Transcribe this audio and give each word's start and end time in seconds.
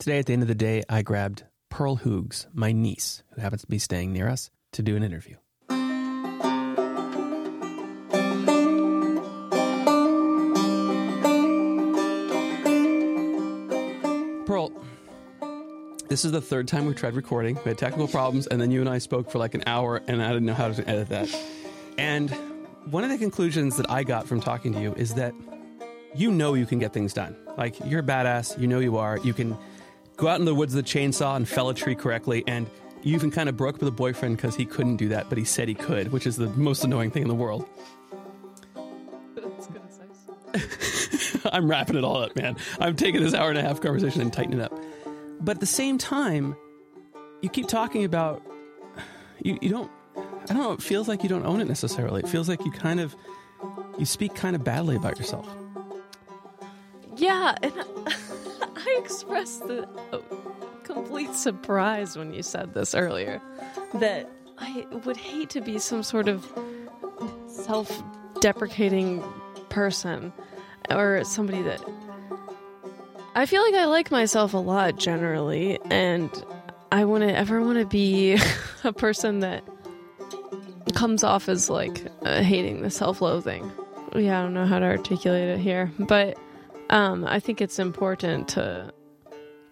Today, 0.00 0.18
at 0.18 0.24
the 0.24 0.32
end 0.32 0.40
of 0.40 0.48
the 0.48 0.54
day, 0.54 0.82
I 0.88 1.02
grabbed 1.02 1.44
Pearl 1.68 1.98
Hoogs, 1.98 2.46
my 2.54 2.72
niece, 2.72 3.22
who 3.34 3.42
happens 3.42 3.60
to 3.60 3.66
be 3.66 3.78
staying 3.78 4.14
near 4.14 4.30
us, 4.30 4.48
to 4.72 4.82
do 4.82 4.96
an 4.96 5.02
interview. 5.02 5.36
Pearl, 14.46 14.72
this 16.08 16.24
is 16.24 16.32
the 16.32 16.40
third 16.40 16.66
time 16.66 16.86
we 16.86 16.94
tried 16.94 17.12
recording. 17.12 17.56
We 17.56 17.64
had 17.64 17.76
technical 17.76 18.08
problems, 18.08 18.46
and 18.46 18.58
then 18.58 18.70
you 18.70 18.80
and 18.80 18.88
I 18.88 18.96
spoke 18.96 19.30
for 19.30 19.38
like 19.38 19.52
an 19.52 19.64
hour, 19.66 20.00
and 20.06 20.22
I 20.22 20.28
didn't 20.28 20.46
know 20.46 20.54
how 20.54 20.72
to 20.72 20.88
edit 20.88 21.10
that. 21.10 21.28
And 21.98 22.30
one 22.90 23.04
of 23.04 23.10
the 23.10 23.18
conclusions 23.18 23.76
that 23.76 23.90
I 23.90 24.04
got 24.04 24.26
from 24.26 24.40
talking 24.40 24.72
to 24.72 24.80
you 24.80 24.94
is 24.94 25.12
that 25.16 25.34
you 26.14 26.30
know 26.32 26.54
you 26.54 26.64
can 26.64 26.78
get 26.78 26.94
things 26.94 27.12
done. 27.12 27.36
Like, 27.58 27.78
you're 27.84 28.00
a 28.00 28.02
badass, 28.02 28.58
you 28.58 28.66
know 28.66 28.78
you 28.78 28.96
are. 28.96 29.18
You 29.18 29.34
can 29.34 29.58
go 30.20 30.28
out 30.28 30.38
in 30.38 30.44
the 30.44 30.54
woods 30.54 30.74
with 30.74 30.84
a 30.84 30.88
chainsaw 30.88 31.34
and 31.34 31.48
fell 31.48 31.70
a 31.70 31.74
tree 31.74 31.94
correctly, 31.94 32.44
and 32.46 32.68
you 33.02 33.14
even 33.14 33.30
kind 33.30 33.48
of 33.48 33.56
broke 33.56 33.76
up 33.76 33.80
with 33.80 33.88
a 33.88 33.92
boyfriend 33.92 34.36
because 34.36 34.54
he 34.54 34.66
couldn't 34.66 34.96
do 34.96 35.08
that, 35.08 35.30
but 35.30 35.38
he 35.38 35.44
said 35.44 35.66
he 35.66 35.74
could, 35.74 36.12
which 36.12 36.26
is 36.26 36.36
the 36.36 36.48
most 36.50 36.84
annoying 36.84 37.10
thing 37.10 37.22
in 37.22 37.28
the 37.28 37.34
world. 37.34 37.66
I'm 41.52 41.70
wrapping 41.70 41.96
it 41.96 42.04
all 42.04 42.18
up, 42.18 42.36
man. 42.36 42.56
I'm 42.78 42.96
taking 42.96 43.22
this 43.22 43.32
hour 43.32 43.48
and 43.48 43.56
a 43.58 43.62
half 43.62 43.80
conversation 43.80 44.20
and 44.20 44.30
tightening 44.30 44.60
it 44.60 44.64
up. 44.64 44.78
But 45.40 45.56
at 45.56 45.60
the 45.60 45.66
same 45.66 45.96
time, 45.96 46.54
you 47.40 47.48
keep 47.48 47.66
talking 47.66 48.04
about 48.04 48.42
you, 49.42 49.58
you 49.62 49.70
don't 49.70 49.90
I 50.16 50.52
don't 50.52 50.58
know, 50.58 50.72
it 50.72 50.82
feels 50.82 51.08
like 51.08 51.22
you 51.22 51.30
don't 51.30 51.46
own 51.46 51.62
it 51.62 51.68
necessarily. 51.68 52.20
It 52.20 52.28
feels 52.28 52.46
like 52.46 52.62
you 52.66 52.70
kind 52.70 53.00
of 53.00 53.16
you 53.98 54.04
speak 54.04 54.34
kind 54.34 54.54
of 54.54 54.64
badly 54.64 54.96
about 54.96 55.18
yourself. 55.18 55.48
Yeah, 57.16 57.54
and 57.62 57.72
I 58.90 58.98
expressed 58.98 59.66
the 59.68 59.88
uh, 60.12 60.18
complete 60.82 61.32
surprise 61.34 62.16
when 62.16 62.32
you 62.34 62.42
said 62.42 62.74
this 62.74 62.94
earlier 62.94 63.40
that 63.94 64.28
I 64.58 64.84
would 65.04 65.16
hate 65.16 65.50
to 65.50 65.60
be 65.60 65.78
some 65.78 66.02
sort 66.02 66.28
of 66.28 66.44
self 67.46 68.02
deprecating 68.40 69.22
person 69.68 70.32
or 70.90 71.22
somebody 71.22 71.62
that 71.62 71.80
I 73.36 73.46
feel 73.46 73.62
like 73.62 73.74
I 73.74 73.84
like 73.84 74.10
myself 74.10 74.54
a 74.54 74.58
lot 74.58 74.98
generally 74.98 75.78
and 75.88 76.30
I 76.90 77.04
wouldn't 77.04 77.36
ever 77.36 77.60
want 77.60 77.78
to 77.78 77.86
be 77.86 78.38
a 78.84 78.92
person 78.92 79.38
that 79.40 79.62
comes 80.94 81.22
off 81.22 81.48
as 81.48 81.70
like 81.70 82.04
uh, 82.22 82.42
hating 82.42 82.82
the 82.82 82.90
self-loathing. 82.90 83.70
Yeah, 84.16 84.40
I 84.40 84.42
don't 84.42 84.54
know 84.54 84.66
how 84.66 84.80
to 84.80 84.86
articulate 84.86 85.48
it 85.48 85.60
here, 85.60 85.92
but 86.00 86.36
um, 86.90 87.24
I 87.26 87.40
think 87.40 87.60
it's 87.60 87.78
important 87.78 88.48
to 88.48 88.92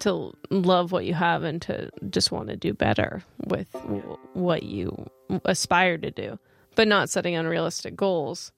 to 0.01 0.33
love 0.51 0.93
what 0.93 1.05
you 1.05 1.15
have 1.15 1.43
and 1.43 1.61
to 1.61 1.91
just 2.11 2.31
want 2.31 2.49
to 2.49 2.57
do 2.57 2.73
better 2.73 3.25
with 3.47 3.73
w- 3.73 4.17
what 4.33 4.63
you 4.63 5.11
aspire 5.45 5.99
to 5.99 6.11
do, 6.13 6.39
but 6.77 6.87
not 6.87 7.11
setting 7.11 7.35
unrealistic 7.35 7.97
goals. 7.97 8.53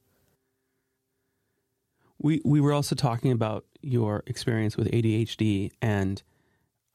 We 2.19 2.43
we 2.45 2.61
were 2.61 2.75
also 2.75 2.95
talking 2.95 3.33
about 3.33 3.65
your 3.81 4.23
experience 4.27 4.77
with 4.77 4.91
ADHD, 4.91 5.71
and 5.81 6.23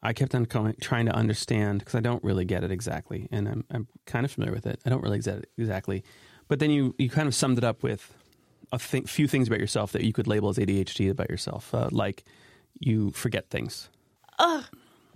I 0.04 0.14
kept 0.14 0.36
on 0.36 0.46
coming, 0.46 0.76
trying 0.80 1.08
to 1.08 1.16
understand 1.16 1.80
because 1.80 1.96
I 1.96 2.00
don't 2.00 2.24
really 2.24 2.46
get 2.46 2.64
it 2.64 2.70
exactly, 2.70 3.28
and 3.32 3.48
I'm 3.50 3.66
I'm 3.72 3.88
kind 4.06 4.24
of 4.24 4.32
familiar 4.32 4.54
with 4.54 4.68
it. 4.68 4.80
I 4.86 4.92
don't 4.92 5.02
really 5.02 5.20
get 5.20 5.40
it 5.40 5.50
exactly, 5.58 6.04
but 6.48 6.60
then 6.60 6.70
you 6.70 6.94
you 7.00 7.10
kind 7.10 7.28
of 7.28 7.34
summed 7.34 7.58
it 7.58 7.64
up 7.64 7.82
with 7.82 8.14
a 8.72 8.78
th- 8.80 9.08
few 9.10 9.28
things 9.28 9.48
about 9.48 9.60
yourself 9.60 9.92
that 9.94 10.04
you 10.04 10.14
could 10.14 10.28
label 10.28 10.50
as 10.50 10.58
ADHD 10.58 11.10
about 11.10 11.30
yourself, 11.30 11.74
uh, 11.74 11.90
like 11.92 12.24
you 12.80 13.12
forget 13.12 13.50
things. 13.50 13.90
Ugh, 14.40 14.64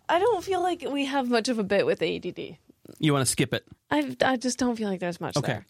I 0.08 0.20
don't 0.20 0.44
feel 0.44 0.62
like 0.62 0.86
we 0.90 1.06
have 1.06 1.30
much 1.30 1.50
of 1.50 1.60
a 1.60 1.64
bit 1.64 1.86
with 1.86 2.02
ADD. 2.02 2.58
You 3.00 3.14
want 3.14 3.26
to 3.26 3.32
skip 3.32 3.54
it? 3.54 3.66
I 3.92 4.16
I 4.24 4.38
just 4.38 4.58
don't 4.58 4.76
feel 4.76 4.90
like 4.90 5.00
there's 5.00 5.22
much 5.22 5.38
Okay. 5.38 5.48
there. 5.54 5.66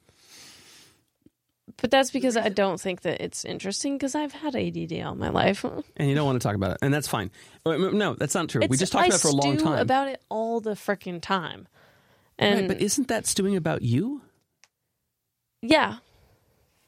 But 1.81 1.91
that's 1.91 2.11
because 2.11 2.35
I 2.35 2.49
don't 2.49 2.79
think 2.79 3.01
that 3.01 3.21
it's 3.21 3.45
interesting 3.45 3.97
because 3.97 4.13
I've 4.13 4.33
had 4.33 4.53
ADD 4.55 5.01
all 5.05 5.15
my 5.15 5.29
life. 5.29 5.63
and 5.97 6.09
you 6.09 6.15
don't 6.15 6.25
want 6.25 6.41
to 6.41 6.45
talk 6.45 6.55
about 6.55 6.71
it, 6.71 6.77
and 6.81 6.93
that's 6.93 7.07
fine. 7.07 7.31
Uh, 7.65 7.77
No, 7.77 8.15
that's 8.15 8.35
not 8.35 8.49
true. 8.49 8.61
we 8.69 8.75
just 8.75 8.91
talked 8.91 9.03
I 9.03 9.07
about 9.07 9.19
it 9.19 9.21
for 9.21 9.27
a 9.29 9.31
long 9.31 9.57
time. 9.57 9.79
about 9.79 10.07
it 10.09 10.21
all 10.29 10.59
the 10.59 10.71
freaking 10.71 11.21
time. 11.21 11.67
And 12.37 12.59
right, 12.61 12.67
but 12.67 12.81
isn't 12.81 13.07
that 13.07 13.25
stewing 13.27 13.55
about 13.55 13.81
you? 13.81 14.21
yeah, 15.61 15.97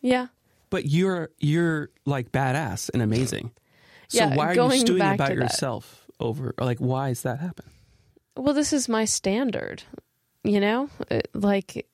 yeah, 0.01 0.27
But 0.71 0.85
you're 0.87 1.29
you're 1.37 1.89
like 2.05 2.31
badass 2.31 2.89
and 2.93 3.03
amazing. 3.03 3.51
So 4.07 4.17
Yeah, 4.25 4.35
why 4.35 4.47
are 4.47 4.55
you 4.55 4.71
stewing 4.79 5.13
about 5.13 5.35
yourself 5.35 6.07
over? 6.19 6.55
Or 6.57 6.65
like, 6.65 6.79
why 6.79 7.09
is 7.09 7.21
that 7.21 7.39
happen? 7.39 7.65
well, 8.35 8.55
this 8.55 8.73
is 8.73 8.89
my 8.89 9.05
standard, 9.05 9.83
you 10.43 10.59
know. 10.59 10.89
It- 11.11 11.29
like, 11.35 11.85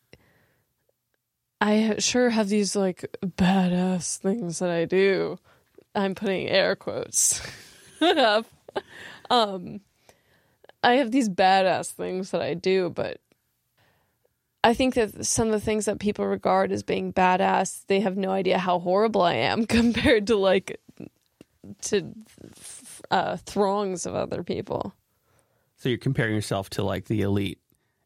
I 1.59 1.95
sure 1.97 2.29
have 2.29 2.49
these 2.49 2.75
like 2.75 3.05
badass 3.25 4.17
things 4.17 4.59
that 4.59 4.69
I 4.69 4.85
do. 4.85 5.37
I'm 5.95 6.13
putting 6.13 6.47
air 6.47 6.75
quotes 6.75 7.41
up. 8.01 8.45
Um, 9.31 9.81
I 10.83 10.93
have 10.93 11.11
these 11.11 11.27
badass 11.29 11.89
things 11.91 12.29
that 12.31 12.41
I 12.41 12.53
do, 12.53 12.91
but 12.91 13.19
I 14.67 14.73
think 14.73 14.95
that 14.95 15.25
some 15.25 15.47
of 15.47 15.53
the 15.53 15.61
things 15.61 15.85
that 15.85 15.97
people 15.97 16.25
regard 16.25 16.73
as 16.73 16.83
being 16.83 17.13
badass, 17.13 17.85
they 17.87 18.01
have 18.01 18.17
no 18.17 18.31
idea 18.31 18.57
how 18.57 18.79
horrible 18.79 19.21
I 19.21 19.35
am 19.35 19.65
compared 19.77 20.27
to 20.27 20.35
like 20.35 20.81
to 21.83 22.11
uh, 23.09 23.37
throngs 23.37 24.05
of 24.05 24.13
other 24.13 24.43
people. 24.43 24.93
So 25.77 25.87
you're 25.87 25.97
comparing 25.97 26.35
yourself 26.35 26.69
to 26.71 26.83
like 26.83 27.05
the 27.05 27.21
elite, 27.21 27.61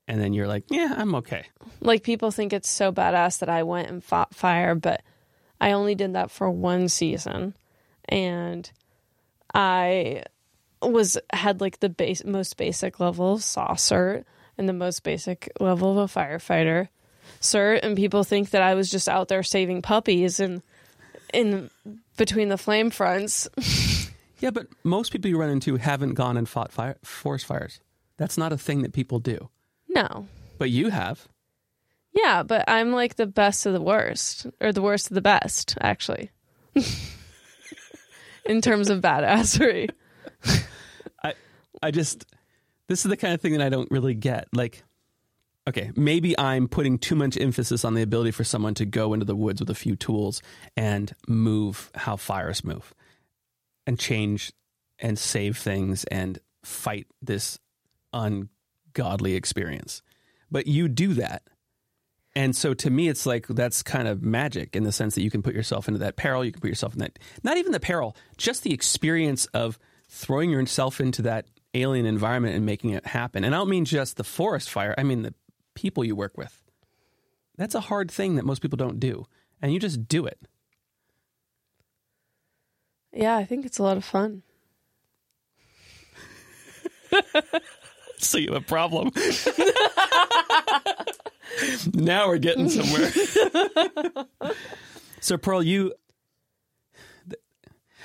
and 0.07 0.21
then 0.21 0.33
you're 0.33 0.47
like, 0.47 0.65
yeah, 0.69 0.93
I'm 0.95 1.15
okay. 1.15 1.45
Like 1.79 2.03
people 2.03 2.29
think 2.29 2.53
it's 2.53 2.69
so 2.69 2.91
badass 2.91 3.39
that 3.39 3.49
I 3.49 3.63
went 3.63 3.89
and 3.89 4.03
fought 4.03 4.35
fire, 4.35 4.75
but 4.75 5.01
I 5.59 5.71
only 5.71 5.95
did 5.95 6.13
that 6.13 6.29
for 6.29 6.47
one 6.51 6.89
season, 6.89 7.55
and 8.07 8.71
I 9.51 10.25
was 10.79 11.17
had 11.33 11.59
like 11.59 11.79
the 11.79 11.89
base 11.89 12.23
most 12.23 12.55
basic 12.55 12.99
level 12.99 13.33
of 13.33 13.43
saw 13.43 13.73
cert 13.73 14.25
and 14.61 14.69
the 14.69 14.73
most 14.73 15.01
basic 15.03 15.49
level 15.59 15.99
of 15.99 16.15
a 16.15 16.19
firefighter 16.19 16.87
sir. 17.39 17.79
and 17.81 17.95
people 17.97 18.23
think 18.23 18.51
that 18.51 18.61
I 18.61 18.75
was 18.75 18.89
just 18.91 19.09
out 19.09 19.27
there 19.27 19.41
saving 19.43 19.81
puppies 19.81 20.39
and 20.39 20.61
in 21.33 21.69
between 22.17 22.49
the 22.49 22.57
flame 22.57 22.89
fronts. 22.91 23.49
Yeah, 24.39 24.49
but 24.49 24.65
most 24.83 25.11
people 25.11 25.29
you 25.29 25.37
run 25.39 25.51
into 25.51 25.77
haven't 25.77 26.15
gone 26.15 26.35
and 26.35 26.49
fought 26.49 26.71
fire, 26.71 26.97
forest 27.03 27.45
fires. 27.45 27.79
That's 28.17 28.39
not 28.39 28.51
a 28.51 28.57
thing 28.57 28.81
that 28.81 28.91
people 28.91 29.19
do. 29.19 29.49
No, 29.87 30.25
But 30.57 30.71
you 30.71 30.89
have. 30.89 31.27
yeah, 32.11 32.41
but 32.41 32.65
I'm 32.67 32.91
like 32.91 33.17
the 33.17 33.27
best 33.27 33.67
of 33.67 33.73
the 33.73 33.81
worst, 33.81 34.47
or 34.59 34.71
the 34.73 34.81
worst 34.81 35.11
of 35.11 35.13
the 35.15 35.21
best, 35.21 35.77
actually. 35.79 36.31
in 38.45 38.61
terms 38.61 38.89
of 38.89 39.01
badassery. 39.01 39.91
I, 41.23 41.33
I 41.83 41.91
just 41.91 42.25
this 42.91 43.05
is 43.05 43.09
the 43.09 43.15
kind 43.15 43.33
of 43.33 43.39
thing 43.39 43.53
that 43.53 43.61
I 43.61 43.69
don't 43.69 43.89
really 43.89 44.13
get. 44.13 44.49
Like, 44.51 44.83
okay, 45.65 45.91
maybe 45.95 46.37
I'm 46.37 46.67
putting 46.67 46.97
too 46.97 47.15
much 47.15 47.37
emphasis 47.37 47.85
on 47.85 47.93
the 47.93 48.01
ability 48.01 48.31
for 48.31 48.43
someone 48.43 48.73
to 48.75 48.85
go 48.85 49.13
into 49.13 49.25
the 49.25 49.35
woods 49.35 49.61
with 49.61 49.69
a 49.69 49.75
few 49.75 49.95
tools 49.95 50.41
and 50.75 51.15
move 51.25 51.89
how 51.95 52.17
fires 52.17 52.65
move, 52.65 52.93
and 53.87 53.97
change 53.97 54.51
and 54.99 55.17
save 55.17 55.57
things 55.57 56.03
and 56.05 56.39
fight 56.63 57.07
this 57.21 57.59
ungodly 58.11 59.35
experience. 59.35 60.01
But 60.51 60.67
you 60.67 60.89
do 60.89 61.13
that. 61.13 61.43
And 62.35 62.53
so 62.53 62.73
to 62.73 62.89
me, 62.89 63.07
it's 63.07 63.25
like 63.25 63.47
that's 63.47 63.83
kind 63.83 64.09
of 64.09 64.21
magic 64.21 64.75
in 64.75 64.83
the 64.83 64.91
sense 64.91 65.15
that 65.15 65.23
you 65.23 65.31
can 65.31 65.41
put 65.41 65.55
yourself 65.55 65.87
into 65.87 65.99
that 65.99 66.17
peril. 66.17 66.43
You 66.43 66.51
can 66.51 66.59
put 66.59 66.69
yourself 66.69 66.91
in 66.91 66.99
that, 66.99 67.19
not 67.41 67.55
even 67.55 67.71
the 67.71 67.79
peril, 67.79 68.17
just 68.35 68.63
the 68.63 68.73
experience 68.73 69.45
of 69.47 69.79
throwing 70.09 70.49
yourself 70.49 70.99
into 70.99 71.21
that 71.21 71.45
alien 71.73 72.05
environment 72.05 72.55
and 72.55 72.65
making 72.65 72.91
it 72.91 73.05
happen. 73.05 73.43
And 73.43 73.55
I 73.55 73.59
don't 73.59 73.69
mean 73.69 73.85
just 73.85 74.17
the 74.17 74.23
forest 74.23 74.69
fire, 74.69 74.93
I 74.97 75.03
mean 75.03 75.23
the 75.23 75.33
people 75.75 76.03
you 76.03 76.15
work 76.15 76.37
with. 76.37 76.61
That's 77.57 77.75
a 77.75 77.81
hard 77.81 78.11
thing 78.11 78.35
that 78.35 78.45
most 78.45 78.61
people 78.61 78.77
don't 78.77 78.99
do. 78.99 79.25
And 79.61 79.73
you 79.73 79.79
just 79.79 80.07
do 80.07 80.25
it. 80.25 80.39
Yeah, 83.13 83.35
I 83.35 83.45
think 83.45 83.65
it's 83.65 83.77
a 83.77 83.83
lot 83.83 83.97
of 83.97 84.05
fun. 84.05 84.43
So 88.23 88.37
you 88.37 88.53
have 88.53 88.61
a 88.61 88.65
problem. 88.65 89.09
now 91.93 92.27
we're 92.27 92.37
getting 92.37 92.69
somewhere. 92.69 93.11
so 95.19 95.37
Pearl, 95.37 95.63
you 95.63 95.93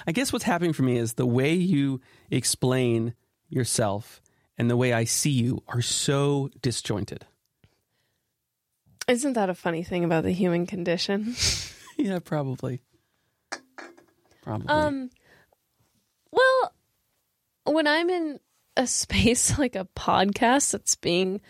I 0.06 0.12
guess 0.12 0.32
what's 0.32 0.44
happening 0.44 0.72
for 0.72 0.84
me 0.84 0.96
is 0.96 1.14
the 1.14 1.26
way 1.26 1.54
you 1.54 2.00
explain 2.30 3.14
yourself 3.48 4.20
and 4.58 4.70
the 4.70 4.76
way 4.76 4.92
I 4.92 5.04
see 5.04 5.30
you 5.30 5.62
are 5.68 5.82
so 5.82 6.50
disjointed. 6.60 7.26
Isn't 9.08 9.34
that 9.34 9.50
a 9.50 9.54
funny 9.54 9.82
thing 9.82 10.04
about 10.04 10.24
the 10.24 10.32
human 10.32 10.66
condition? 10.66 11.36
yeah, 11.96 12.18
probably. 12.18 12.82
Probably. 14.42 14.68
Um, 14.68 15.10
well, 16.30 16.74
when 17.64 17.86
I'm 17.86 18.10
in 18.10 18.40
a 18.76 18.86
space 18.86 19.58
like 19.58 19.74
a 19.74 19.88
podcast 19.96 20.72
that's 20.72 20.96
being 20.96 21.40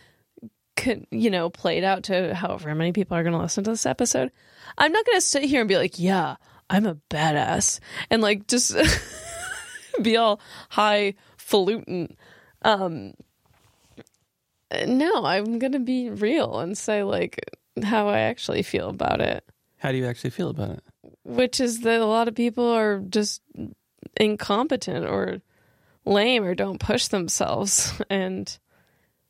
you 1.11 1.31
know 1.31 1.49
played 1.49 1.83
out 1.83 2.05
to 2.05 2.35
however 2.35 2.73
many 2.75 2.93
people 2.93 3.17
are 3.17 3.23
going 3.23 3.33
to 3.33 3.41
listen 3.41 3.65
to 3.65 3.71
this 3.71 3.87
episode 3.87 4.31
i'm 4.77 4.93
not 4.93 5.07
going 5.07 5.17
to 5.17 5.23
sit 5.23 5.43
here 5.43 5.61
and 5.61 5.71
be 5.71 5.79
like 5.79 5.99
yeah 5.99 6.37
i'm 6.69 6.85
a 6.85 6.97
badass 7.09 7.81
and 8.11 8.21
like 8.21 8.47
just 8.47 8.77
be 10.03 10.19
all 10.19 10.39
highfalutin 11.47 12.17
um 12.63 13.15
no 14.87 15.25
i'm 15.25 15.59
going 15.59 15.73
to 15.73 15.79
be 15.79 16.11
real 16.11 16.59
and 16.61 16.77
say 16.77 17.03
like 17.03 17.39
how 17.85 18.09
i 18.09 18.21
actually 18.21 18.63
feel 18.63 18.89
about 18.89 19.21
it. 19.21 19.45
How 19.79 19.93
do 19.93 19.99
you 19.99 20.07
actually 20.07 20.31
feel 20.31 20.51
about 20.51 20.71
it? 20.71 20.85
which 21.25 21.61
is 21.61 21.81
that 21.81 22.01
a 22.01 22.07
lot 22.07 22.29
of 22.29 22.35
people 22.35 22.69
are 22.71 23.01
just 23.01 23.43
incompetent 24.19 25.07
or 25.07 25.43
lame 26.05 26.45
or 26.45 26.55
don't 26.55 26.79
push 26.81 27.09
themselves. 27.09 27.93
And 28.11 28.59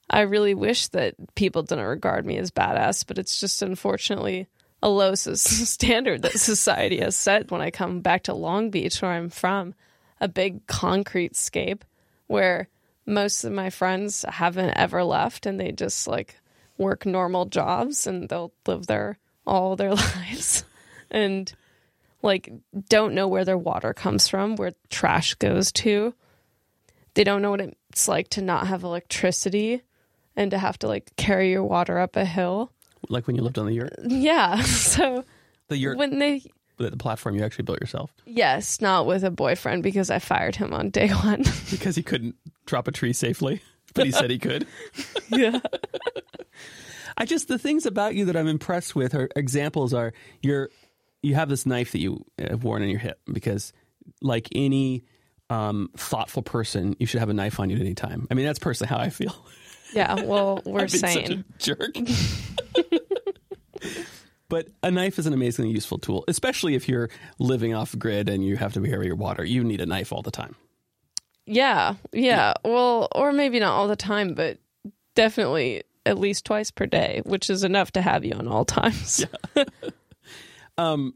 i 0.09 0.21
really 0.21 0.55
wish 0.55 0.89
that 0.89 1.15
people 1.35 1.63
didn't 1.63 1.85
regard 1.85 2.25
me 2.25 2.39
as 2.39 2.53
badass 2.53 3.05
but 3.07 3.19
it's 3.19 3.41
just 3.41 3.61
unfortunately 3.61 4.47
a 4.83 4.89
low 4.89 5.15
standard 5.17 6.23
that 6.23 6.39
society 6.39 6.99
has 6.99 7.17
set 7.17 7.51
when 7.51 7.61
i 7.61 7.71
come 7.71 8.01
back 8.01 8.23
to 8.23 8.33
long 8.35 8.71
beach 8.71 9.03
where 9.03 9.11
i'm 9.11 9.29
from 9.29 9.75
a 10.21 10.29
big 10.29 10.65
concrete 10.69 11.35
scape 11.35 11.85
where 12.27 12.69
most 13.07 13.45
of 13.45 13.53
my 13.53 13.71
friends 13.71 14.25
haven't 14.29 14.71
ever 14.77 15.05
left 15.05 15.47
and 15.47 15.61
they 15.61 15.73
just 15.73 16.09
like 16.09 16.37
work 16.79 17.07
normal 17.07 17.47
jobs 17.47 18.07
and 18.07 18.29
they'll 18.29 18.53
live 18.67 18.87
there 18.87 19.19
all 19.47 19.77
their 19.77 19.95
lives 19.95 20.65
and 21.11 21.53
like 22.23 22.53
don't 22.89 23.15
know 23.15 23.29
where 23.29 23.45
their 23.45 23.59
water 23.59 23.95
comes 23.95 24.27
from, 24.27 24.57
where 24.57 24.73
trash 24.91 25.35
goes 25.35 25.71
to. 25.73 26.13
They 27.15 27.25
don't 27.25 27.41
know 27.43 27.51
what 27.51 27.61
it's 27.91 28.09
like 28.09 28.29
to 28.31 28.43
not 28.43 28.67
have 28.67 28.83
electricity 28.83 29.83
and 30.35 30.51
to 30.51 30.59
have 30.59 30.79
to 30.81 30.89
like 30.89 31.15
carry 31.17 31.51
your 31.51 31.65
water 31.65 31.99
up 31.99 32.17
a 32.17 32.25
hill. 32.25 32.73
Like 33.09 33.27
when 33.27 33.37
you 33.37 33.43
lived 33.43 33.59
on 33.59 33.67
the 33.67 33.75
yurt, 33.75 33.95
Yeah. 34.05 34.61
So 34.63 35.25
the 35.69 35.79
yurt, 35.79 35.99
when 35.99 36.19
they 36.19 36.43
the 36.79 36.97
platform 36.97 37.35
you 37.35 37.43
actually 37.43 37.65
built 37.65 37.81
yourself 37.81 38.13
yes, 38.27 38.81
not 38.81 39.07
with 39.07 39.25
a 39.25 39.31
boyfriend 39.31 39.83
because 39.83 40.11
I 40.11 40.19
fired 40.19 40.57
him 40.57 40.73
on 40.73 40.91
day 40.91 41.09
1. 41.09 41.45
because 41.71 41.97
he 41.97 42.03
couldn't 42.03 42.37
drop 42.67 42.89
a 42.89 42.93
tree 42.93 43.13
safely, 43.13 43.63
but 43.95 44.05
he 44.05 44.13
said 44.13 44.31
he 44.31 44.39
could. 44.39 44.67
yeah. 45.31 45.61
I 47.17 47.25
just 47.25 47.49
the 47.49 47.59
things 47.59 47.87
about 47.87 48.15
you 48.15 48.27
that 48.27 48.37
I'm 48.37 48.49
impressed 48.49 48.95
with 48.95 49.15
are 49.15 49.29
examples 49.35 49.95
are 49.95 50.13
you're 50.43 50.69
you 51.23 51.35
have 51.35 51.49
this 51.49 51.65
knife 51.65 51.93
that 51.93 52.01
you 52.01 52.25
have 52.39 52.63
worn 52.63 52.83
in 52.83 52.91
your 52.91 52.99
hip 52.99 53.19
because 53.33 53.73
like 54.21 54.49
any 54.55 55.05
um, 55.51 55.91
thoughtful 55.97 56.43
person, 56.43 56.95
you 56.99 57.07
should 57.07 57.21
have 57.21 57.29
a 57.29 57.35
knife 57.35 57.59
on 57.61 57.71
you 57.71 57.77
at 57.77 57.83
any 57.83 57.95
time. 57.95 58.27
I 58.31 58.35
mean, 58.35 58.47
that's 58.47 58.59
personally 58.59 58.89
how 58.89 58.99
I 58.99 59.11
feel. 59.11 59.35
Yeah, 59.93 60.23
well, 60.23 60.63
we're 60.67 60.83
I've 60.83 60.91
been 60.91 61.01
such 61.01 61.13
sane. 61.13 61.45
a 61.49 61.59
jerk. 61.59 61.97
But 64.49 64.69
a 64.83 64.91
knife 64.91 65.19
is 65.19 65.27
an 65.27 65.33
amazingly 65.33 65.71
useful 65.71 65.99
tool, 65.99 66.25
especially 66.29 66.75
if 66.75 66.89
you're 66.89 67.11
living 67.39 67.75
off 67.75 67.97
grid 67.99 68.29
and 68.29 68.45
you 68.45 68.57
have 68.57 68.73
to 68.75 68.81
carry 68.81 69.07
your 69.07 69.17
water. 69.17 69.45
You 69.45 69.65
need 69.65 69.81
a 69.81 69.87
knife 69.87 70.13
all 70.13 70.23
the 70.23 70.31
time. 70.31 70.55
Yeah, 71.47 71.95
yeah. 72.13 72.55
Well, 72.65 73.09
or 73.13 73.33
maybe 73.33 73.61
not 73.61 73.73
all 73.73 73.89
the 73.89 73.97
time, 73.97 74.35
but 74.35 74.59
definitely 75.15 75.85
at 76.05 76.19
least 76.19 76.45
twice 76.45 76.71
per 76.71 76.87
day, 76.87 77.23
which 77.25 77.51
is 77.51 77.65
enough 77.65 77.93
to 77.93 78.03
have 78.03 78.25
you 78.25 78.33
on 78.35 78.49
all 78.49 78.65
times. 78.65 79.25
Um, 80.79 81.15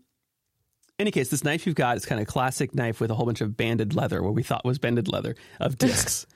any 0.98 1.10
case, 1.10 1.28
this 1.28 1.44
knife 1.44 1.66
you've 1.66 1.76
got 1.76 1.96
is 1.96 2.04
kind 2.04 2.20
of 2.20 2.28
a 2.28 2.30
classic 2.30 2.74
knife 2.74 3.00
with 3.00 3.10
a 3.10 3.14
whole 3.14 3.26
bunch 3.26 3.40
of 3.40 3.56
banded 3.56 3.94
leather, 3.94 4.22
what 4.22 4.34
we 4.34 4.42
thought 4.42 4.64
was 4.64 4.78
banded 4.78 5.08
leather 5.08 5.34
of 5.58 5.78
discs. 5.78 6.26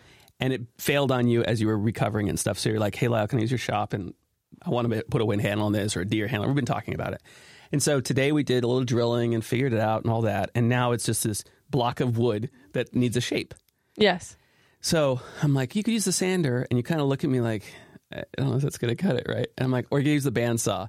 and 0.41 0.52
it 0.52 0.62
failed 0.79 1.12
on 1.12 1.26
you 1.26 1.43
as 1.44 1.61
you 1.61 1.67
were 1.67 1.79
recovering 1.79 2.29
and 2.29 2.38
stuff. 2.38 2.58
So 2.58 2.70
you're 2.70 2.79
like, 2.79 2.94
hey, 2.94 3.08
Lyle, 3.08 3.26
can 3.26 3.38
I 3.38 3.43
use 3.43 3.50
your 3.50 3.58
shop? 3.58 3.93
And 3.93 4.14
I 4.62 4.71
want 4.71 4.91
to 4.91 5.05
put 5.11 5.21
a 5.21 5.25
wind 5.25 5.43
handle 5.43 5.67
on 5.67 5.73
this 5.73 5.97
or 5.97 6.01
a 6.01 6.05
deer 6.05 6.27
handle. 6.27 6.49
We've 6.49 6.56
been 6.56 6.65
talking 6.65 6.95
about 6.95 7.12
it. 7.12 7.23
And 7.73 7.83
so 7.83 8.01
today 8.01 8.33
we 8.33 8.43
did 8.43 8.65
a 8.65 8.67
little 8.67 8.85
drilling 8.85 9.35
and 9.35 9.45
figured 9.45 9.73
it 9.73 9.81
out 9.81 10.05
and 10.05 10.12
all 10.12 10.23
that. 10.23 10.51
And 10.55 10.69
now 10.69 10.93
it's 10.93 11.05
just 11.05 11.25
this 11.25 11.45
block 11.71 12.01
of 12.01 12.19
wood 12.19 12.51
that 12.73 12.95
needs 12.95 13.17
a 13.17 13.21
shape. 13.21 13.55
Yes. 13.97 14.37
So 14.81 15.21
I'm 15.43 15.55
like, 15.55 15.75
you 15.75 15.83
could 15.83 15.95
use 15.95 16.05
the 16.05 16.12
sander, 16.12 16.67
and 16.71 16.79
you 16.79 16.83
kind 16.83 17.01
of 17.01 17.06
look 17.06 17.25
at 17.25 17.31
me 17.31 17.41
like, 17.41 17.65
I 18.12 18.23
don't 18.37 18.51
know 18.51 18.56
if 18.56 18.62
that's 18.62 18.79
going 18.79 18.95
to 18.95 19.03
cut 19.03 19.17
it, 19.17 19.27
right? 19.29 19.49
And 19.56 19.65
I'm 19.65 19.71
like, 19.71 19.87
or 19.91 19.99
you 19.99 20.05
could 20.05 20.11
use 20.12 20.25
the 20.25 20.31
bandsaw. 20.31 20.89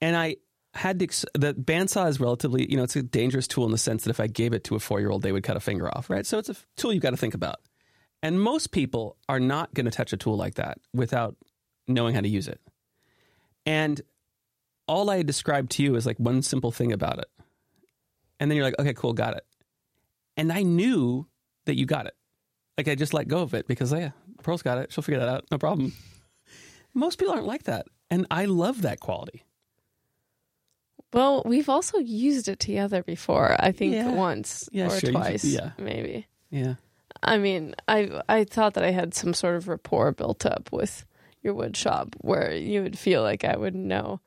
And 0.00 0.16
I 0.16 0.36
had 0.72 1.00
to, 1.00 1.06
the 1.34 1.52
bandsaw 1.54 2.08
is 2.08 2.20
relatively, 2.20 2.70
you 2.70 2.76
know, 2.76 2.84
it's 2.84 2.94
a 2.94 3.02
dangerous 3.02 3.48
tool 3.48 3.64
in 3.64 3.72
the 3.72 3.78
sense 3.78 4.04
that 4.04 4.10
if 4.10 4.20
I 4.20 4.28
gave 4.28 4.52
it 4.52 4.64
to 4.64 4.76
a 4.76 4.78
four 4.78 5.00
year 5.00 5.10
old, 5.10 5.22
they 5.22 5.32
would 5.32 5.42
cut 5.42 5.56
a 5.56 5.60
finger 5.60 5.88
off, 5.88 6.08
right? 6.08 6.24
So 6.24 6.38
it's 6.38 6.48
a 6.48 6.56
tool 6.76 6.92
you've 6.92 7.02
got 7.02 7.10
to 7.10 7.16
think 7.16 7.34
about. 7.34 7.56
And 8.22 8.40
most 8.40 8.70
people 8.70 9.16
are 9.28 9.40
not 9.40 9.74
going 9.74 9.86
to 9.86 9.92
touch 9.92 10.12
a 10.12 10.16
tool 10.16 10.36
like 10.36 10.54
that 10.54 10.78
without 10.94 11.36
knowing 11.88 12.14
how 12.14 12.20
to 12.20 12.28
use 12.28 12.48
it. 12.48 12.60
And 13.68 14.00
all 14.86 15.10
I 15.10 15.22
described 15.22 15.72
to 15.72 15.82
you 15.82 15.94
is 15.96 16.06
like 16.06 16.16
one 16.18 16.40
simple 16.42 16.72
thing 16.72 16.92
about 16.92 17.18
it. 17.18 17.26
And 18.40 18.50
then 18.50 18.56
you're 18.56 18.64
like, 18.64 18.78
okay, 18.78 18.94
cool, 18.94 19.12
got 19.12 19.36
it. 19.36 19.44
And 20.36 20.50
I 20.52 20.62
knew 20.62 21.26
that 21.66 21.76
you 21.76 21.84
got 21.84 22.06
it. 22.06 22.14
Like 22.78 22.88
I 22.88 22.94
just 22.94 23.12
let 23.12 23.28
go 23.28 23.40
of 23.42 23.52
it 23.54 23.66
because 23.68 23.92
yeah, 23.92 24.10
Pearl's 24.42 24.62
got 24.62 24.78
it. 24.78 24.90
She'll 24.92 25.02
figure 25.02 25.18
that 25.20 25.28
out. 25.28 25.44
No 25.50 25.58
problem. 25.58 25.92
Most 26.94 27.18
people 27.18 27.34
aren't 27.34 27.46
like 27.46 27.64
that. 27.64 27.86
And 28.10 28.26
I 28.30 28.46
love 28.46 28.82
that 28.82 29.00
quality. 29.00 29.44
Well, 31.12 31.42
we've 31.44 31.68
also 31.68 31.98
used 31.98 32.48
it 32.48 32.58
together 32.60 33.02
before. 33.02 33.56
I 33.58 33.72
think 33.72 33.94
Yeah. 33.94 34.12
once 34.12 34.68
Yeah, 34.72 34.86
or 34.86 34.98
sure, 35.00 35.10
twice, 35.10 35.44
yeah. 35.44 35.72
maybe. 35.78 36.26
Yeah. 36.50 36.74
I 37.22 37.38
mean, 37.38 37.74
I 37.88 38.22
I 38.28 38.44
thought 38.44 38.74
that 38.74 38.84
I 38.84 38.90
had 38.92 39.12
some 39.14 39.34
sort 39.34 39.56
of 39.56 39.68
rapport 39.68 40.12
built 40.12 40.46
up 40.46 40.70
with 40.70 41.04
your 41.42 41.54
wood 41.54 41.76
shop 41.76 42.14
where 42.20 42.54
you 42.54 42.82
would 42.82 42.98
feel 42.98 43.22
like 43.22 43.44
I 43.44 43.56
would 43.56 43.74
know 43.74 44.20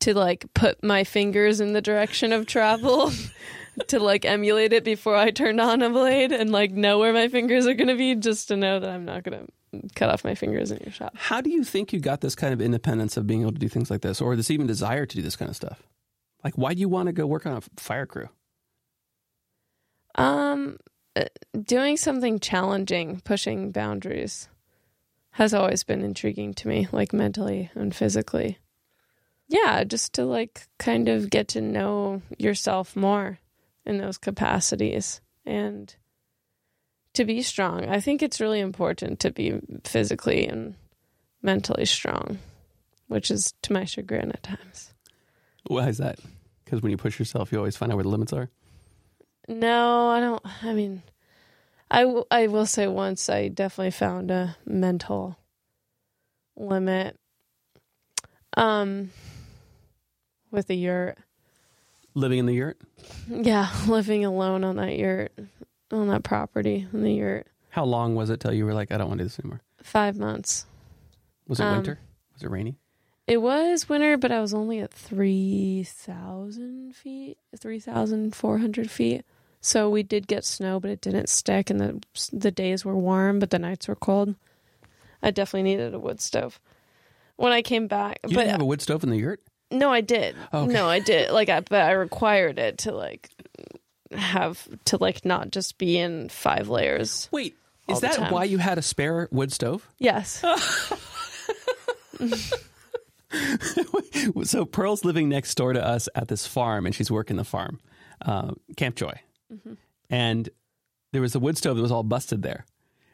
to 0.00 0.14
like 0.14 0.46
put 0.54 0.82
my 0.82 1.04
fingers 1.04 1.60
in 1.60 1.72
the 1.72 1.80
direction 1.80 2.32
of 2.32 2.46
travel 2.46 3.10
to 3.88 3.98
like 3.98 4.24
emulate 4.24 4.72
it 4.72 4.84
before 4.84 5.16
I 5.16 5.30
turned 5.30 5.60
on 5.60 5.82
a 5.82 5.90
blade 5.90 6.32
and 6.32 6.50
like 6.50 6.72
know 6.72 6.98
where 6.98 7.12
my 7.12 7.28
fingers 7.28 7.66
are 7.66 7.74
going 7.74 7.88
to 7.88 7.96
be 7.96 8.14
just 8.14 8.48
to 8.48 8.56
know 8.56 8.80
that 8.80 8.90
I'm 8.90 9.04
not 9.04 9.22
going 9.22 9.46
to 9.46 9.88
cut 9.94 10.08
off 10.08 10.24
my 10.24 10.34
fingers 10.34 10.70
in 10.70 10.78
your 10.84 10.92
shop. 10.92 11.14
How 11.16 11.40
do 11.40 11.50
you 11.50 11.64
think 11.64 11.92
you 11.92 12.00
got 12.00 12.20
this 12.20 12.34
kind 12.34 12.52
of 12.52 12.60
independence 12.60 13.16
of 13.16 13.26
being 13.26 13.42
able 13.42 13.52
to 13.52 13.58
do 13.58 13.68
things 13.68 13.90
like 13.90 14.02
this 14.02 14.20
or 14.20 14.36
this 14.36 14.50
even 14.50 14.66
desire 14.66 15.06
to 15.06 15.16
do 15.16 15.22
this 15.22 15.36
kind 15.36 15.48
of 15.48 15.56
stuff? 15.56 15.82
Like 16.44 16.54
why 16.56 16.74
do 16.74 16.80
you 16.80 16.88
want 16.88 17.06
to 17.06 17.12
go 17.12 17.26
work 17.26 17.46
on 17.46 17.56
a 17.56 17.60
fire 17.76 18.06
crew? 18.06 18.28
Um, 20.14 20.78
uh, 21.14 21.24
doing 21.62 21.96
something 21.96 22.38
challenging, 22.38 23.20
pushing 23.24 23.70
boundaries, 23.70 24.48
has 25.36 25.52
always 25.52 25.84
been 25.84 26.00
intriguing 26.00 26.54
to 26.54 26.66
me, 26.66 26.88
like 26.92 27.12
mentally 27.12 27.70
and 27.74 27.94
physically. 27.94 28.56
Yeah, 29.48 29.84
just 29.84 30.14
to 30.14 30.24
like 30.24 30.66
kind 30.78 31.10
of 31.10 31.28
get 31.28 31.48
to 31.48 31.60
know 31.60 32.22
yourself 32.38 32.96
more 32.96 33.38
in 33.84 33.98
those 33.98 34.16
capacities 34.16 35.20
and 35.44 35.94
to 37.12 37.26
be 37.26 37.42
strong. 37.42 37.86
I 37.86 38.00
think 38.00 38.22
it's 38.22 38.40
really 38.40 38.60
important 38.60 39.20
to 39.20 39.30
be 39.30 39.60
physically 39.84 40.46
and 40.46 40.74
mentally 41.42 41.84
strong, 41.84 42.38
which 43.08 43.30
is 43.30 43.52
to 43.60 43.74
my 43.74 43.84
chagrin 43.84 44.32
at 44.32 44.42
times. 44.42 44.94
Why 45.66 45.88
is 45.88 45.98
that? 45.98 46.18
Because 46.64 46.80
when 46.80 46.92
you 46.92 46.96
push 46.96 47.18
yourself, 47.18 47.52
you 47.52 47.58
always 47.58 47.76
find 47.76 47.92
out 47.92 47.96
where 47.96 48.04
the 48.04 48.08
limits 48.08 48.32
are. 48.32 48.48
No, 49.48 50.08
I 50.08 50.18
don't. 50.20 50.42
I 50.64 50.72
mean, 50.72 51.02
I, 51.90 52.02
w- 52.02 52.24
I 52.30 52.46
will 52.48 52.66
say 52.66 52.86
once 52.88 53.28
I 53.28 53.48
definitely 53.48 53.90
found 53.92 54.30
a 54.30 54.56
mental 54.64 55.36
limit. 56.56 57.16
Um, 58.56 59.10
with 60.50 60.66
the 60.68 60.76
yurt. 60.76 61.18
Living 62.14 62.38
in 62.38 62.46
the 62.46 62.54
yurt? 62.54 62.78
Yeah, 63.28 63.70
living 63.86 64.24
alone 64.24 64.64
on 64.64 64.76
that 64.76 64.96
yurt, 64.96 65.32
on 65.90 66.08
that 66.08 66.24
property 66.24 66.86
in 66.92 67.02
the 67.02 67.12
yurt. 67.12 67.46
How 67.70 67.84
long 67.84 68.14
was 68.14 68.30
it 68.30 68.40
till 68.40 68.54
you 68.54 68.64
were 68.64 68.72
like, 68.72 68.90
I 68.90 68.96
don't 68.96 69.08
want 69.08 69.18
to 69.18 69.24
do 69.24 69.28
this 69.28 69.38
anymore? 69.38 69.60
Five 69.82 70.16
months. 70.16 70.64
Was 71.46 71.60
it 71.60 71.64
Um, 71.64 71.74
winter? 71.76 71.98
Was 72.32 72.42
it 72.42 72.48
rainy? 72.50 72.78
It 73.26 73.42
was 73.42 73.86
winter, 73.88 74.16
but 74.16 74.32
I 74.32 74.40
was 74.40 74.54
only 74.54 74.78
at 74.78 74.94
3,000 74.94 76.94
feet, 76.96 77.36
3,400 77.58 78.90
feet. 78.90 79.26
So 79.66 79.90
we 79.90 80.04
did 80.04 80.28
get 80.28 80.44
snow, 80.44 80.78
but 80.78 80.92
it 80.92 81.00
didn't 81.00 81.28
stick, 81.28 81.70
and 81.70 81.80
the 81.80 82.00
the 82.32 82.52
days 82.52 82.84
were 82.84 82.96
warm, 82.96 83.40
but 83.40 83.50
the 83.50 83.58
nights 83.58 83.88
were 83.88 83.96
cold. 83.96 84.36
I 85.20 85.32
definitely 85.32 85.64
needed 85.64 85.92
a 85.92 85.98
wood 85.98 86.20
stove 86.20 86.60
when 87.34 87.50
I 87.50 87.62
came 87.62 87.88
back. 87.88 88.20
You 88.22 88.36
but 88.36 88.42
didn't 88.42 88.52
have 88.52 88.60
a 88.60 88.64
wood 88.64 88.80
stove 88.80 89.02
in 89.02 89.10
the 89.10 89.16
yurt? 89.16 89.42
no, 89.72 89.92
I 89.92 90.02
did. 90.02 90.36
Okay. 90.54 90.72
No, 90.72 90.88
I 90.88 91.00
did. 91.00 91.32
Like, 91.32 91.48
I, 91.48 91.62
but 91.62 91.82
I 91.82 91.90
required 91.90 92.60
it 92.60 92.78
to 92.78 92.92
like 92.92 93.28
have 94.12 94.68
to 94.84 94.98
like 94.98 95.24
not 95.24 95.50
just 95.50 95.78
be 95.78 95.98
in 95.98 96.28
five 96.28 96.68
layers. 96.68 97.28
Wait, 97.32 97.56
All 97.88 97.96
is 97.96 98.02
the 98.02 98.06
that 98.06 98.16
time. 98.18 98.32
why 98.32 98.44
you 98.44 98.58
had 98.58 98.78
a 98.78 98.82
spare 98.82 99.28
wood 99.32 99.50
stove? 99.50 99.90
Yes. 99.98 100.44
so 104.44 104.64
Pearl's 104.64 105.04
living 105.04 105.28
next 105.28 105.56
door 105.56 105.72
to 105.72 105.84
us 105.84 106.08
at 106.14 106.28
this 106.28 106.46
farm, 106.46 106.86
and 106.86 106.94
she's 106.94 107.10
working 107.10 107.34
the 107.34 107.42
farm, 107.42 107.80
uh, 108.24 108.52
Camp 108.76 108.94
Joy, 108.94 109.18
Mm-hmm. 109.52 109.74
and 110.10 110.48
there 111.12 111.22
was 111.22 111.34
a 111.34 111.38
wood 111.38 111.56
stove 111.56 111.76
that 111.76 111.82
was 111.82 111.92
all 111.92 112.02
busted 112.02 112.42
there. 112.42 112.66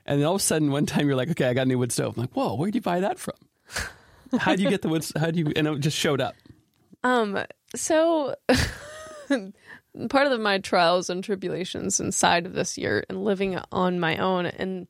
And 0.07 0.19
then 0.19 0.27
all 0.27 0.35
of 0.35 0.41
a 0.41 0.45
sudden, 0.45 0.73
one 0.73 0.87
time 0.87 1.07
you're 1.07 1.15
like, 1.15 1.31
okay, 1.31 1.47
I 1.47 1.55
got 1.55 1.63
a 1.63 1.67
new 1.67 1.79
wood 1.79 1.93
stove. 1.93 2.17
I'm 2.17 2.23
like, 2.23 2.33
whoa, 2.33 2.57
where'd 2.57 2.75
you 2.75 2.81
buy 2.81 3.01
that 3.01 3.19
from? 3.19 3.35
How 4.39 4.57
do 4.57 4.63
you 4.63 4.71
get 4.71 4.83
the 4.83 4.89
wood? 4.89 5.07
How 5.17 5.31
do 5.31 5.39
you? 5.39 5.53
And 5.55 5.69
it 5.69 5.81
just 5.81 5.97
showed 5.97 6.21
up. 6.21 6.35
Um, 7.05 7.39
so 7.77 8.35
part 10.09 10.27
of 10.27 10.41
my 10.41 10.59
trials 10.59 11.11
and 11.11 11.23
tribulations 11.23 12.01
inside 12.01 12.47
of 12.47 12.55
this 12.55 12.79
yurt 12.79 13.07
and 13.09 13.25
living 13.25 13.59
on 13.71 14.01
my 14.01 14.17
own 14.17 14.47
and 14.47 14.89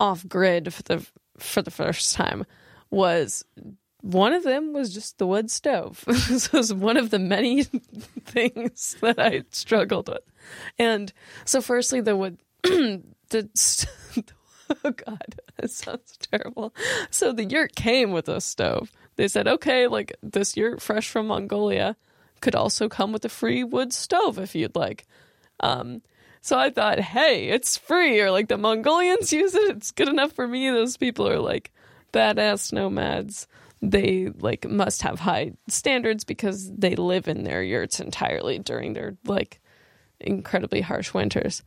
off 0.00 0.26
grid 0.28 0.74
for 0.74 0.82
the 0.82 1.06
for 1.38 1.62
the 1.62 1.70
first 1.70 2.14
time 2.14 2.44
was 2.90 3.44
one 4.06 4.32
of 4.32 4.44
them 4.44 4.72
was 4.72 4.94
just 4.94 5.18
the 5.18 5.26
wood 5.26 5.50
stove. 5.50 6.04
this 6.06 6.52
was 6.52 6.72
one 6.72 6.96
of 6.96 7.10
the 7.10 7.18
many 7.18 7.64
things 8.24 8.96
that 9.00 9.18
I 9.18 9.42
struggled 9.50 10.08
with. 10.08 10.22
And 10.78 11.12
so 11.44 11.60
firstly 11.60 12.00
the 12.00 12.16
wood 12.16 12.38
the 12.62 13.04
oh 14.84 14.90
god, 14.92 15.40
that 15.56 15.70
sounds 15.70 16.16
terrible. 16.30 16.72
So 17.10 17.32
the 17.32 17.44
yurt 17.44 17.74
came 17.74 18.12
with 18.12 18.28
a 18.28 18.40
stove. 18.40 18.92
They 19.16 19.26
said, 19.26 19.48
okay, 19.48 19.88
like 19.88 20.14
this 20.22 20.56
yurt 20.56 20.80
fresh 20.80 21.08
from 21.08 21.26
Mongolia 21.26 21.96
could 22.40 22.54
also 22.54 22.88
come 22.88 23.12
with 23.12 23.24
a 23.24 23.28
free 23.28 23.64
wood 23.64 23.92
stove 23.92 24.38
if 24.38 24.54
you'd 24.54 24.76
like. 24.76 25.04
Um, 25.58 26.02
so 26.42 26.56
I 26.56 26.70
thought, 26.70 27.00
hey, 27.00 27.48
it's 27.48 27.76
free, 27.76 28.20
or 28.20 28.30
like 28.30 28.46
the 28.46 28.58
Mongolians 28.58 29.32
use 29.32 29.54
it, 29.54 29.76
it's 29.76 29.90
good 29.90 30.08
enough 30.08 30.30
for 30.30 30.46
me. 30.46 30.70
Those 30.70 30.96
people 30.96 31.26
are 31.26 31.40
like 31.40 31.72
badass 32.12 32.72
nomads. 32.72 33.48
They 33.82 34.30
like 34.38 34.68
must 34.68 35.02
have 35.02 35.20
high 35.20 35.52
standards 35.68 36.24
because 36.24 36.70
they 36.72 36.96
live 36.96 37.28
in 37.28 37.44
their 37.44 37.62
yurts 37.62 38.00
entirely 38.00 38.58
during 38.58 38.94
their 38.94 39.16
like 39.24 39.60
incredibly 40.20 40.80
harsh 40.80 41.12
winters. 41.12 41.62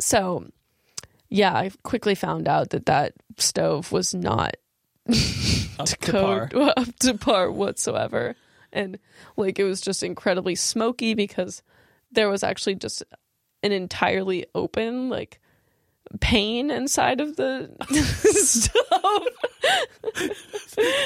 So, 0.00 0.46
yeah, 1.28 1.54
I 1.54 1.70
quickly 1.82 2.14
found 2.14 2.48
out 2.48 2.70
that 2.70 2.86
that 2.86 3.14
stove 3.38 3.92
was 3.92 4.14
not 4.14 4.56
Up 5.78 5.86
to 5.86 5.96
code 5.96 6.50
par. 6.52 6.72
up 6.76 6.96
to 7.00 7.14
par 7.14 7.50
whatsoever. 7.50 8.36
And 8.72 8.98
like 9.36 9.58
it 9.58 9.64
was 9.64 9.80
just 9.80 10.02
incredibly 10.02 10.54
smoky 10.54 11.14
because 11.14 11.62
there 12.12 12.28
was 12.28 12.42
actually 12.42 12.76
just 12.76 13.02
an 13.62 13.72
entirely 13.72 14.46
open 14.54 15.08
like 15.08 15.40
pane 16.20 16.70
inside 16.70 17.20
of 17.20 17.36
the 17.36 17.70
stove. 17.90 19.28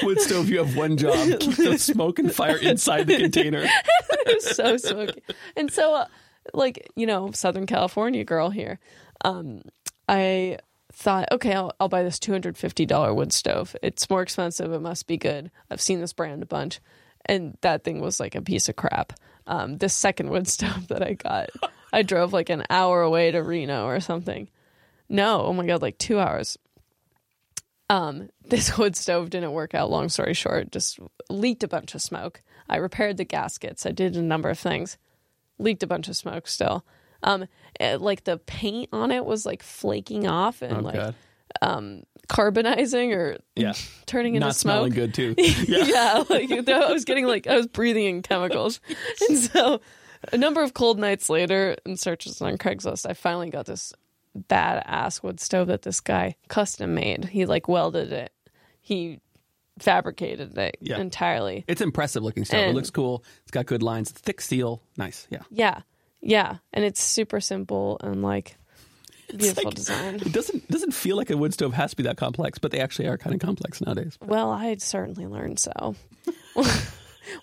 Wood 0.03 0.21
stove, 0.21 0.49
you 0.49 0.59
have 0.59 0.75
one 0.75 0.97
job: 0.97 1.39
keep 1.39 1.55
the 1.55 1.77
smoke 1.79 2.19
and 2.19 2.33
fire 2.33 2.57
inside 2.57 3.07
the 3.07 3.17
container. 3.17 3.63
it 4.09 4.35
was 4.35 4.55
so 4.55 4.77
smoky. 4.77 5.21
And 5.55 5.71
so 5.71 5.93
uh, 5.93 6.05
like, 6.53 6.89
you 6.95 7.05
know, 7.05 7.31
Southern 7.31 7.65
California 7.65 8.23
girl 8.23 8.49
here. 8.49 8.79
Um 9.23 9.61
I 10.09 10.57
thought, 10.93 11.31
okay, 11.31 11.53
I'll, 11.53 11.73
I'll 11.79 11.89
buy 11.89 12.01
this 12.03 12.17
$250 12.17 13.15
wood 13.15 13.31
stove. 13.31 13.75
It's 13.83 14.09
more 14.09 14.21
expensive. 14.21 14.71
It 14.71 14.81
must 14.81 15.05
be 15.05 15.17
good. 15.17 15.51
I've 15.69 15.81
seen 15.81 15.99
this 15.99 16.13
brand 16.13 16.41
a 16.41 16.47
bunch. 16.47 16.79
And 17.25 17.57
that 17.61 17.83
thing 17.83 17.99
was 17.99 18.19
like 18.19 18.35
a 18.35 18.41
piece 18.41 18.67
of 18.69 18.77
crap. 18.77 19.13
Um, 19.45 19.77
this 19.77 19.93
second 19.93 20.29
wood 20.29 20.47
stove 20.47 20.87
that 20.87 21.03
I 21.03 21.13
got, 21.13 21.49
I 21.93 22.01
drove 22.01 22.33
like 22.33 22.49
an 22.49 22.63
hour 22.69 23.01
away 23.01 23.31
to 23.31 23.43
Reno 23.43 23.85
or 23.85 23.99
something. 23.99 24.49
No, 25.09 25.43
oh 25.43 25.53
my 25.53 25.65
God, 25.65 25.81
like 25.81 25.97
two 25.97 26.19
hours. 26.19 26.57
Um, 27.89 28.29
this 28.45 28.77
wood 28.77 28.95
stove 28.95 29.29
didn't 29.29 29.51
work 29.53 29.73
out, 29.73 29.89
long 29.89 30.09
story 30.09 30.33
short, 30.33 30.71
just 30.71 30.99
leaked 31.29 31.63
a 31.63 31.67
bunch 31.67 31.95
of 31.95 32.01
smoke. 32.01 32.41
I 32.69 32.77
repaired 32.77 33.17
the 33.17 33.23
gaskets. 33.25 33.85
I 33.85 33.91
did 33.91 34.15
a 34.17 34.21
number 34.21 34.49
of 34.49 34.59
things. 34.59 34.97
Leaked 35.59 35.83
a 35.83 35.87
bunch 35.87 36.07
of 36.07 36.15
smoke 36.15 36.47
still. 36.47 36.85
Um, 37.23 37.45
it- 37.79 38.01
like 38.01 38.25
the 38.25 38.37
paint 38.37 38.89
on 38.93 39.11
it 39.11 39.25
was 39.25 39.45
like 39.45 39.63
flaking 39.63 40.27
off 40.27 40.61
and 40.61 40.77
Oh 40.77 40.81
like 40.81 40.95
god, 40.95 41.15
um 41.61 42.03
carbonizing 42.29 43.15
or 43.15 43.37
yeah, 43.55 43.73
turning 44.05 44.35
into 44.35 44.45
not 44.47 44.55
smoke. 44.55 44.91
smelling 44.91 44.91
good 44.91 45.13
too. 45.13 45.33
yeah. 45.67 46.23
like 46.29 46.51
I 46.51 46.91
was 46.91 47.05
getting 47.05 47.25
like 47.25 47.47
I 47.47 47.55
was 47.55 47.67
breathing 47.67 48.05
in 48.05 48.21
chemicals, 48.21 48.81
and 49.29 49.37
so 49.39 49.81
a 50.33 50.37
number 50.37 50.61
of 50.61 50.73
cold 50.73 50.99
nights 50.99 51.29
later, 51.29 51.75
in 51.85 51.95
searches 51.97 52.41
on 52.41 52.57
Craigslist, 52.57 53.09
I 53.09 53.13
finally 53.13 53.49
got 53.49 53.65
this 53.65 53.93
badass 54.37 55.21
wood 55.23 55.39
stove 55.39 55.67
that 55.67 55.81
this 55.83 55.99
guy 55.99 56.35
custom 56.47 56.93
made. 56.95 57.25
He 57.25 57.45
like 57.45 57.67
welded 57.67 58.11
it, 58.11 58.31
he 58.81 59.19
fabricated 59.79 60.57
it 60.57 60.77
Yeah. 60.81 60.97
entirely. 60.97 61.63
It's 61.67 61.81
impressive 61.81 62.23
looking 62.23 62.45
stove. 62.45 62.69
it 62.69 62.75
looks 62.75 62.89
cool. 62.89 63.23
It's 63.43 63.51
got 63.51 63.65
good 63.65 63.83
lines. 63.83 64.11
Thick 64.11 64.41
steel. 64.41 64.81
Nice. 64.97 65.27
Yeah. 65.29 65.41
Yeah, 65.51 65.81
yeah, 66.21 66.57
and 66.73 66.83
it's 66.83 67.01
super 67.01 67.39
simple 67.39 67.97
and 68.01 68.21
like 68.23 68.57
beautiful 69.35 69.65
like- 69.65 69.75
design. 69.75 70.15
It 70.15 70.31
doesn't 70.33 70.67
doesn't 70.69 70.91
feel 70.93 71.15
like 71.17 71.29
a 71.29 71.37
wood 71.37 71.53
stove 71.53 71.73
has 71.73 71.91
to 71.91 71.95
be 71.97 72.03
that 72.03 72.17
complex, 72.17 72.57
but 72.59 72.71
they 72.71 72.79
actually 72.79 73.07
are 73.07 73.17
kind 73.17 73.35
of 73.35 73.41
complex 73.41 73.79
nowadays. 73.81 74.17
Well, 74.25 74.49
I 74.51 74.75
certainly 74.77 75.27
learned 75.27 75.59
so. 75.59 75.95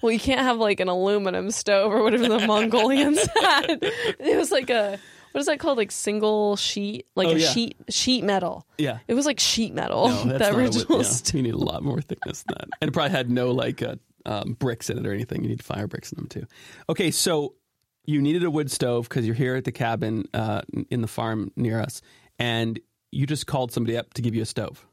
well, 0.02 0.10
you 0.12 0.18
can't 0.18 0.40
have 0.40 0.58
like 0.58 0.80
an 0.80 0.88
aluminum 0.88 1.50
stove 1.50 1.92
or 1.92 2.02
whatever 2.02 2.26
the 2.28 2.38
Mongolians 2.46 3.18
had. 3.40 3.78
It 4.18 4.36
was 4.36 4.50
like 4.50 4.70
a 4.70 4.98
what 5.34 5.40
is 5.40 5.46
that 5.46 5.58
called? 5.58 5.78
Like 5.78 5.90
single 5.90 6.54
sheet, 6.54 7.06
like 7.16 7.26
Oh, 7.26 7.32
a 7.32 7.38
yeah. 7.38 7.48
sheet 7.50 7.76
sheet 7.90 8.22
metal. 8.22 8.66
Yeah. 8.78 8.98
It 9.08 9.14
was 9.14 9.26
like 9.26 9.40
sheet 9.40 9.74
metal. 9.74 10.08
No, 10.08 10.14
that's 10.24 10.38
the 10.38 10.38
not 10.38 10.52
a 10.52 10.56
original. 10.56 10.96
yeah, 10.98 11.02
st- 11.02 11.34
you 11.34 11.42
need 11.42 11.54
a 11.54 11.58
lot 11.64 11.82
more 11.82 12.00
thickness 12.00 12.44
than 12.44 12.54
that, 12.58 12.68
and 12.80 12.88
it 12.88 12.92
probably 12.92 13.10
had 13.10 13.28
no 13.30 13.50
like 13.50 13.82
uh, 13.82 13.96
um, 14.26 14.52
bricks 14.58 14.88
in 14.90 14.98
it 14.98 15.04
or 15.06 15.12
anything. 15.12 15.42
You 15.42 15.48
need 15.48 15.62
fire 15.62 15.88
bricks 15.88 16.12
in 16.12 16.16
them 16.16 16.28
too. 16.28 16.46
Okay, 16.88 17.10
so 17.10 17.54
you 18.04 18.22
needed 18.22 18.44
a 18.44 18.50
wood 18.50 18.70
stove 18.70 19.08
because 19.08 19.26
you're 19.26 19.34
here 19.34 19.56
at 19.56 19.64
the 19.64 19.72
cabin 19.72 20.24
uh, 20.34 20.62
in 20.90 21.00
the 21.00 21.08
farm 21.08 21.50
near 21.56 21.80
us, 21.80 22.00
and 22.38 22.78
you 23.10 23.26
just 23.26 23.46
called 23.48 23.72
somebody 23.72 23.96
up 23.96 24.14
to 24.14 24.22
give 24.22 24.34
you 24.34 24.42
a 24.42 24.46
stove. 24.46 24.86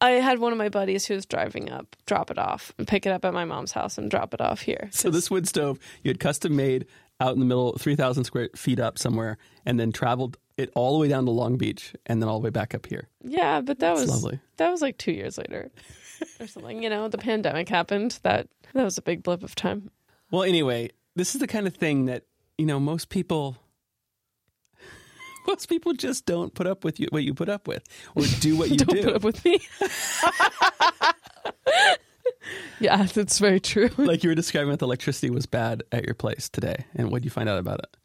I 0.00 0.10
had 0.12 0.38
one 0.38 0.52
of 0.52 0.58
my 0.58 0.68
buddies 0.68 1.06
who 1.06 1.14
was 1.14 1.26
driving 1.26 1.70
up, 1.70 1.96
drop 2.06 2.30
it 2.30 2.38
off, 2.38 2.72
and 2.78 2.86
pick 2.86 3.04
it 3.04 3.10
up 3.10 3.24
at 3.24 3.34
my 3.34 3.44
mom's 3.44 3.72
house 3.72 3.98
and 3.98 4.08
drop 4.08 4.32
it 4.32 4.40
off 4.40 4.60
here. 4.60 4.88
So 4.92 5.10
this 5.10 5.28
wood 5.28 5.48
stove 5.48 5.78
you 6.04 6.08
had 6.10 6.20
custom 6.20 6.54
made 6.54 6.86
out 7.20 7.32
in 7.34 7.40
the 7.40 7.46
middle, 7.46 7.76
three 7.78 7.96
thousand 7.96 8.24
square 8.24 8.48
feet 8.54 8.78
up 8.80 8.98
somewhere, 8.98 9.38
and 9.66 9.78
then 9.78 9.92
traveled 9.92 10.36
it 10.56 10.70
all 10.74 10.92
the 10.94 10.98
way 11.00 11.08
down 11.08 11.24
to 11.24 11.30
Long 11.30 11.56
Beach, 11.56 11.94
and 12.06 12.20
then 12.22 12.28
all 12.28 12.40
the 12.40 12.44
way 12.44 12.50
back 12.50 12.74
up 12.74 12.86
here. 12.86 13.08
Yeah, 13.22 13.60
but 13.60 13.78
that 13.80 13.94
was 13.94 14.08
lovely. 14.08 14.40
that 14.56 14.70
was 14.70 14.82
like 14.82 14.98
two 14.98 15.12
years 15.12 15.38
later 15.38 15.70
or 16.40 16.46
something. 16.46 16.82
You 16.82 16.90
know, 16.90 17.08
the 17.08 17.18
pandemic 17.18 17.68
happened. 17.68 18.18
That 18.22 18.48
that 18.74 18.84
was 18.84 18.98
a 18.98 19.02
big 19.02 19.22
blip 19.22 19.42
of 19.42 19.54
time. 19.54 19.90
Well, 20.30 20.42
anyway, 20.42 20.90
this 21.16 21.34
is 21.34 21.40
the 21.40 21.46
kind 21.46 21.66
of 21.66 21.74
thing 21.74 22.06
that 22.06 22.24
you 22.56 22.66
know 22.66 22.78
most 22.80 23.08
people. 23.08 23.56
Most 25.46 25.70
people 25.70 25.94
just 25.94 26.26
don't 26.26 26.52
put 26.52 26.66
up 26.66 26.84
with 26.84 27.00
you, 27.00 27.06
what 27.08 27.24
you 27.24 27.32
put 27.32 27.48
up 27.48 27.66
with, 27.66 27.82
or 28.14 28.22
do 28.40 28.54
what 28.54 28.68
you 28.68 28.76
Don't 28.84 28.94
do. 28.94 29.02
put 29.04 29.14
up 29.16 29.24
with 29.24 29.42
me. 29.46 29.58
yeah, 32.80 33.04
that's 33.04 33.38
very 33.38 33.60
true. 33.60 33.90
like 33.98 34.22
you 34.22 34.30
were 34.30 34.34
describing 34.34 34.70
that 34.70 34.78
the 34.78 34.86
electricity 34.86 35.30
was 35.30 35.46
bad 35.46 35.82
at 35.92 36.04
your 36.04 36.14
place 36.14 36.48
today, 36.48 36.84
and 36.94 37.10
what 37.10 37.18
did 37.18 37.24
you 37.24 37.30
find 37.30 37.48
out 37.48 37.58
about 37.58 37.80
it? 37.80 37.96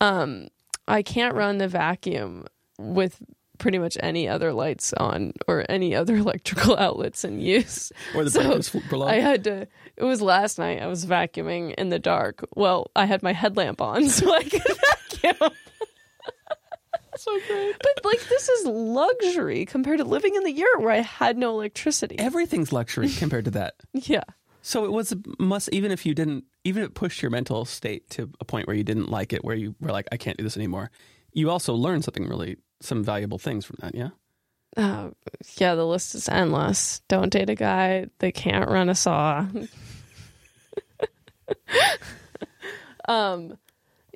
Um, 0.00 0.48
I 0.86 1.02
can't 1.02 1.34
run 1.34 1.58
the 1.58 1.68
vacuum 1.68 2.46
with 2.78 3.20
pretty 3.58 3.78
much 3.78 3.98
any 4.00 4.28
other 4.28 4.52
lights 4.52 4.92
on 4.94 5.32
or 5.46 5.66
any 5.68 5.94
other 5.94 6.16
electrical 6.24 6.76
outlets 6.76 7.24
in 7.24 7.40
use. 7.40 7.92
Or 8.14 8.24
the 8.24 8.30
So? 8.30 9.02
I 9.08 9.16
had 9.16 9.44
to. 9.44 9.68
It 9.96 10.04
was 10.04 10.22
last 10.22 10.58
night. 10.58 10.80
I 10.80 10.86
was 10.86 11.04
vacuuming 11.04 11.74
in 11.74 11.88
the 11.88 11.98
dark. 11.98 12.44
Well, 12.54 12.90
I 12.94 13.04
had 13.04 13.22
my 13.22 13.32
headlamp 13.32 13.80
on, 13.80 14.08
so 14.08 14.32
I 14.32 14.44
could 14.44 14.62
vacuum. 15.22 15.50
So 17.18 17.38
great. 17.48 17.74
But 17.78 18.04
like, 18.04 18.20
this 18.28 18.48
is 18.48 18.66
luxury 18.66 19.66
compared 19.66 19.98
to 19.98 20.04
living 20.04 20.34
in 20.36 20.44
the 20.44 20.52
yurt 20.52 20.80
where 20.80 20.92
I 20.92 21.00
had 21.00 21.36
no 21.36 21.50
electricity. 21.50 22.18
Everything's 22.18 22.72
luxury 22.72 23.08
compared 23.18 23.44
to 23.46 23.50
that. 23.52 23.74
Yeah. 23.92 24.24
So 24.62 24.84
it 24.84 24.92
was 24.92 25.12
a 25.12 25.18
must, 25.38 25.68
even 25.72 25.90
if 25.90 26.06
you 26.06 26.14
didn't, 26.14 26.44
even 26.64 26.82
if 26.82 26.90
it 26.90 26.94
pushed 26.94 27.22
your 27.22 27.30
mental 27.30 27.64
state 27.64 28.08
to 28.10 28.30
a 28.40 28.44
point 28.44 28.66
where 28.66 28.76
you 28.76 28.84
didn't 28.84 29.10
like 29.10 29.32
it, 29.32 29.44
where 29.44 29.56
you 29.56 29.74
were 29.80 29.90
like, 29.90 30.06
I 30.12 30.16
can't 30.16 30.36
do 30.36 30.44
this 30.44 30.56
anymore. 30.56 30.90
You 31.32 31.50
also 31.50 31.74
learned 31.74 32.04
something 32.04 32.28
really, 32.28 32.56
some 32.80 33.02
valuable 33.02 33.38
things 33.38 33.64
from 33.64 33.76
that. 33.80 33.94
Yeah. 33.94 34.10
Oh, 34.76 35.12
yeah, 35.56 35.74
the 35.74 35.86
list 35.86 36.14
is 36.14 36.28
endless. 36.28 37.00
Don't 37.08 37.32
date 37.32 37.50
a 37.50 37.54
guy 37.54 38.06
that 38.18 38.34
can't 38.34 38.68
run 38.68 38.88
a 38.88 38.94
saw. 38.94 39.46
um, 43.08 43.58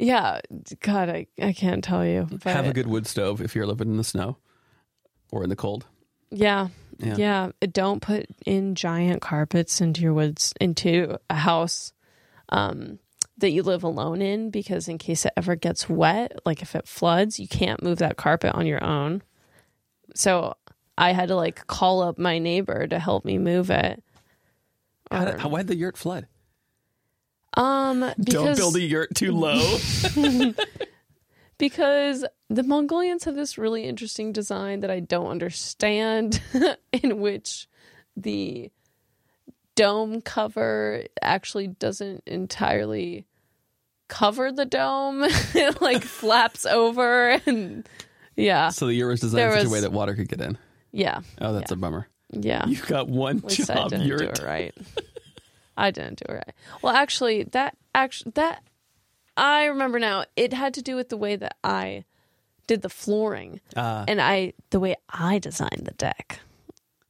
yeah, 0.03 0.41
God, 0.81 1.09
I, 1.09 1.27
I 1.41 1.53
can't 1.53 1.83
tell 1.85 2.05
you. 2.05 2.27
But 2.31 2.53
Have 2.53 2.67
a 2.67 2.73
good 2.73 2.87
wood 2.89 3.07
stove 3.07 3.41
if 3.41 3.55
you're 3.55 3.67
living 3.67 3.89
in 3.89 3.97
the 3.97 4.05
snow 4.05 4.37
or 5.31 5.43
in 5.45 5.49
the 5.49 5.57
cold. 5.57 5.87
yeah, 6.31 6.69
Yeah. 6.99 7.17
yeah. 7.17 7.51
Don't 7.71 8.03
put 8.03 8.27
in 8.45 8.75
giant 8.75 9.23
carpets 9.23 9.81
into 9.81 10.01
your 10.03 10.13
woods 10.15 10.53
into 10.61 11.19
a 11.31 11.35
house 11.35 11.93
um, 12.49 12.99
that 13.39 13.51
you 13.51 13.63
live 13.63 13.83
alone 13.85 14.21
in 14.21 14.51
because 14.51 14.89
in 14.89 14.99
case 14.99 15.25
it 15.25 15.33
ever 15.37 15.55
gets 15.57 15.89
wet, 15.89 16.33
like 16.45 16.63
if 16.63 16.75
it 16.75 16.87
floods, 16.89 17.39
you 17.41 17.49
can't 17.49 17.83
move 17.83 17.99
that 17.99 18.17
carpet 18.17 18.55
on 18.55 18.67
your 18.67 18.83
own. 18.85 19.23
So 20.15 20.55
I 20.99 21.13
had 21.13 21.29
to 21.29 21.37
like 21.37 21.67
call 21.67 22.03
up 22.03 22.19
my 22.19 22.39
neighbor 22.39 22.87
to 22.87 22.99
help 22.99 23.25
me 23.25 23.39
move 23.39 23.71
it. 23.71 24.03
How, 25.11 25.39
how, 25.39 25.49
why'd 25.49 25.67
the 25.67 25.77
yurt 25.77 25.97
flood? 25.97 26.27
Um, 27.55 28.13
because 28.19 28.35
Don't 28.35 28.57
build 28.57 28.77
a 28.77 28.81
yurt 28.81 29.15
too 29.15 29.33
low. 29.33 29.79
because 31.59 32.25
the 32.49 32.63
Mongolians 32.63 33.25
have 33.25 33.35
this 33.35 33.59
really 33.59 33.85
interesting 33.85 34.33
design 34.33 34.81
that 34.81 34.91
I 34.91 35.01
don't 35.01 35.29
understand, 35.29 36.41
in 36.93 37.21
which 37.21 37.69
the 38.17 38.71
dome 39.75 40.21
cover 40.21 41.05
actually 41.21 41.69
doesn't 41.69 42.23
entirely 42.27 43.27
cover 44.09 44.53
the 44.53 44.67
dome. 44.67 45.23
it 45.25 45.81
like 45.81 46.03
flaps 46.03 46.67
over 46.67 47.41
and 47.47 47.89
yeah. 48.37 48.71
So 48.71 48.87
the 48.87 48.95
yurt 48.95 49.11
was 49.11 49.21
designed 49.21 49.39
There 49.39 49.53
in 49.53 49.59
such 49.59 49.67
a 49.67 49.71
way 49.71 49.81
that 49.81 49.93
water 49.93 50.15
could 50.15 50.29
get 50.29 50.41
in. 50.41 50.59
Yeah. 50.91 51.21
Oh, 51.41 51.53
that's 51.53 51.71
a 51.71 51.77
bummer. 51.77 52.09
Yeah. 52.31 52.67
You 52.67 52.77
got 52.77 53.09
one 53.09 53.39
At 53.39 53.45
least 53.45 53.71
I 53.71 53.75
job 53.75 53.91
do 53.91 54.17
it 54.17 54.41
right. 54.43 54.75
I 55.77 55.91
didn't 55.91 56.19
do 56.19 56.25
it 56.29 56.35
right. 56.35 56.53
Well, 56.83 56.95
actually, 56.95 57.45
that 57.45 57.77
actually 57.95 58.33
that 58.35 58.63
I 59.37 59.65
remember 59.65 59.99
now. 59.99 60.25
It 60.37 60.53
had 60.53 60.75
to 60.75 60.83
do 60.83 60.97
with 60.97 61.09
the 61.09 61.17
way 61.17 61.37
that 61.37 61.57
I 61.65 62.05
did 62.67 62.83
the 62.83 62.89
flooring, 62.89 63.61
Uh, 63.75 64.05
and 64.07 64.21
I 64.21 64.53
the 64.71 64.79
way 64.81 64.97
I 65.09 65.39
designed 65.39 65.83
the 65.85 65.93
deck. 65.95 66.41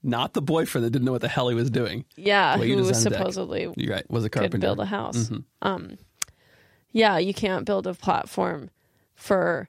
not 0.05 0.33
the 0.35 0.43
boyfriend 0.43 0.85
that 0.85 0.91
didn't 0.91 1.05
know 1.05 1.13
what 1.13 1.21
the 1.21 1.29
hell 1.29 1.49
he 1.49 1.55
was 1.55 1.71
doing. 1.71 2.05
Yeah, 2.17 2.57
who 2.59 2.77
was 2.77 2.89
deck. 3.05 3.13
supposedly 3.13 3.73
You're 3.77 3.95
right. 3.95 4.11
Was 4.11 4.25
a 4.25 4.31
could 4.31 4.41
carpenter. 4.41 4.59
build 4.67 4.81
a 4.81 4.87
house. 4.87 5.29
Mhm. 5.29 5.45
Um, 5.63 5.99
yeah, 6.91 7.19
you 7.19 7.33
can't 7.35 7.65
build 7.65 7.87
a 7.87 7.95
platform 7.95 8.71
for 9.15 9.69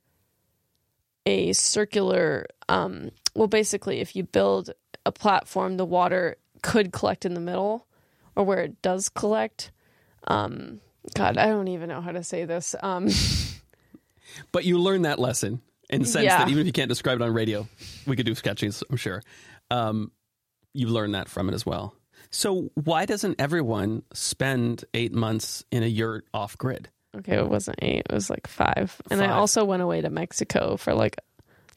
a 1.26 1.54
circular. 1.54 2.48
Um, 2.70 3.12
well, 3.36 3.48
basically, 3.48 4.00
if 4.00 4.16
you 4.16 4.24
build 4.24 4.72
a 5.06 5.12
platform, 5.12 5.78
the 5.78 5.86
water 5.86 6.38
could 6.62 6.92
collect 6.92 7.26
in 7.26 7.34
the 7.34 7.40
middle, 7.40 7.86
or 8.36 8.44
where 8.44 8.60
it 8.60 8.82
does 8.82 9.10
collect. 9.10 9.72
Um, 10.28 10.80
God, 11.16 11.38
I 11.38 11.48
don't 11.48 11.68
even 11.68 11.90
know 11.90 12.02
how 12.02 12.12
to 12.12 12.24
say 12.24 12.46
this. 12.46 12.76
Um, 12.82 13.10
But 14.52 14.66
you 14.66 14.80
learn 14.80 15.04
that 15.04 15.20
lesson 15.20 15.62
in 15.90 16.02
the 16.02 16.08
sense 16.08 16.26
Yeah. 16.26 16.40
that 16.40 16.50
even 16.50 16.62
if 16.62 16.66
you 16.66 16.72
can't 16.72 16.90
describe 16.90 17.20
it 17.20 17.24
on 17.24 17.34
radio, 17.34 17.68
we 18.08 18.16
could 18.16 18.26
do 18.26 18.34
sketches, 18.34 18.84
I'm 18.90 18.98
sure. 18.98 19.22
Um, 19.70 20.12
you 20.74 20.88
learn 20.88 21.12
that 21.12 21.30
from 21.30 21.50
it 21.50 21.54
as 21.54 21.66
well. 21.66 21.94
So 22.32 22.72
why 22.74 23.06
doesn't 23.06 23.40
everyone 23.40 24.02
spend 24.14 24.86
eight 24.96 25.14
months 25.14 25.64
in 25.72 25.84
a 25.84 25.88
yurt 25.88 26.26
off 26.34 26.58
grid? 26.58 26.90
okay, 27.16 27.36
it 27.38 27.48
wasn't 27.48 27.78
eight; 27.84 28.08
it 28.10 28.12
was 28.14 28.30
like 28.32 28.48
five. 28.48 29.00
And 29.12 29.22
I 29.22 29.28
also 29.34 29.66
went 29.66 29.84
away 29.84 30.02
to 30.02 30.10
Mexico 30.10 30.78
for 30.78 30.96
like 30.96 31.18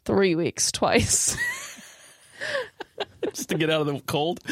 three 0.06 0.34
weeks 0.34 0.72
twice. 0.72 1.36
Just 3.34 3.50
to 3.50 3.56
get 3.58 3.68
out 3.70 3.82
of 3.82 3.86
the 3.88 4.00
cold? 4.06 4.40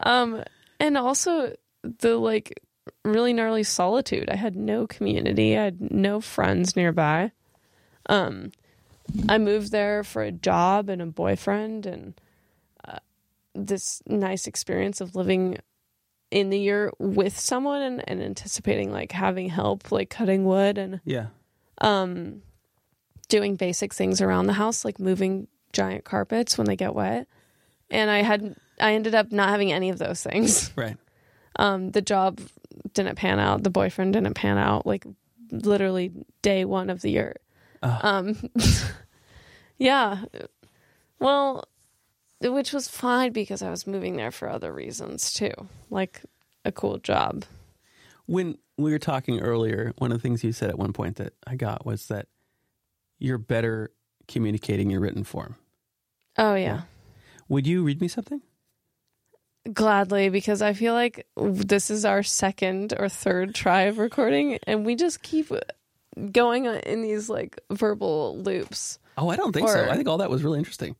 Um, 0.00 0.44
and 0.80 0.96
also 0.98 1.54
the 1.82 2.16
like 2.16 2.60
really 3.04 3.32
gnarly 3.32 3.62
solitude. 3.62 4.28
I 4.30 4.36
had 4.36 4.56
no 4.56 4.86
community. 4.86 5.56
I 5.56 5.64
had 5.64 5.90
no 5.92 6.20
friends 6.20 6.76
nearby. 6.76 7.32
Um, 8.08 8.52
I 9.28 9.38
moved 9.38 9.72
there 9.72 10.04
for 10.04 10.22
a 10.22 10.32
job 10.32 10.88
and 10.88 11.00
a 11.02 11.06
boyfriend, 11.06 11.86
and 11.86 12.14
uh, 12.86 12.98
this 13.54 14.02
nice 14.06 14.46
experience 14.46 15.00
of 15.00 15.14
living 15.14 15.58
in 16.30 16.50
the 16.50 16.58
yurt 16.58 16.94
with 16.98 17.38
someone 17.38 17.80
and, 17.80 18.04
and 18.06 18.22
anticipating 18.22 18.90
like 18.92 19.12
having 19.12 19.48
help, 19.48 19.90
like 19.90 20.10
cutting 20.10 20.44
wood 20.44 20.76
and 20.76 21.00
Yeah. 21.04 21.28
um, 21.80 22.42
doing 23.28 23.56
basic 23.56 23.94
things 23.94 24.20
around 24.20 24.46
the 24.46 24.52
house, 24.54 24.84
like 24.84 24.98
moving 25.00 25.48
giant 25.72 26.04
carpets 26.04 26.58
when 26.58 26.66
they 26.66 26.76
get 26.76 26.94
wet. 26.94 27.26
And 27.90 28.10
I 28.10 28.20
had 28.22 28.56
I 28.80 28.94
ended 28.94 29.14
up 29.14 29.32
not 29.32 29.50
having 29.50 29.72
any 29.72 29.90
of 29.90 29.98
those 29.98 30.22
things. 30.22 30.72
Right. 30.76 30.96
Um, 31.56 31.90
the 31.90 32.02
job 32.02 32.40
didn't 32.94 33.16
pan 33.16 33.40
out. 33.40 33.64
The 33.64 33.70
boyfriend 33.70 34.12
didn't 34.12 34.34
pan 34.34 34.58
out. 34.58 34.86
Like 34.86 35.04
literally 35.50 36.12
day 36.40 36.64
one 36.64 36.88
of 36.88 37.00
the 37.00 37.10
yurt. 37.10 37.42
Oh. 37.82 37.98
Um, 38.02 38.50
yeah. 39.78 40.24
Well, 41.18 41.64
which 42.40 42.72
was 42.72 42.88
fine 42.88 43.32
because 43.32 43.62
I 43.62 43.70
was 43.70 43.86
moving 43.86 44.16
there 44.16 44.30
for 44.30 44.48
other 44.48 44.72
reasons 44.72 45.32
too, 45.32 45.50
like 45.90 46.22
a 46.64 46.70
cool 46.70 46.98
job. 46.98 47.44
When 48.26 48.58
we 48.76 48.92
were 48.92 48.98
talking 48.98 49.40
earlier, 49.40 49.92
one 49.98 50.12
of 50.12 50.18
the 50.18 50.22
things 50.22 50.44
you 50.44 50.52
said 50.52 50.70
at 50.70 50.78
one 50.78 50.92
point 50.92 51.16
that 51.16 51.32
I 51.46 51.56
got 51.56 51.84
was 51.84 52.06
that 52.06 52.26
you're 53.18 53.38
better 53.38 53.90
communicating 54.28 54.90
your 54.90 55.00
written 55.00 55.24
form. 55.24 55.56
Oh 56.36 56.54
yeah. 56.54 56.82
Would 57.48 57.66
you 57.66 57.82
read 57.82 58.00
me 58.00 58.06
something? 58.08 58.42
Gladly, 59.72 60.30
because 60.30 60.62
I 60.62 60.72
feel 60.72 60.94
like 60.94 61.26
this 61.36 61.90
is 61.90 62.04
our 62.04 62.22
second 62.22 62.94
or 62.98 63.08
third 63.08 63.54
try 63.54 63.82
of 63.82 63.98
recording, 63.98 64.58
and 64.66 64.86
we 64.86 64.96
just 64.96 65.22
keep 65.22 65.52
going 66.32 66.64
in 66.64 67.02
these 67.02 67.28
like 67.28 67.60
verbal 67.70 68.38
loops. 68.38 68.98
Oh, 69.16 69.28
I 69.28 69.36
don't 69.36 69.52
think 69.52 69.68
so. 69.68 69.88
I 69.88 69.96
think 69.96 70.08
all 70.08 70.18
that 70.18 70.30
was 70.30 70.42
really 70.42 70.58
interesting. 70.58 70.96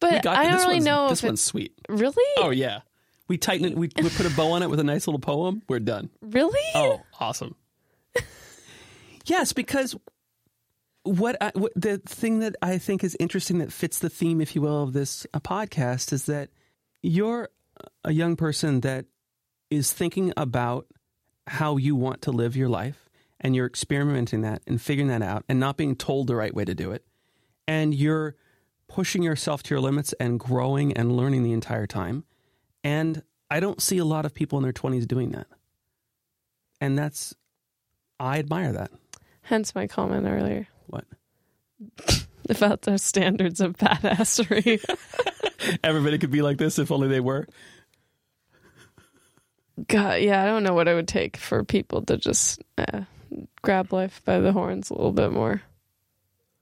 But 0.00 0.22
got 0.22 0.36
I 0.36 0.50
don't 0.50 0.60
really 0.66 0.80
know 0.80 1.08
This 1.08 1.22
one's 1.22 1.42
sweet. 1.42 1.72
really, 1.88 2.24
Oh 2.38 2.50
yeah. 2.50 2.80
We 3.28 3.38
tighten 3.38 3.66
it. 3.66 3.76
We, 3.76 3.90
we 3.96 4.08
put 4.10 4.26
a 4.26 4.30
bow 4.30 4.52
on 4.52 4.62
it 4.62 4.70
with 4.70 4.78
a 4.78 4.84
nice 4.84 5.06
little 5.06 5.18
poem. 5.18 5.62
We're 5.68 5.80
done. 5.80 6.10
really. 6.20 6.60
Oh, 6.74 7.02
awesome. 7.18 7.56
yes, 9.26 9.52
because 9.52 9.96
what, 11.02 11.36
I, 11.40 11.50
what 11.54 11.72
the 11.74 11.98
thing 11.98 12.38
that 12.40 12.54
I 12.62 12.78
think 12.78 13.02
is 13.02 13.16
interesting 13.18 13.58
that 13.58 13.72
fits 13.72 13.98
the 13.98 14.10
theme, 14.10 14.40
if 14.40 14.54
you 14.54 14.62
will, 14.62 14.84
of 14.84 14.92
this 14.92 15.26
uh, 15.34 15.40
podcast 15.40 16.12
is 16.12 16.26
that 16.26 16.50
you're 17.02 17.48
a 18.04 18.12
young 18.12 18.36
person 18.36 18.80
that 18.80 19.06
is 19.70 19.92
thinking 19.92 20.32
about 20.36 20.86
how 21.46 21.76
you 21.76 21.94
want 21.96 22.22
to 22.22 22.30
live 22.30 22.56
your 22.56 22.68
life 22.68 23.08
and 23.40 23.54
you're 23.54 23.66
experimenting 23.66 24.40
that 24.42 24.62
and 24.66 24.80
figuring 24.80 25.08
that 25.08 25.22
out 25.22 25.44
and 25.48 25.60
not 25.60 25.76
being 25.76 25.94
told 25.96 26.26
the 26.26 26.36
right 26.36 26.54
way 26.54 26.64
to 26.64 26.74
do 26.74 26.92
it. 26.92 27.04
And 27.68 27.94
you're 27.94 28.36
pushing 28.88 29.22
yourself 29.22 29.62
to 29.64 29.74
your 29.74 29.80
limits 29.80 30.12
and 30.20 30.38
growing 30.38 30.92
and 30.92 31.16
learning 31.16 31.42
the 31.42 31.52
entire 31.52 31.86
time. 31.86 32.24
And 32.84 33.22
I 33.50 33.60
don't 33.60 33.82
see 33.82 33.98
a 33.98 34.04
lot 34.04 34.24
of 34.24 34.34
people 34.34 34.58
in 34.58 34.62
their 34.62 34.72
20s 34.72 35.06
doing 35.06 35.30
that. 35.30 35.46
And 36.80 36.96
that's, 36.96 37.34
I 38.20 38.38
admire 38.38 38.72
that. 38.72 38.90
Hence 39.42 39.74
my 39.74 39.86
comment 39.86 40.26
earlier 40.26 40.66
What? 40.86 41.04
about 42.48 42.82
the 42.82 42.98
standards 42.98 43.60
of 43.60 43.76
badassery. 43.76 44.80
Everybody 45.84 46.18
could 46.18 46.30
be 46.30 46.42
like 46.42 46.58
this 46.58 46.78
if 46.78 46.90
only 46.90 47.08
they 47.08 47.20
were. 47.20 47.46
God, 49.88 50.20
yeah, 50.20 50.42
I 50.42 50.46
don't 50.46 50.62
know 50.62 50.74
what 50.74 50.88
it 50.88 50.94
would 50.94 51.08
take 51.08 51.36
for 51.36 51.62
people 51.62 52.02
to 52.02 52.16
just 52.16 52.62
uh, 52.78 53.02
grab 53.62 53.92
life 53.92 54.22
by 54.24 54.38
the 54.38 54.52
horns 54.52 54.90
a 54.90 54.94
little 54.94 55.12
bit 55.12 55.32
more. 55.32 55.62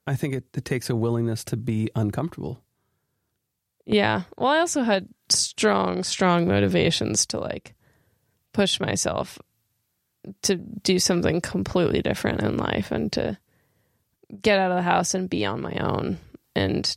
I 0.06 0.16
think 0.16 0.34
it, 0.34 0.44
it 0.54 0.64
takes 0.64 0.90
a 0.90 0.96
willingness 0.96 1.44
to 1.44 1.56
be 1.56 1.90
uncomfortable. 1.94 2.60
Yeah. 3.86 4.22
Well, 4.36 4.50
I 4.50 4.58
also 4.58 4.82
had 4.82 5.08
strong, 5.28 6.02
strong 6.02 6.48
motivations 6.48 7.26
to 7.26 7.38
like 7.38 7.74
push 8.52 8.80
myself 8.80 9.38
to 10.42 10.56
do 10.56 10.98
something 10.98 11.40
completely 11.40 12.02
different 12.02 12.40
in 12.42 12.56
life 12.56 12.90
and 12.90 13.12
to 13.12 13.38
get 14.40 14.58
out 14.58 14.70
of 14.70 14.78
the 14.78 14.82
house 14.82 15.14
and 15.14 15.28
be 15.28 15.44
on 15.44 15.60
my 15.60 15.74
own 15.74 16.18
and 16.56 16.96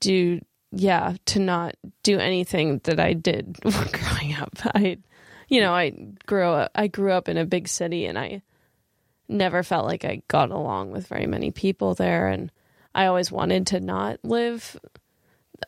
do 0.00 0.40
yeah, 0.72 1.14
to 1.26 1.38
not 1.38 1.74
do 2.02 2.18
anything 2.18 2.80
that 2.84 2.98
I 2.98 3.12
did 3.12 3.58
growing 3.62 4.34
up. 4.34 4.50
I 4.74 4.98
you 5.48 5.60
know, 5.60 5.74
I 5.74 5.90
grew 6.26 6.44
up 6.48 6.70
I 6.74 6.86
grew 6.86 7.12
up 7.12 7.28
in 7.28 7.36
a 7.36 7.44
big 7.44 7.68
city 7.68 8.06
and 8.06 8.18
I 8.18 8.42
never 9.28 9.62
felt 9.62 9.86
like 9.86 10.04
I 10.04 10.22
got 10.28 10.50
along 10.50 10.90
with 10.92 11.06
very 11.08 11.26
many 11.26 11.50
people 11.50 11.94
there 11.94 12.28
and 12.28 12.50
I 12.94 13.06
always 13.06 13.30
wanted 13.32 13.66
to 13.68 13.80
not 13.80 14.18
live 14.22 14.78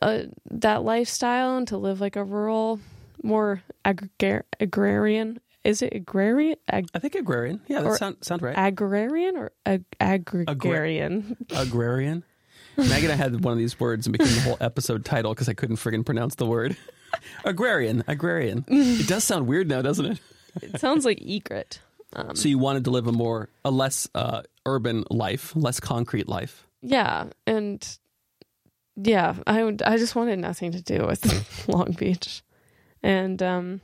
uh, 0.01 0.23
that 0.51 0.83
lifestyle 0.83 1.57
and 1.57 1.67
to 1.69 1.77
live 1.77 2.01
like 2.01 2.15
a 2.15 2.23
rural, 2.23 2.79
more 3.23 3.63
agrar- 3.83 4.43
agrarian. 4.59 5.39
Is 5.63 5.81
it 5.81 5.93
agrarian? 5.95 6.57
Ag- 6.69 6.89
I 6.93 6.99
think 6.99 7.15
agrarian. 7.15 7.61
Yeah, 7.67 7.81
that 7.81 7.87
Or- 7.87 7.97
sound, 8.21 8.41
right. 8.43 8.53
agrarian 8.55 9.35
or 9.37 9.51
ag- 9.65 9.85
agrarian? 9.99 11.37
agrarian. 11.49 12.23
Maggie 12.77 13.05
and 13.05 13.13
I 13.13 13.15
had 13.15 13.43
one 13.43 13.51
of 13.53 13.57
these 13.57 13.79
words 13.79 14.05
and 14.07 14.17
became 14.17 14.33
the 14.35 14.41
whole 14.41 14.57
episode 14.61 15.05
title 15.05 15.33
because 15.33 15.49
I 15.49 15.53
couldn't 15.53 15.77
friggin' 15.77 16.05
pronounce 16.05 16.35
the 16.35 16.45
word. 16.45 16.75
agrarian, 17.45 18.03
agrarian. 18.07 18.65
It 18.67 19.07
does 19.07 19.23
sound 19.23 19.47
weird 19.47 19.67
now, 19.67 19.81
doesn't 19.81 20.05
it? 20.05 20.19
it 20.61 20.79
sounds 20.79 21.05
like 21.05 21.21
egret. 21.21 21.79
Um, 22.13 22.35
So 22.35 22.47
you 22.49 22.57
wanted 22.57 22.85
to 22.85 22.91
live 22.91 23.07
a 23.07 23.11
more, 23.11 23.49
a 23.63 23.71
less 23.71 24.07
uh, 24.15 24.43
urban 24.65 25.03
life, 25.09 25.53
less 25.55 25.79
concrete 25.79 26.27
life. 26.27 26.67
yeah, 26.81 27.25
and 27.47 27.85
yeah, 28.95 29.35
I. 29.45 29.75
I 29.85 29.97
just 29.97 30.15
wanted 30.15 30.39
nothing 30.39 30.71
to 30.71 30.81
do 30.81 31.05
with 31.05 31.67
Long 31.67 31.91
Beach, 31.91 32.41
and 33.03 33.41
um, 33.43 33.81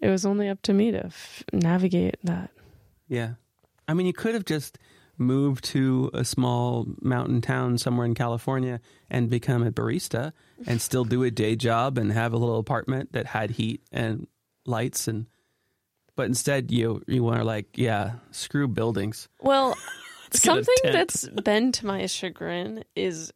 it 0.00 0.08
was 0.08 0.26
only 0.26 0.48
up 0.48 0.60
to 0.62 0.74
me 0.74 0.90
to 0.90 1.06
f- 1.06 1.42
navigate 1.54 2.16
that. 2.24 2.50
Yeah. 3.08 3.34
I 3.88 3.94
mean, 3.94 4.06
you 4.06 4.12
could 4.12 4.34
have 4.34 4.44
just 4.44 4.78
moved 5.20 5.64
to 5.64 6.10
a 6.14 6.24
small 6.24 6.86
mountain 7.00 7.40
town 7.40 7.78
somewhere 7.78 8.06
in 8.06 8.14
California 8.14 8.80
and 9.10 9.28
become 9.28 9.62
a 9.64 9.70
barista 9.70 10.32
and 10.66 10.80
still 10.80 11.04
do 11.04 11.22
a 11.22 11.30
day 11.30 11.54
job 11.54 11.98
and 11.98 12.12
have 12.12 12.32
a 12.32 12.36
little 12.36 12.58
apartment 12.58 13.12
that 13.12 13.26
had 13.26 13.50
heat 13.50 13.82
and 13.92 14.26
lights 14.66 15.06
and 15.06 15.26
but 16.16 16.26
instead 16.26 16.70
you 16.70 17.02
you 17.06 17.22
want 17.22 17.38
to 17.38 17.44
like 17.44 17.78
yeah 17.78 18.12
screw 18.30 18.66
buildings. 18.66 19.28
Well, 19.40 19.76
Let's 20.32 20.40
get 20.40 20.58
a 20.58 20.64
Something 20.64 20.92
that's 20.92 21.28
been 21.28 21.72
to 21.72 21.86
my 21.86 22.06
chagrin 22.06 22.84
is 22.94 23.32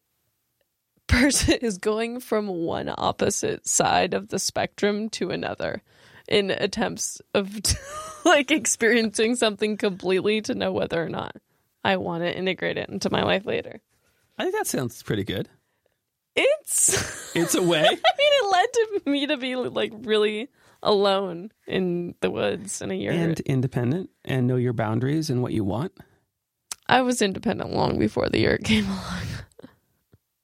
person 1.09 1.55
is 1.63 1.79
going 1.79 2.21
from 2.21 2.47
one 2.47 2.93
opposite 2.97 3.69
side 3.69 4.15
of 4.15 4.29
the 4.29 4.39
spectrum 4.39 5.09
to 5.11 5.31
another 5.31 5.83
in 6.29 6.51
attempts 6.51 7.21
of 7.35 7.51
like 8.25 8.51
experiencing 8.51 9.35
something 9.35 9.77
completely 9.77 10.41
to 10.43 10.55
know 10.55 10.73
whether 10.73 11.03
or 11.03 11.09
not 11.09 11.37
I 11.85 11.97
want 11.99 12.23
to 12.25 12.37
integrate 12.37 12.79
it 12.79 12.89
into 12.89 13.11
my 13.11 13.23
life 13.23 13.45
later. 13.47 13.81
I 14.39 14.45
think 14.45 14.55
that 14.57 14.67
sounds 14.67 15.03
pretty 15.03 15.25
good. 15.25 15.49
It's 16.35 17.33
It's 17.37 17.55
a 17.55 17.63
way. 17.63 17.81
I 17.85 17.89
mean 17.89 17.99
it 18.19 18.53
led 18.53 18.67
to 18.73 19.11
me 19.11 19.27
to 19.27 19.37
be 19.37 19.57
like 19.57 19.93
really 20.03 20.49
alone 20.83 21.51
in 21.67 22.15
the 22.21 22.31
woods 22.31 22.83
in 22.83 22.91
a 22.91 22.95
yurt. 22.95 23.15
and 23.15 23.41
independent 23.41 24.11
and 24.25 24.47
know 24.47 24.57
your 24.57 24.73
boundaries 24.73 25.31
and 25.31 25.43
what 25.43 25.53
you 25.53 25.65
want. 25.65 25.93
I 26.87 27.03
was 27.03 27.23
independent 27.23 27.73
long 27.73 27.99
before 27.99 28.29
the 28.29 28.41
yurt 28.41 28.65
came 28.65 28.87
along. 28.87 29.23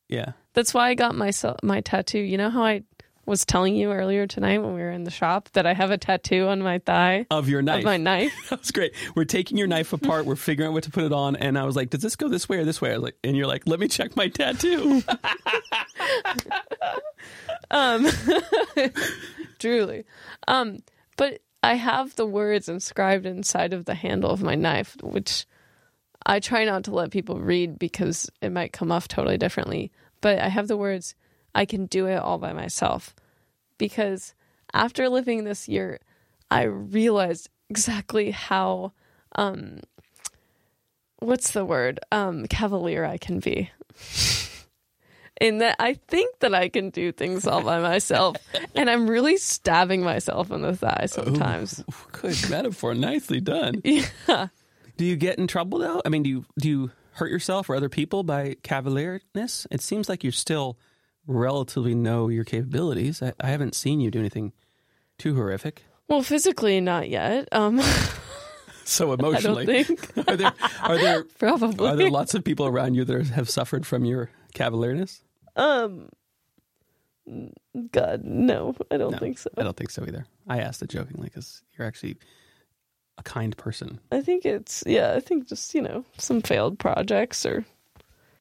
Yeah. 0.09 0.33
That's 0.55 0.74
why 0.74 0.88
I 0.88 0.94
got 0.94 1.14
my 1.14 1.33
my 1.62 1.81
tattoo. 1.81 2.18
You 2.18 2.37
know 2.38 2.50
how 2.50 2.64
I 2.64 2.83
was 3.31 3.47
telling 3.47 3.75
you 3.77 3.93
earlier 3.93 4.27
tonight 4.27 4.59
when 4.59 4.75
we 4.75 4.81
were 4.81 4.90
in 4.90 5.05
the 5.05 5.11
shop 5.11 5.49
that 5.53 5.64
I 5.66 5.73
have 5.73 5.90
a 5.90 5.97
tattoo 5.97 6.49
on 6.49 6.61
my 6.61 6.79
thigh 6.81 7.25
Of 7.31 7.49
your 7.49 7.62
knife. 7.62 7.79
of 7.79 7.85
my 7.85 7.97
knife. 8.09 8.35
That 8.51 8.59
was 8.61 8.71
great. 8.71 8.93
We're 9.14 9.25
taking 9.25 9.57
your 9.57 9.66
knife 9.69 9.93
apart. 9.95 10.27
We're 10.27 10.37
figuring 10.37 10.69
out 10.69 10.73
what 10.75 10.85
to 10.85 10.90
put 10.90 11.05
it 11.05 11.12
on. 11.12 11.37
And 11.37 11.59
I 11.59 11.64
was 11.64 11.77
like, 11.77 11.88
does 11.90 12.03
this 12.03 12.16
go 12.16 12.29
this 12.29 12.49
way 12.49 12.59
or 12.59 12.64
this 12.64 12.81
way? 12.83 12.90
I 12.90 12.95
was 12.95 13.03
like, 13.05 13.16
and 13.25 13.37
you're 13.37 13.47
like, 13.47 13.62
let 13.66 13.81
me 13.81 13.88
check 13.88 14.14
my 14.16 14.29
tattoo. 14.29 15.03
Um, 17.73 18.09
truly. 19.61 20.05
Um, 20.49 20.79
but 21.16 21.40
I 21.62 21.75
have 21.75 22.16
the 22.16 22.27
words 22.27 22.69
inscribed 22.69 23.27
inside 23.27 23.73
of 23.73 23.85
the 23.85 23.95
handle 23.95 24.31
of 24.31 24.43
my 24.43 24.57
knife, 24.57 24.97
which 25.03 25.47
I 26.27 26.40
try 26.40 26.64
not 26.64 26.85
to 26.85 26.90
let 26.95 27.11
people 27.12 27.38
read 27.38 27.79
because 27.79 28.29
it 28.40 28.51
might 28.51 28.73
come 28.73 28.90
off 28.90 29.07
totally 29.07 29.38
differently. 29.38 29.93
But 30.21 30.40
I 30.40 30.49
have 30.49 30.66
the 30.69 30.77
words, 30.77 31.14
I 31.55 31.64
can 31.64 31.87
do 31.87 32.07
it 32.07 32.16
all 32.16 32.38
by 32.38 32.53
myself. 32.53 33.14
Because 33.81 34.35
after 34.75 35.09
living 35.09 35.45
this 35.45 35.66
yurt, 35.71 36.03
I 36.51 36.64
realized 36.64 37.49
exactly 37.71 38.31
how, 38.31 38.93
um, 39.37 39.81
what's 41.21 41.53
the 41.53 41.64
word? 41.64 41.99
Um, 42.12 42.47
cavalier 42.47 43.07
I 43.07 43.16
can 43.16 43.40
be. 43.40 43.71
in 45.40 45.59
that 45.59 45.77
I 45.79 45.95
think 45.95 46.40
that 46.40 46.55
I 46.55 46.69
can 46.69 46.90
do 46.90 47.11
things 47.11 47.47
all 47.47 47.62
by 47.62 47.81
myself, 47.81 48.37
and 48.75 48.90
I'm 48.90 49.09
really 49.09 49.38
stabbing 49.38 50.03
myself 50.03 50.51
in 50.51 50.61
the 50.61 50.77
thigh 50.77 51.07
sometimes. 51.07 51.81
Ooh, 51.81 51.95
good 52.12 52.51
metaphor. 52.51 52.95
Nicely 52.95 53.40
done. 53.40 53.81
Yeah. 54.29 54.49
Do 54.99 55.07
you 55.07 55.16
get 55.16 55.38
in 55.38 55.47
trouble 55.47 55.79
though? 55.79 56.03
I 56.05 56.11
mean, 56.11 56.23
do 56.23 56.29
you 56.29 56.45
do 56.59 56.69
you 56.69 56.90
hurt 57.12 57.31
yourself 57.31 57.71
or 57.71 57.77
other 57.77 57.88
people 57.88 58.23
by 58.25 58.57
cavalierness? 58.62 59.66
It 59.71 59.81
seems 59.81 60.11
like 60.11 60.23
you're 60.23 60.33
still 60.33 60.77
relatively 61.26 61.94
know 61.94 62.28
your 62.28 62.44
capabilities. 62.44 63.22
I, 63.22 63.33
I 63.40 63.48
haven't 63.48 63.74
seen 63.74 64.00
you 64.00 64.11
do 64.11 64.18
anything 64.20 64.52
too 65.18 65.35
horrific. 65.35 65.85
Well, 66.09 66.22
physically, 66.22 66.80
not 66.80 67.09
yet. 67.09 67.48
Um, 67.52 67.80
So 68.85 69.12
I 69.12 69.16
don't 69.16 69.20
emotionally, 69.20 69.85
think. 69.85 70.28
are 70.28 70.37
there 70.37 70.52
are 70.83 70.98
there 70.98 71.22
Probably. 71.38 71.87
are 71.88 71.94
there 71.94 72.11
lots 72.11 72.35
of 72.35 72.42
people 72.42 72.66
around 72.66 72.94
you 72.94 73.04
that 73.04 73.26
have 73.28 73.48
suffered 73.48 73.87
from 73.87 74.04
your 74.04 74.30
cavalierness? 74.54 75.22
um. 75.56 76.09
God, 77.92 78.24
no, 78.24 78.74
I 78.90 78.96
don't 78.96 79.12
No, 79.12 79.18
think 79.18 79.38
so. 79.38 79.50
I 79.56 79.62
don't 79.62 79.76
think 79.76 79.90
so 79.90 80.02
either. 80.02 80.26
I 80.48 80.59
asked 80.59 80.83
it 80.83 80.90
jokingly 80.90 81.28
because 81.28 81.62
you're 81.78 81.87
actually 81.87 82.16
a 83.18 83.22
kind 83.22 83.56
person 83.56 84.00
I 84.11 84.22
think 84.22 84.44
it's 84.44 84.83
yeah. 84.87 85.12
I 85.14 85.20
think 85.20 85.46
just 85.46 85.72
you 85.74 85.83
know 85.83 86.04
some 86.18 86.40
failed 86.40 86.78
projects 86.80 87.46
or 87.46 87.64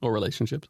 or 0.01 0.11
relationships. 0.11 0.67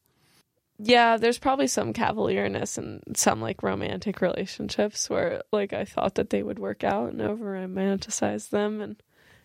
Yeah. 0.80 1.18
There's 1.18 1.38
probably 1.40 1.68
some 1.68 1.94
cavalierness 1.94 2.78
and 2.78 3.02
some 3.16 3.42
like 3.42 3.62
romantic 3.64 4.22
relationships 4.22 5.10
where 5.10 5.44
like 5.52 5.74
I 5.74 5.86
thought 5.86 6.16
that 6.16 6.30
they 6.32 6.42
would 6.44 6.58
work 6.60 6.84
out 6.84 7.10
and 7.12 7.22
over 7.22 7.54
romanticized 7.54 8.50
them 8.50 8.82
and 8.82 8.96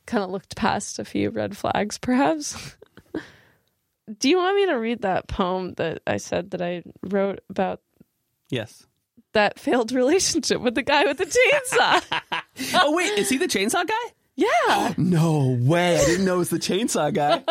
kind 0.07 0.23
of 0.25 0.31
looked 0.31 0.57
past 0.57 0.99
a 0.99 1.05
few 1.05 1.31
red 1.31 1.57
flags 1.57 1.99
perhaps. 1.99 2.77
Do 4.19 4.29
you 4.29 4.37
want 4.37 4.57
me 4.57 4.67
to 4.67 4.75
read 4.75 5.03
that 5.03 5.29
poem 5.29 5.73
that 5.75 6.03
I 6.07 6.19
said 6.19 6.51
that 6.51 6.61
I 6.61 6.83
wrote 7.03 7.41
about 7.49 7.81
Yes. 8.51 8.87
that 9.33 9.59
failed 9.59 9.93
relationship 9.93 10.61
with 10.61 10.75
the 10.75 10.83
guy 10.83 11.05
with 11.05 11.17
the 11.19 11.25
chainsaw? 11.25 12.21
oh 12.75 12.95
wait, 12.95 13.19
is 13.19 13.29
he 13.31 13.39
the 13.39 13.47
chainsaw 13.47 13.87
guy? 13.87 14.13
yeah. 14.37 14.93
No 14.99 15.57
way. 15.61 15.97
I 15.99 16.05
didn't 16.05 16.27
know 16.27 16.35
it 16.35 16.39
was 16.39 16.51
the 16.51 16.59
chainsaw 16.59 17.15
guy. 17.15 17.43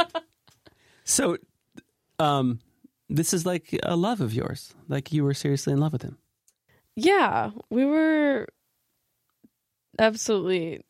so, 1.05 1.37
um, 2.19 2.59
this 3.13 3.33
is 3.33 3.45
like 3.45 3.79
a 3.83 3.95
love 3.95 4.21
of 4.21 4.33
yours. 4.33 4.73
Like 4.87 5.13
you 5.13 5.23
were 5.23 5.33
seriously 5.33 5.71
in 5.71 5.79
love 5.79 5.93
with 5.93 6.01
him. 6.01 6.17
Yeah, 6.95 7.51
we 7.69 7.85
were 7.85 8.47
absolutely. 9.99 10.81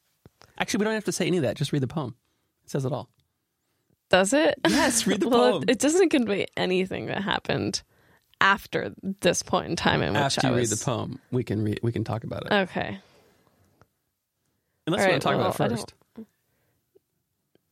Actually, 0.58 0.80
we 0.80 0.84
don't 0.86 0.94
have 0.94 1.06
to 1.06 1.12
say 1.12 1.28
any 1.28 1.38
of 1.38 1.44
that. 1.44 1.58
Just 1.58 1.72
read 1.72 1.82
the 1.82 1.88
poem. 1.88 2.16
It 2.64 2.72
says 2.72 2.86
it 2.86 2.92
all. 2.92 3.10
Does 4.10 4.34
it? 4.34 4.56
Yes, 4.68 5.06
read 5.06 5.20
the 5.20 5.30
well, 5.30 5.52
poem. 5.52 5.64
It, 5.64 5.72
it 5.72 5.80
doesn't 5.80 6.10
convey 6.10 6.46
anything 6.56 7.08
that 7.08 7.22
happened 7.22 7.84
after 8.40 8.94
this 9.22 9.44
point 9.44 9.70
in 9.70 9.76
time 9.76 10.02
in 10.02 10.14
which 10.14 10.22
After 10.22 10.48
I 10.48 10.50
you 10.52 10.56
was. 10.58 10.72
read 10.72 10.80
the 10.80 10.86
poem, 10.86 11.20
we 11.32 11.44
can 11.44 11.64
read. 11.64 11.80
We 11.84 11.92
can 11.92 12.04
talk 12.04 12.24
about 12.24 12.46
it. 12.46 12.52
Okay. 12.52 13.00
Unless 14.86 15.02
all 15.02 15.08
you 15.08 15.12
right, 15.12 15.12
want 15.12 15.22
to 15.22 15.28
talk 15.28 15.38
well, 15.38 15.48
about 15.48 15.72
it 15.72 15.76
first. 15.78 15.94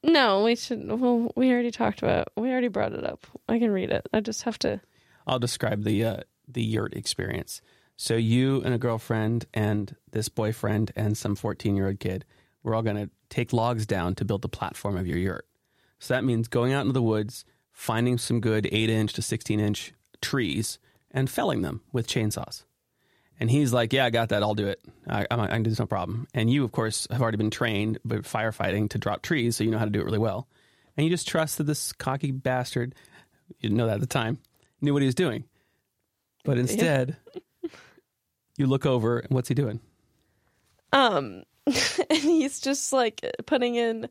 No, 0.03 0.43
we 0.43 0.55
should. 0.55 0.87
Well, 0.87 1.31
we 1.35 1.51
already 1.51 1.71
talked 1.71 2.01
about. 2.01 2.29
We 2.35 2.49
already 2.51 2.69
brought 2.69 2.93
it 2.93 3.05
up. 3.05 3.25
I 3.47 3.59
can 3.59 3.71
read 3.71 3.91
it. 3.91 4.07
I 4.13 4.19
just 4.19 4.43
have 4.43 4.57
to. 4.59 4.81
I'll 5.27 5.39
describe 5.39 5.83
the 5.83 6.03
uh, 6.03 6.17
the 6.47 6.63
yurt 6.63 6.93
experience. 6.95 7.61
So 7.97 8.15
you 8.15 8.61
and 8.63 8.73
a 8.73 8.79
girlfriend 8.79 9.45
and 9.53 9.95
this 10.11 10.27
boyfriend 10.27 10.91
and 10.95 11.15
some 11.15 11.35
14 11.35 11.75
year 11.75 11.87
old 11.87 11.99
kid, 11.99 12.25
we're 12.63 12.73
all 12.73 12.81
going 12.81 12.95
to 12.95 13.11
take 13.29 13.53
logs 13.53 13.85
down 13.85 14.15
to 14.15 14.25
build 14.25 14.41
the 14.41 14.49
platform 14.49 14.97
of 14.97 15.05
your 15.05 15.19
yurt. 15.19 15.45
So 15.99 16.15
that 16.15 16.23
means 16.23 16.47
going 16.47 16.73
out 16.73 16.81
into 16.81 16.93
the 16.93 17.01
woods, 17.01 17.45
finding 17.71 18.17
some 18.17 18.41
good 18.41 18.67
8 18.71 18.89
inch 18.89 19.13
to 19.13 19.21
16 19.21 19.59
inch 19.59 19.93
trees 20.19 20.79
and 21.11 21.29
felling 21.29 21.61
them 21.61 21.81
with 21.91 22.07
chainsaws. 22.07 22.63
And 23.41 23.49
he's 23.49 23.73
like, 23.73 23.91
"Yeah, 23.91 24.05
I 24.05 24.11
got 24.11 24.29
that. 24.29 24.43
I'll 24.43 24.53
do 24.53 24.67
it. 24.67 24.79
I, 25.09 25.25
I, 25.31 25.41
I 25.41 25.47
can 25.47 25.63
do 25.63 25.71
this, 25.71 25.79
no 25.79 25.87
problem." 25.87 26.27
And 26.31 26.47
you, 26.47 26.63
of 26.63 26.71
course, 26.71 27.07
have 27.09 27.23
already 27.23 27.37
been 27.37 27.49
trained 27.49 27.97
by 28.05 28.17
firefighting 28.17 28.91
to 28.91 28.99
drop 28.99 29.23
trees, 29.23 29.55
so 29.55 29.63
you 29.63 29.71
know 29.71 29.79
how 29.79 29.85
to 29.85 29.91
do 29.91 29.99
it 29.99 30.05
really 30.05 30.19
well. 30.19 30.47
And 30.95 31.03
you 31.03 31.09
just 31.09 31.27
trust 31.27 31.57
that 31.57 31.63
this 31.63 31.91
cocky 31.91 32.29
bastard, 32.29 32.93
you 33.49 33.55
didn't 33.63 33.77
know 33.77 33.87
that 33.87 33.95
at 33.95 33.99
the 33.99 34.05
time, 34.05 34.37
knew 34.79 34.93
what 34.93 35.01
he 35.01 35.07
was 35.07 35.15
doing. 35.15 35.45
But 36.45 36.59
instead, 36.59 37.17
you 38.57 38.67
look 38.67 38.85
over, 38.85 39.17
and 39.17 39.31
what's 39.31 39.49
he 39.49 39.55
doing? 39.55 39.79
Um, 40.93 41.41
and 41.65 42.19
he's 42.19 42.59
just 42.59 42.93
like 42.93 43.25
putting 43.47 43.73
in 43.73 44.07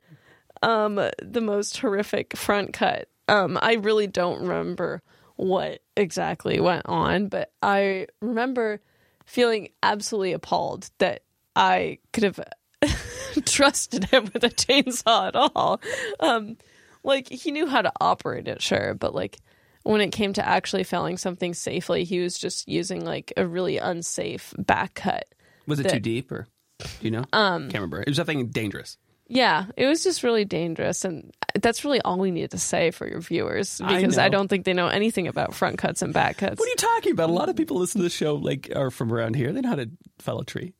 um 0.64 0.97
the 1.23 1.40
most 1.40 1.77
horrific 1.79 2.37
front 2.37 2.73
cut. 2.73 3.09
Um, 3.29 3.61
I 3.62 3.75
really 3.75 4.09
don't 4.09 4.40
remember 4.40 5.03
what 5.37 5.83
exactly 5.97 6.59
went 6.59 6.87
on, 6.87 7.29
but 7.29 7.53
I 7.62 8.09
remember 8.21 8.81
feeling 9.31 9.69
absolutely 9.83 10.33
appalled 10.33 10.90
that 10.99 11.23
I 11.55 11.99
could 12.12 12.25
have 12.25 12.40
trusted 13.47 14.05
him 14.05 14.29
with 14.35 14.43
a 14.45 14.49
chainsaw 14.51 15.29
at 15.29 15.37
all. 15.37 15.81
Um, 16.19 16.57
like 17.05 17.29
he 17.29 17.51
knew 17.51 17.66
how 17.66 17.83
to 17.83 17.93
operate 18.01 18.49
it, 18.49 18.61
sure, 18.61 18.95
but 18.95 19.14
like 19.14 19.38
when 19.85 20.01
it 20.01 20.11
came 20.11 20.33
to 20.35 20.47
actually 20.47 20.85
felling 20.85 21.16
something 21.16 21.55
safely, 21.55 22.05
he 22.05 22.21
was 22.21 22.37
just 22.38 22.69
using 22.69 23.05
like 23.05 23.33
a 23.37 23.47
really 23.47 23.79
unsafe 23.79 24.53
back 24.59 24.95
cut. 24.95 25.27
Was 25.66 25.81
it 25.81 25.85
The- 25.85 25.90
too 25.90 26.01
deep, 26.01 26.33
or 26.33 26.47
do 26.81 26.87
you 27.01 27.11
know? 27.11 27.25
Um, 27.33 27.62
Can't 27.64 27.75
remember. 27.75 28.03
It 28.03 28.09
was 28.09 28.16
something 28.16 28.49
dangerous. 28.49 28.99
Yeah, 29.33 29.66
it 29.77 29.87
was 29.87 30.03
just 30.03 30.25
really 30.25 30.45
dangerous, 30.45 31.05
and 31.05 31.33
that's 31.55 31.85
really 31.85 32.01
all 32.01 32.19
we 32.19 32.33
needed 32.33 32.51
to 32.51 32.59
say 32.59 32.90
for 32.90 33.09
your 33.09 33.21
viewers 33.21 33.79
because 33.79 34.19
I, 34.19 34.25
know. 34.25 34.38
don't 34.38 34.49
think 34.49 34.64
they 34.64 34.73
know 34.73 34.88
anything 34.88 35.29
about 35.29 35.55
front 35.55 35.79
cuts 35.79 36.03
and 36.03 36.12
back 36.12 36.38
cuts. 36.38 36.59
What 36.59 36.66
are 36.66 36.71
you 36.71 36.75
talking 36.75 37.12
about? 37.12 37.31
A 37.31 37.33
lot 37.33 37.49
of 37.49 37.55
people 37.55 37.79
listen 37.79 38.01
to 38.01 38.03
the 38.03 38.11
show, 38.11 38.35
like 38.35 38.73
are 38.75 38.90
from 38.90 39.12
around 39.12 39.37
here. 39.37 39.53
They 39.53 39.61
know 39.61 39.69
how 39.69 39.77
to 39.77 39.88
fell 40.19 40.40
a 40.40 40.45
tree 40.45 40.75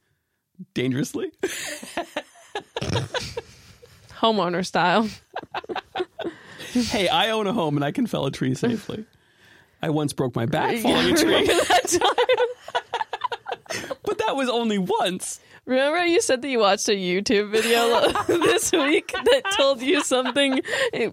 dangerously. 0.75 1.31
Homeowner 4.19 4.67
style. 4.67 5.09
hey, 6.73 7.09
I 7.09 7.31
own 7.31 7.47
a 7.47 7.53
home 7.53 7.77
and 7.77 7.85
I 7.85 7.93
can 7.93 8.09
fell 8.09 8.27
a 8.27 8.33
tree 8.33 8.57
safely. 8.57 9.05
I 9.81 9.91
once 9.91 10.13
broke 10.13 10.35
my 10.35 10.47
back 10.47 10.77
falling 10.83 11.15
a 11.15 11.17
tree, 11.17 11.47
that 11.47 11.87
time? 11.89 12.11
but 14.05 14.19
that 14.19 14.37
was 14.37 14.49
only 14.49 14.79
once. 14.79 15.41
Remember 15.67 16.05
you 16.05 16.21
said 16.21 16.43
that 16.43 16.49
you 16.49 16.59
watched 16.59 16.89
a 16.89 16.93
YouTube 16.93 17.51
video 17.51 18.11
this 18.27 18.73
week 18.73 19.13
that 19.13 19.43
told 19.57 19.83
you 19.83 20.03
something 20.03 20.63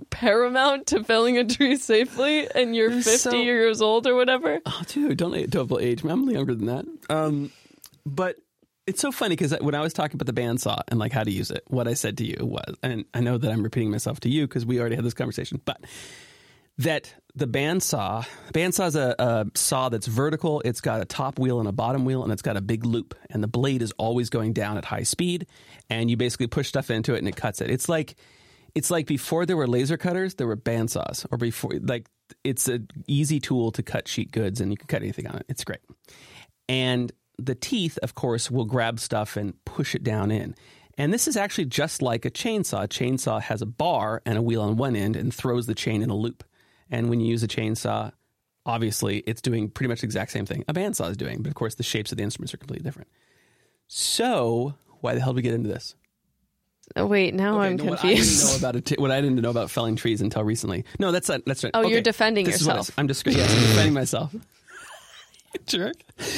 paramount 0.09 0.87
to 0.87 1.03
felling 1.03 1.37
a 1.37 1.45
tree 1.45 1.75
safely, 1.75 2.47
and 2.53 2.75
you're 2.75 2.91
50 2.91 3.17
so- 3.17 3.31
years 3.35 3.81
old 3.81 4.07
or 4.07 4.15
whatever. 4.15 4.59
Oh, 4.65 4.81
dude, 4.87 5.17
don't 5.17 5.49
double 5.49 5.79
age 5.79 6.03
me. 6.03 6.11
I'm 6.11 6.29
younger 6.29 6.55
than 6.55 6.67
that. 6.67 6.85
Um, 7.09 7.51
but 8.05 8.37
it's 8.87 9.01
so 9.01 9.11
funny 9.11 9.35
because 9.35 9.53
when 9.59 9.75
I 9.75 9.81
was 9.81 9.93
talking 9.93 10.15
about 10.19 10.33
the 10.33 10.41
bandsaw 10.41 10.81
and 10.87 10.97
like 10.97 11.11
how 11.11 11.23
to 11.23 11.31
use 11.31 11.51
it, 11.51 11.63
what 11.67 11.87
I 11.87 11.93
said 11.93 12.17
to 12.19 12.25
you 12.25 12.37
was, 12.39 12.75
and 12.81 13.03
I 13.13 13.19
know 13.19 13.37
that 13.37 13.51
I'm 13.51 13.61
repeating 13.61 13.91
myself 13.91 14.21
to 14.21 14.29
you 14.29 14.47
because 14.47 14.65
we 14.65 14.79
already 14.79 14.95
had 14.95 15.03
this 15.03 15.13
conversation, 15.13 15.61
but 15.65 15.81
that 16.79 17.13
the 17.35 17.47
bandsaw, 17.47 18.25
bandsaw 18.53 18.87
is 18.87 18.95
a, 18.95 19.15
a 19.19 19.45
saw 19.55 19.89
that's 19.89 20.07
vertical. 20.07 20.61
It's 20.65 20.81
got 20.81 21.01
a 21.01 21.05
top 21.05 21.39
wheel 21.39 21.59
and 21.59 21.67
a 21.67 21.71
bottom 21.71 22.05
wheel, 22.05 22.23
and 22.23 22.31
it's 22.31 22.41
got 22.41 22.57
a 22.57 22.61
big 22.61 22.85
loop, 22.85 23.15
and 23.29 23.43
the 23.43 23.47
blade 23.47 23.81
is 23.81 23.91
always 23.93 24.29
going 24.29 24.53
down 24.53 24.77
at 24.77 24.85
high 24.85 25.03
speed, 25.03 25.47
and 25.89 26.09
you 26.09 26.17
basically 26.17 26.47
push 26.47 26.67
stuff 26.67 26.89
into 26.89 27.13
it 27.13 27.19
and 27.19 27.27
it 27.27 27.35
cuts 27.35 27.61
it. 27.61 27.69
It's 27.69 27.89
like 27.89 28.15
it's 28.75 28.91
like 28.91 29.07
before 29.07 29.45
there 29.45 29.57
were 29.57 29.67
laser 29.67 29.97
cutters, 29.97 30.35
there 30.35 30.47
were 30.47 30.57
bandsaws, 30.57 31.25
or 31.31 31.37
before 31.37 31.71
like 31.81 32.07
it's 32.43 32.67
an 32.67 32.87
easy 33.07 33.39
tool 33.39 33.71
to 33.71 33.83
cut 33.83 34.07
sheet 34.07 34.31
goods, 34.31 34.61
and 34.61 34.71
you 34.71 34.77
can 34.77 34.87
cut 34.87 35.01
anything 35.01 35.27
on 35.27 35.37
it. 35.37 35.45
It's 35.47 35.63
great, 35.63 35.81
and 36.67 37.11
the 37.39 37.55
teeth, 37.55 37.97
of 38.01 38.15
course, 38.15 38.49
will 38.49 38.65
grab 38.65 38.99
stuff 38.99 39.37
and 39.37 39.53
push 39.65 39.93
it 39.93 40.03
down 40.03 40.31
in. 40.31 40.55
And 40.97 41.13
this 41.13 41.27
is 41.27 41.37
actually 41.37 41.65
just 41.65 42.01
like 42.01 42.25
a 42.25 42.31
chainsaw. 42.31 42.85
A 42.85 42.87
chainsaw 42.87 43.39
has 43.39 43.61
a 43.61 43.67
bar 43.67 44.23
and 44.25 44.37
a 44.37 44.41
wheel 44.41 44.63
on 44.63 44.77
one 44.77 44.95
end 44.95 45.15
and 45.15 45.31
throws 45.31 45.67
the 45.67 45.75
chain 45.75 46.01
in 46.01 46.09
a 46.09 46.15
loop. 46.15 46.43
And 46.91 47.09
when 47.09 47.19
you 47.19 47.27
use 47.27 47.43
a 47.43 47.47
chainsaw, 47.47 48.11
obviously 48.65 49.19
it's 49.27 49.41
doing 49.41 49.69
pretty 49.69 49.87
much 49.89 50.01
the 50.01 50.05
exact 50.05 50.31
same 50.31 50.45
thing 50.45 50.63
a 50.67 50.73
bandsaw 50.73 51.09
is 51.11 51.17
doing. 51.17 51.41
But 51.41 51.49
of 51.49 51.55
course, 51.55 51.75
the 51.75 51.83
shapes 51.83 52.11
of 52.11 52.17
the 52.17 52.23
instruments 52.23 52.53
are 52.53 52.57
completely 52.57 52.83
different. 52.83 53.07
So, 53.87 54.75
why 55.01 55.13
the 55.15 55.21
hell 55.21 55.31
did 55.33 55.37
we 55.37 55.41
get 55.41 55.53
into 55.53 55.69
this? 55.69 55.95
Oh, 56.95 57.05
wait, 57.05 57.33
now 57.33 57.59
I'm 57.59 57.75
no, 57.75 57.83
what 57.85 57.99
I 58.03 58.07
didn't 58.07 58.17
confused. 58.17 58.61
know 58.61 58.69
about 58.69 58.75
it, 58.91 58.99
what 58.99 59.11
I 59.11 59.19
didn't 59.21 59.41
know 59.41 59.49
about 59.49 59.69
felling 59.69 59.95
trees 59.97 60.21
until 60.21 60.43
recently. 60.43 60.85
No, 60.99 61.11
that's 61.11 61.27
not, 61.27 61.41
that's 61.45 61.63
right. 61.63 61.71
Oh, 61.73 61.85
you're 61.85 62.01
defending 62.01 62.45
This 62.45 62.61
is 62.61 62.67
what 62.67 62.75
I- 62.75 62.79
yourself. 62.79 62.97
I'm 62.97 63.07
just 63.09 63.25
yes, 63.27 63.53
I'm 63.53 63.59
defending 63.61 63.93
myself. 63.93 64.33
Jerk. 65.65 65.95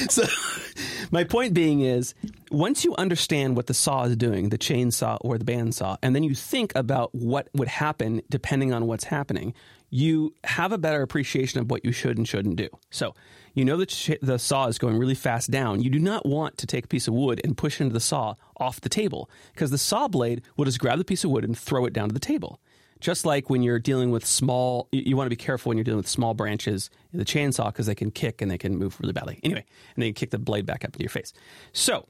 So, 0.09 0.23
my 1.11 1.23
point 1.23 1.53
being 1.53 1.81
is, 1.81 2.13
once 2.51 2.83
you 2.85 2.95
understand 2.97 3.55
what 3.57 3.67
the 3.67 3.73
saw 3.73 4.03
is 4.05 4.15
doing, 4.15 4.49
the 4.49 4.57
chainsaw 4.57 5.17
or 5.21 5.37
the 5.37 5.45
bandsaw, 5.45 5.97
and 6.01 6.15
then 6.15 6.23
you 6.23 6.33
think 6.33 6.73
about 6.75 7.13
what 7.13 7.49
would 7.53 7.67
happen 7.67 8.21
depending 8.29 8.73
on 8.73 8.87
what's 8.87 9.03
happening, 9.05 9.53
you 9.89 10.33
have 10.43 10.71
a 10.71 10.77
better 10.77 11.01
appreciation 11.01 11.59
of 11.59 11.69
what 11.69 11.83
you 11.83 11.91
should 11.91 12.17
and 12.17 12.27
shouldn't 12.27 12.55
do. 12.55 12.69
So, 12.89 13.15
you 13.53 13.65
know 13.65 13.77
that 13.77 14.17
the 14.21 14.37
saw 14.37 14.67
is 14.67 14.77
going 14.77 14.97
really 14.97 15.15
fast 15.15 15.51
down. 15.51 15.81
You 15.81 15.89
do 15.89 15.99
not 15.99 16.25
want 16.25 16.57
to 16.59 16.67
take 16.67 16.85
a 16.85 16.87
piece 16.87 17.07
of 17.07 17.13
wood 17.13 17.41
and 17.43 17.57
push 17.57 17.81
into 17.81 17.93
the 17.93 17.99
saw 17.99 18.35
off 18.57 18.79
the 18.79 18.89
table 18.89 19.29
because 19.53 19.71
the 19.71 19.77
saw 19.77 20.07
blade 20.07 20.43
will 20.55 20.65
just 20.65 20.79
grab 20.79 20.97
the 20.97 21.03
piece 21.03 21.23
of 21.23 21.31
wood 21.31 21.43
and 21.43 21.57
throw 21.57 21.85
it 21.85 21.93
down 21.93 22.07
to 22.09 22.13
the 22.13 22.19
table. 22.19 22.59
Just 22.99 23.25
like 23.25 23.49
when 23.49 23.63
you're 23.63 23.79
dealing 23.79 24.11
with 24.11 24.25
small, 24.25 24.87
you, 24.91 25.01
you 25.05 25.17
want 25.17 25.25
to 25.25 25.29
be 25.29 25.35
careful 25.35 25.69
when 25.69 25.77
you're 25.77 25.85
dealing 25.85 25.97
with 25.97 26.07
small 26.07 26.33
branches 26.33 26.89
in 27.13 27.19
the 27.19 27.25
chainsaw 27.25 27.67
because 27.67 27.85
they 27.85 27.95
can 27.95 28.11
kick 28.11 28.41
and 28.41 28.51
they 28.51 28.57
can 28.57 28.77
move 28.77 28.99
really 28.99 29.13
badly. 29.13 29.39
Anyway, 29.41 29.65
and 29.95 30.03
they 30.03 30.07
can 30.07 30.15
kick 30.15 30.31
the 30.31 30.39
blade 30.39 30.65
back 30.65 30.83
up 30.83 30.89
into 30.89 30.99
your 30.99 31.09
face. 31.09 31.33
So, 31.71 32.07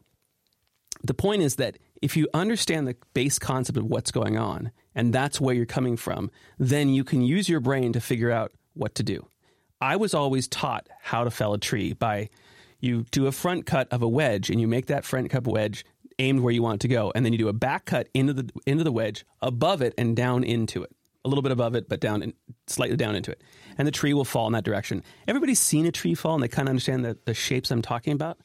the 1.03 1.13
point 1.13 1.41
is 1.41 1.55
that 1.57 1.77
if 2.01 2.15
you 2.17 2.27
understand 2.33 2.87
the 2.87 2.95
base 3.13 3.39
concept 3.39 3.77
of 3.77 3.85
what's 3.85 4.11
going 4.11 4.37
on 4.37 4.71
and 4.95 5.13
that's 5.13 5.39
where 5.39 5.55
you're 5.55 5.65
coming 5.65 5.97
from, 5.97 6.31
then 6.57 6.89
you 6.89 7.03
can 7.03 7.21
use 7.21 7.49
your 7.49 7.59
brain 7.59 7.93
to 7.93 8.01
figure 8.01 8.31
out 8.31 8.51
what 8.73 8.95
to 8.95 9.03
do. 9.03 9.27
I 9.81 9.95
was 9.95 10.13
always 10.13 10.47
taught 10.47 10.87
how 11.01 11.23
to 11.23 11.31
fell 11.31 11.53
a 11.53 11.57
tree 11.57 11.93
by 11.93 12.29
you 12.79 13.05
do 13.11 13.27
a 13.27 13.31
front 13.31 13.65
cut 13.65 13.87
of 13.91 14.01
a 14.01 14.07
wedge 14.07 14.49
and 14.49 14.59
you 14.59 14.67
make 14.67 14.87
that 14.87 15.05
front 15.05 15.29
cut 15.29 15.45
wedge 15.45 15.85
aimed 16.17 16.41
where 16.41 16.53
you 16.53 16.61
want 16.61 16.75
it 16.75 16.81
to 16.81 16.87
go 16.87 17.11
and 17.15 17.25
then 17.25 17.31
you 17.31 17.39
do 17.39 17.47
a 17.47 17.53
back 17.53 17.85
cut 17.85 18.07
into 18.13 18.33
the 18.33 18.49
into 18.65 18.83
the 18.83 18.91
wedge 18.91 19.25
above 19.41 19.81
it 19.81 19.93
and 19.97 20.15
down 20.15 20.43
into 20.43 20.83
it. 20.83 20.91
A 21.25 21.29
little 21.29 21.41
bit 21.41 21.51
above 21.51 21.75
it 21.75 21.89
but 21.89 21.99
down 21.99 22.21
and 22.21 22.33
slightly 22.67 22.97
down 22.97 23.15
into 23.15 23.31
it. 23.31 23.41
And 23.77 23.87
the 23.87 23.91
tree 23.91 24.13
will 24.13 24.25
fall 24.25 24.47
in 24.47 24.53
that 24.53 24.63
direction. 24.63 25.03
Everybody's 25.27 25.59
seen 25.59 25.85
a 25.85 25.91
tree 25.91 26.15
fall 26.15 26.35
and 26.35 26.43
they 26.43 26.47
kind 26.47 26.67
of 26.67 26.71
understand 26.71 27.05
the, 27.05 27.17
the 27.25 27.33
shapes 27.33 27.71
I'm 27.71 27.81
talking 27.81 28.13
about. 28.13 28.37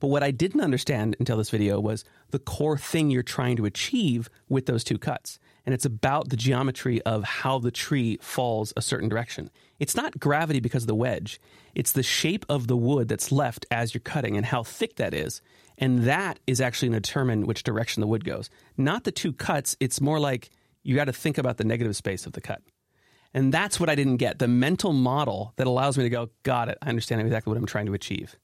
But 0.00 0.08
what 0.08 0.22
I 0.22 0.30
didn't 0.30 0.60
understand 0.60 1.16
until 1.18 1.36
this 1.36 1.50
video 1.50 1.80
was 1.80 2.04
the 2.30 2.38
core 2.38 2.78
thing 2.78 3.10
you're 3.10 3.22
trying 3.22 3.56
to 3.56 3.64
achieve 3.64 4.30
with 4.48 4.66
those 4.66 4.84
two 4.84 4.98
cuts. 4.98 5.38
And 5.66 5.74
it's 5.74 5.84
about 5.84 6.28
the 6.28 6.36
geometry 6.36 7.02
of 7.02 7.24
how 7.24 7.58
the 7.58 7.70
tree 7.70 8.18
falls 8.22 8.72
a 8.76 8.82
certain 8.82 9.08
direction. 9.08 9.50
It's 9.78 9.96
not 9.96 10.20
gravity 10.20 10.60
because 10.60 10.84
of 10.84 10.86
the 10.86 10.94
wedge, 10.94 11.40
it's 11.74 11.92
the 11.92 12.02
shape 12.02 12.46
of 12.48 12.66
the 12.66 12.76
wood 12.76 13.08
that's 13.08 13.30
left 13.30 13.66
as 13.70 13.92
you're 13.92 14.00
cutting 14.00 14.36
and 14.36 14.46
how 14.46 14.62
thick 14.62 14.96
that 14.96 15.14
is. 15.14 15.42
And 15.76 16.04
that 16.04 16.40
is 16.46 16.60
actually 16.60 16.88
going 16.88 17.02
to 17.02 17.06
determine 17.06 17.46
which 17.46 17.62
direction 17.62 18.00
the 18.00 18.06
wood 18.06 18.24
goes. 18.24 18.50
Not 18.76 19.04
the 19.04 19.12
two 19.12 19.32
cuts, 19.32 19.76
it's 19.78 20.00
more 20.00 20.18
like 20.18 20.50
you 20.82 20.96
got 20.96 21.04
to 21.04 21.12
think 21.12 21.38
about 21.38 21.56
the 21.56 21.64
negative 21.64 21.94
space 21.94 22.26
of 22.26 22.32
the 22.32 22.40
cut. 22.40 22.62
And 23.34 23.52
that's 23.52 23.78
what 23.78 23.90
I 23.90 23.94
didn't 23.94 24.16
get 24.16 24.38
the 24.38 24.48
mental 24.48 24.92
model 24.92 25.52
that 25.56 25.66
allows 25.66 25.98
me 25.98 26.04
to 26.04 26.10
go, 26.10 26.30
got 26.42 26.68
it, 26.68 26.78
I 26.82 26.88
understand 26.88 27.20
exactly 27.20 27.50
what 27.50 27.58
I'm 27.58 27.66
trying 27.66 27.86
to 27.86 27.94
achieve. 27.94 28.36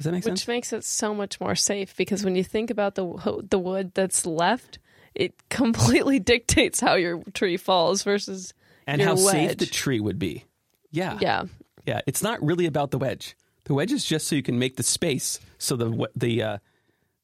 Does 0.00 0.06
that 0.06 0.12
make 0.12 0.24
sense? 0.24 0.40
Which 0.40 0.48
makes 0.48 0.72
it 0.72 0.82
so 0.82 1.14
much 1.14 1.38
more 1.42 1.54
safe 1.54 1.94
because 1.94 2.24
when 2.24 2.34
you 2.34 2.42
think 2.42 2.70
about 2.70 2.94
the 2.94 3.44
the 3.50 3.58
wood 3.58 3.92
that's 3.92 4.24
left, 4.24 4.78
it 5.14 5.34
completely 5.50 6.18
dictates 6.18 6.80
how 6.80 6.94
your 6.94 7.22
tree 7.34 7.58
falls 7.58 8.02
versus 8.02 8.54
and 8.86 9.02
how 9.02 9.14
safe 9.14 9.58
the 9.58 9.66
tree 9.66 10.00
would 10.00 10.18
be. 10.18 10.46
Yeah. 10.90 11.18
yeah. 11.20 11.44
Yeah. 11.84 12.00
It's 12.06 12.22
not 12.22 12.42
really 12.42 12.64
about 12.64 12.92
the 12.92 12.98
wedge. 12.98 13.36
The 13.64 13.74
wedge 13.74 13.92
is 13.92 14.06
just 14.06 14.26
so 14.26 14.36
you 14.36 14.42
can 14.42 14.58
make 14.58 14.76
the 14.76 14.82
space 14.82 15.38
so 15.58 15.76
the 15.76 16.08
the, 16.16 16.42
uh, 16.42 16.58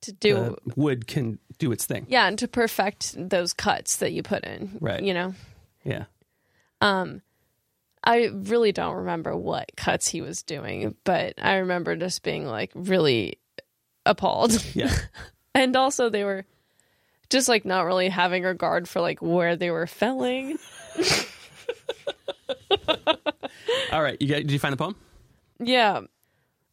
To 0.03 0.12
do 0.12 0.35
the 0.35 0.57
wood 0.77 1.07
can 1.07 1.39
do 1.59 1.73
its 1.73 1.87
thing. 1.87 2.05
yeah, 2.11 2.27
and 2.29 2.39
to 2.41 2.47
perfect 2.47 3.15
those 3.17 3.55
cuts 3.55 3.97
that 3.97 4.12
you 4.12 4.23
put 4.23 4.45
in. 4.45 4.77
Right. 4.83 5.03
You 5.03 5.15
know. 5.15 5.35
Yeah. 5.83 6.05
Um 6.83 7.23
I 8.07 8.31
really 8.33 8.71
don't 8.71 8.95
remember 8.95 9.37
what 9.37 9.73
cuts 9.77 10.07
he 10.07 10.21
was 10.21 10.45
doing, 10.45 10.95
but 11.03 11.35
I 11.38 11.57
remember 11.57 11.97
just 11.97 12.23
being 12.23 12.47
like 12.47 12.71
really 12.75 13.40
appalled. 14.07 14.64
Yeah. 14.75 14.95
and 15.55 15.75
also 15.75 16.09
they 16.09 16.23
were 16.23 16.45
just 17.31 17.49
like 17.49 17.64
not 17.64 17.85
really 17.85 18.09
having 18.09 18.45
regard 18.45 18.88
for 18.88 19.01
like 19.01 19.21
where 19.21 19.57
they 19.57 19.73
were 19.73 19.88
felling. 19.88 20.57
All 23.92 24.03
right. 24.03 24.16
You 24.23 24.29
got, 24.29 24.37
did 24.37 24.53
you 24.53 24.61
find 24.61 24.73
the 24.73 24.77
poem? 24.77 24.95
Yeah. 25.59 26.03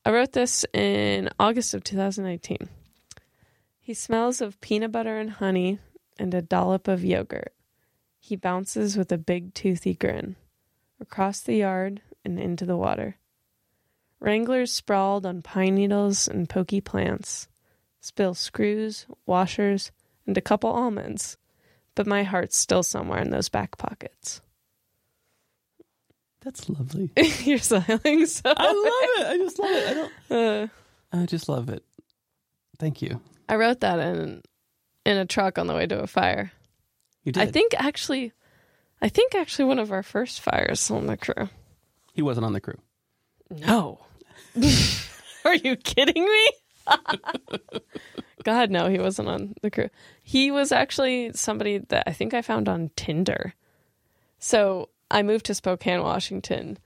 I 0.06 0.12
wrote 0.12 0.34
this 0.34 0.66
in 0.72 1.30
August 1.40 1.74
of 1.74 1.84
2019. 1.84 2.70
He 3.80 3.96
smells 3.96 4.40
of 4.40 4.62
peanut 4.62 4.92
butter 4.92 5.18
and 5.18 5.32
honey 5.32 5.80
and 6.20 6.32
a 6.36 6.44
dollop 6.44 6.88
of 6.88 7.04
yogurt. 7.04 7.54
He 8.20 8.36
bounces 8.36 8.96
with 8.96 9.12
a 9.12 9.18
big 9.18 9.56
toothy 9.56 9.96
grin 9.96 10.36
across 11.04 11.42
the 11.42 11.56
yard 11.56 12.02
and 12.26 12.40
into 12.40 12.66
the 12.66 12.78
water. 12.78 13.18
Wranglers 14.20 14.72
sprawled 14.72 15.26
on 15.26 15.42
pine 15.42 15.76
needles 15.76 16.28
and 16.28 16.50
pokey 16.50 16.82
plants, 16.82 17.48
spill 18.00 18.34
screws, 18.34 19.06
washers, 19.26 19.92
and 20.26 20.38
a 20.38 20.42
couple 20.42 20.70
almonds, 20.70 21.38
but 21.94 22.08
my 22.08 22.24
heart's 22.24 22.58
still 22.58 22.84
somewhere 22.84 23.22
in 23.22 23.30
those 23.30 23.50
back 23.50 23.78
pockets. 23.78 24.42
That's 26.42 26.70
lovely. 26.70 27.12
You're 27.44 27.58
smiling 27.58 28.26
so. 28.26 28.54
I 28.56 28.72
love 28.72 29.28
it. 29.28 29.28
I 29.28 29.38
just 29.38 29.60
love 29.60 29.72
it. 29.72 29.88
I 29.88 29.94
don't. 29.94 30.12
Uh, 30.32 30.68
I 31.12 31.26
just 31.26 31.50
love 31.50 31.70
it. 31.70 31.84
Thank 32.80 33.02
you. 33.02 33.22
I 33.48 33.56
wrote 33.56 33.82
that 33.82 34.00
in 34.00 34.42
in 35.06 35.18
a 35.18 35.26
truck 35.26 35.58
on 35.58 35.68
the 35.68 35.74
way 35.74 35.86
to 35.86 36.02
a 36.02 36.08
fire. 36.08 36.52
You 37.24 37.32
did. 37.34 37.44
I 37.44 37.46
think 37.48 37.74
actually, 37.78 38.34
I 39.04 39.10
think 39.10 39.36
actually 39.36 39.66
one 39.66 39.80
of 39.80 39.92
our 39.92 40.02
first 40.02 40.40
fires 40.40 40.90
on 40.90 41.08
the 41.08 41.18
crew. 41.18 41.50
he 42.14 42.22
wasn't 42.22 42.46
on 42.46 42.54
the 42.54 42.62
crew. 42.62 42.78
No, 43.52 44.00
are 45.46 45.56
you 45.56 45.76
kidding 45.76 46.24
me? 46.24 46.50
God, 48.44 48.72
no, 48.72 48.88
he 48.88 49.00
wasn't 49.00 49.28
on 49.28 49.56
the 49.62 49.70
crew. 49.70 49.90
He 50.24 50.52
was 50.52 50.72
actually 50.72 51.34
somebody 51.34 51.80
that 51.90 52.06
I 52.08 52.14
think 52.14 52.34
I 52.34 52.42
found 52.42 52.70
on 52.70 52.92
Tinder. 52.96 53.54
So 54.40 54.90
I 55.12 55.22
moved 55.22 55.46
to 55.48 55.54
Spokane, 55.54 56.02
Washington. 56.02 56.80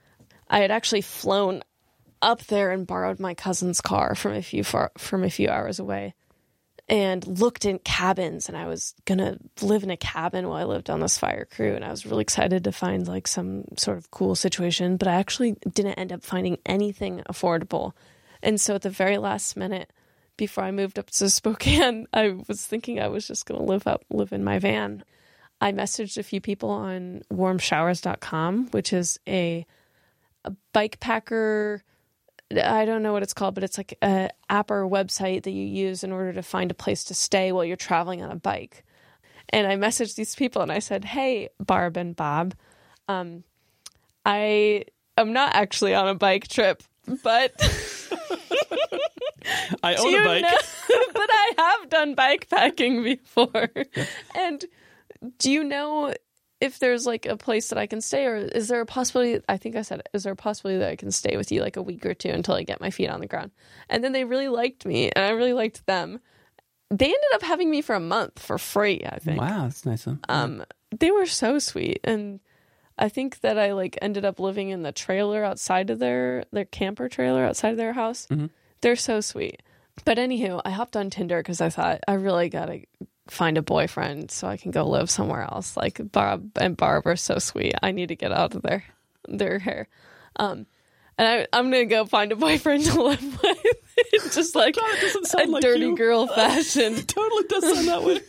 I 0.50 0.60
had 0.60 0.72
actually 0.72 1.02
flown 1.02 1.62
up 2.22 2.44
there 2.46 2.72
and 2.72 2.88
borrowed 2.88 3.20
my 3.20 3.36
cousin's 3.36 3.80
car 3.80 4.16
from 4.16 4.34
a 4.34 4.42
few 4.42 4.64
far, 4.64 4.92
from 4.98 5.24
a 5.24 5.30
few 5.30 5.50
hours 5.50 5.78
away, 5.78 6.16
and 6.90 7.26
looked 7.26 7.66
in 7.66 7.80
cabins. 7.80 8.48
And 8.48 8.58
I 8.58 8.68
was 8.68 8.94
gonna 9.06 9.38
live 9.62 9.84
in 9.84 9.90
a 9.90 9.98
cabin 9.98 10.48
while 10.48 10.58
I 10.58 10.64
lived 10.64 10.90
on 10.90 11.00
this 11.00 11.18
fire 11.18 11.46
crew, 11.46 11.76
and 11.76 11.84
I 11.84 11.92
was 11.92 12.06
really 12.06 12.22
excited 12.22 12.64
to 12.64 12.72
find 12.72 13.08
like 13.08 13.28
some 13.28 13.66
sort 13.78 13.98
of 13.98 14.12
cool 14.12 14.36
situation. 14.36 14.98
But 14.98 15.08
I 15.08 15.16
actually 15.16 15.58
didn't 15.74 15.94
end 15.96 16.12
up 16.14 16.24
finding 16.24 16.58
anything 16.66 17.22
affordable. 17.30 17.94
And 18.42 18.62
so 18.62 18.76
at 18.76 18.84
the 18.84 18.90
very 18.90 19.18
last 19.18 19.58
minute, 19.58 19.92
before 20.38 20.64
I 20.64 20.72
moved 20.72 21.00
up 21.00 21.10
to 21.10 21.30
Spokane, 21.30 22.08
I 22.14 22.36
was 22.48 22.66
thinking 22.66 23.00
I 23.00 23.08
was 23.08 23.28
just 23.28 23.46
going 23.46 23.60
to 23.60 23.66
live 23.66 23.88
up, 23.88 24.06
live 24.10 24.32
in 24.32 24.44
my 24.44 24.60
van. 24.60 25.04
I 25.60 25.72
messaged 25.72 26.18
a 26.18 26.24
few 26.24 26.40
people 26.40 26.70
on 26.70 27.24
warmshowers.com, 27.34 28.68
which 28.68 28.94
is 28.94 29.20
a, 29.28 29.66
a 30.46 30.54
bike 30.72 31.00
packer. 31.00 31.84
I 32.52 32.86
don't 32.86 33.04
know 33.04 33.12
what 33.14 33.24
it's 33.24 33.34
called, 33.34 33.56
but 33.56 33.64
it's 33.64 33.78
like 33.78 33.98
a 34.02 34.30
app 34.50 34.72
or 34.72 34.88
website 34.88 35.44
that 35.44 35.52
you 35.52 35.66
use 35.66 36.04
in 36.04 36.12
order 36.12 36.32
to 36.34 36.42
find 36.42 36.72
a 36.72 36.74
place 36.74 37.04
to 37.06 37.14
stay 37.14 37.52
while 37.52 37.66
you're 37.66 37.76
traveling 37.76 38.22
on 38.22 38.32
a 38.32 38.36
bike. 38.38 38.84
And 39.50 39.68
I 39.68 39.76
messaged 39.76 40.16
these 40.16 40.36
people 40.36 40.62
and 40.62 40.72
I 40.72 40.80
said, 40.80 41.04
"Hey, 41.06 41.50
Barb 41.60 41.98
and 41.98 42.16
Bob, 42.16 42.54
um, 43.08 43.44
I 44.26 44.86
am 45.18 45.34
not 45.34 45.56
actually 45.56 45.94
on 45.94 46.08
a 46.08 46.16
bike 46.16 46.48
trip, 46.48 46.84
but 47.24 47.54
I 49.84 49.96
own 49.96 50.16
a 50.16 50.24
bike. 50.24 50.42
know- 50.44 50.50
but 51.14 51.30
I 51.30 51.52
have 51.58 51.90
done 51.90 52.16
bikepacking 52.16 53.04
before. 53.04 53.70
And 54.36 54.64
do 55.40 55.52
you 55.52 55.64
know 55.64 56.14
if 56.60 56.80
there's 56.80 57.06
like 57.06 57.26
a 57.26 57.38
place 57.38 57.70
that 57.70 57.78
I 57.78 57.86
can 57.88 58.02
stay, 58.02 58.26
or 58.26 58.36
is 58.38 58.68
there 58.68 58.82
a 58.82 58.86
possibility? 58.86 59.44
I 59.48 59.58
think 59.58 59.76
I 59.76 59.82
said, 59.84 60.02
is 60.14 60.24
there 60.24 60.34
a 60.34 60.38
possibility 60.38 60.80
that 60.80 60.90
I 60.90 60.96
can 60.96 61.12
stay 61.12 61.38
with 61.38 61.52
you 61.52 61.62
like 61.62 61.78
a 61.78 61.82
week 61.82 62.06
or 62.06 62.14
two 62.14 62.30
until 62.30 62.56
I 62.56 62.64
get 62.64 62.82
my 62.82 62.90
feet 62.90 63.10
on 63.10 63.20
the 63.20 63.28
ground? 63.28 63.52
And 63.90 64.04
then 64.04 64.12
they 64.12 64.24
really 64.24 64.48
liked 64.48 64.86
me, 64.86 65.12
and 65.16 65.26
I 65.26 65.30
really 65.32 65.54
liked 65.54 65.86
them. 65.86 66.20
They 66.90 67.06
ended 67.06 67.34
up 67.34 67.44
having 67.44 67.70
me 67.70 67.82
for 67.82 67.96
a 67.96 68.00
month 68.00 68.40
for 68.40 68.58
free. 68.58 69.02
I 69.06 69.20
think. 69.20 69.40
Wow, 69.40 69.64
that's 69.64 69.86
nice. 69.86 70.06
Huh? 70.06 70.16
Um, 70.30 70.64
they 70.98 71.12
were 71.12 71.26
so 71.26 71.60
sweet, 71.60 72.00
and 72.04 72.40
I 72.98 73.10
think 73.10 73.42
that 73.42 73.60
I 73.60 73.74
like 73.74 73.98
ended 74.02 74.26
up 74.26 74.40
living 74.40 74.70
in 74.70 74.82
the 74.84 74.92
trailer 74.92 75.44
outside 75.44 75.90
of 75.90 76.00
their 76.00 76.46
their 76.52 76.66
camper 76.66 77.10
trailer 77.10 77.44
outside 77.46 77.72
of 77.72 77.78
their 77.78 77.94
house. 77.94 78.26
Mhm. 78.32 78.50
They're 78.82 78.96
so 78.96 79.22
sweet. 79.22 79.62
But 80.06 80.18
anywho, 80.18 80.62
I 80.64 80.70
hopped 80.72 80.96
on 80.96 81.10
Tinder 81.10 81.40
because 81.40 81.60
I 81.62 81.70
thought 81.70 82.00
I 82.08 82.14
really 82.14 82.50
gotta 82.50 82.82
find 83.32 83.58
a 83.58 83.62
boyfriend 83.62 84.32
so 84.32 84.48
I 84.48 84.58
can 84.58 84.72
go 84.72 84.88
live 84.88 85.10
somewhere 85.10 85.42
else. 85.44 85.76
Like 85.78 86.00
Bob 86.12 86.52
and 86.58 86.76
Barb 86.78 87.06
are 87.08 87.16
so 87.16 87.40
sweet. 87.40 87.74
I 87.82 87.92
need 87.92 88.08
to 88.10 88.16
get 88.16 88.32
out 88.32 88.56
of 88.56 88.62
their 88.62 88.84
their 89.28 89.60
hair. 89.60 89.88
Um, 90.38 90.66
and 91.18 91.28
I, 91.28 91.48
I'm 91.58 91.72
gonna 91.72 91.86
go 91.86 92.06
find 92.06 92.32
a 92.32 92.36
boyfriend 92.36 92.86
to 92.86 93.02
live 93.04 93.42
with, 93.42 94.34
just 94.34 94.56
like 94.56 94.76
God, 94.76 94.98
a 95.42 95.48
like 95.48 95.62
dirty 95.64 95.82
you. 95.82 95.96
girl 95.98 96.28
fashion. 96.36 96.96
totally 97.06 97.44
does 97.50 97.64
sound 97.64 97.88
that 97.88 98.04
way. 98.04 98.22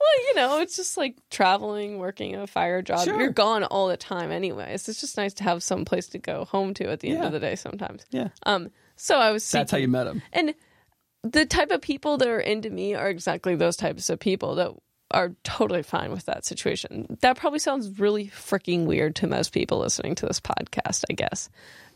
Well, 0.00 0.26
you 0.28 0.34
know, 0.36 0.60
it's 0.60 0.76
just 0.76 0.96
like 0.96 1.16
traveling, 1.28 1.98
working 1.98 2.36
a 2.36 2.46
fire 2.46 2.82
job. 2.82 3.04
Sure. 3.04 3.20
You're 3.20 3.30
gone 3.30 3.64
all 3.64 3.88
the 3.88 3.96
time, 3.96 4.30
anyways. 4.30 4.88
It's 4.88 5.00
just 5.00 5.16
nice 5.16 5.34
to 5.34 5.44
have 5.44 5.62
some 5.62 5.84
place 5.84 6.06
to 6.08 6.18
go 6.18 6.44
home 6.44 6.72
to 6.74 6.88
at 6.88 7.00
the 7.00 7.08
end 7.10 7.24
of 7.24 7.32
the 7.32 7.40
day. 7.40 7.56
Sometimes. 7.56 8.06
Yeah, 8.10 8.28
Um. 8.44 8.70
So 8.96 9.18
I 9.18 9.30
was. 9.32 9.48
that's 9.50 9.70
how 9.72 9.78
you 9.78 9.88
met 9.88 10.06
him. 10.06 10.22
And 10.32 10.54
the 11.22 11.46
type 11.46 11.70
of 11.70 11.80
people 11.80 12.18
that 12.18 12.28
are 12.28 12.40
into 12.40 12.70
me 12.70 12.94
are 12.94 13.08
exactly 13.08 13.54
those 13.56 13.76
types 13.76 14.08
of 14.08 14.20
people 14.20 14.54
that 14.56 14.70
are 15.10 15.32
totally 15.42 15.82
fine 15.82 16.10
with 16.10 16.26
that 16.26 16.44
situation. 16.44 17.16
That 17.20 17.36
probably 17.36 17.58
sounds 17.58 17.98
really 17.98 18.26
freaking 18.26 18.84
weird 18.84 19.16
to 19.16 19.26
most 19.26 19.52
people 19.52 19.78
listening 19.78 20.14
to 20.16 20.26
this 20.26 20.40
podcast, 20.40 21.04
I 21.10 21.14
guess. 21.14 21.48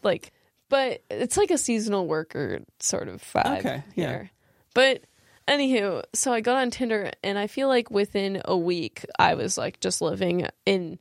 Like, 0.02 0.32
but 0.68 1.02
it's 1.10 1.36
like 1.36 1.50
a 1.50 1.58
seasonal 1.58 2.06
worker 2.06 2.60
sort 2.80 3.08
of 3.08 3.22
vibe. 3.22 3.58
Okay, 3.58 3.82
yeah. 3.94 4.08
Here. 4.08 4.30
But 4.74 5.02
anywho, 5.46 6.02
so 6.14 6.32
I 6.32 6.40
got 6.40 6.56
on 6.56 6.70
Tinder 6.70 7.10
and 7.22 7.38
I 7.38 7.46
feel 7.46 7.68
like 7.68 7.90
within 7.90 8.40
a 8.44 8.56
week 8.56 9.04
I 9.18 9.34
was 9.34 9.58
like 9.58 9.80
just 9.80 10.00
living 10.00 10.48
in 10.64 10.98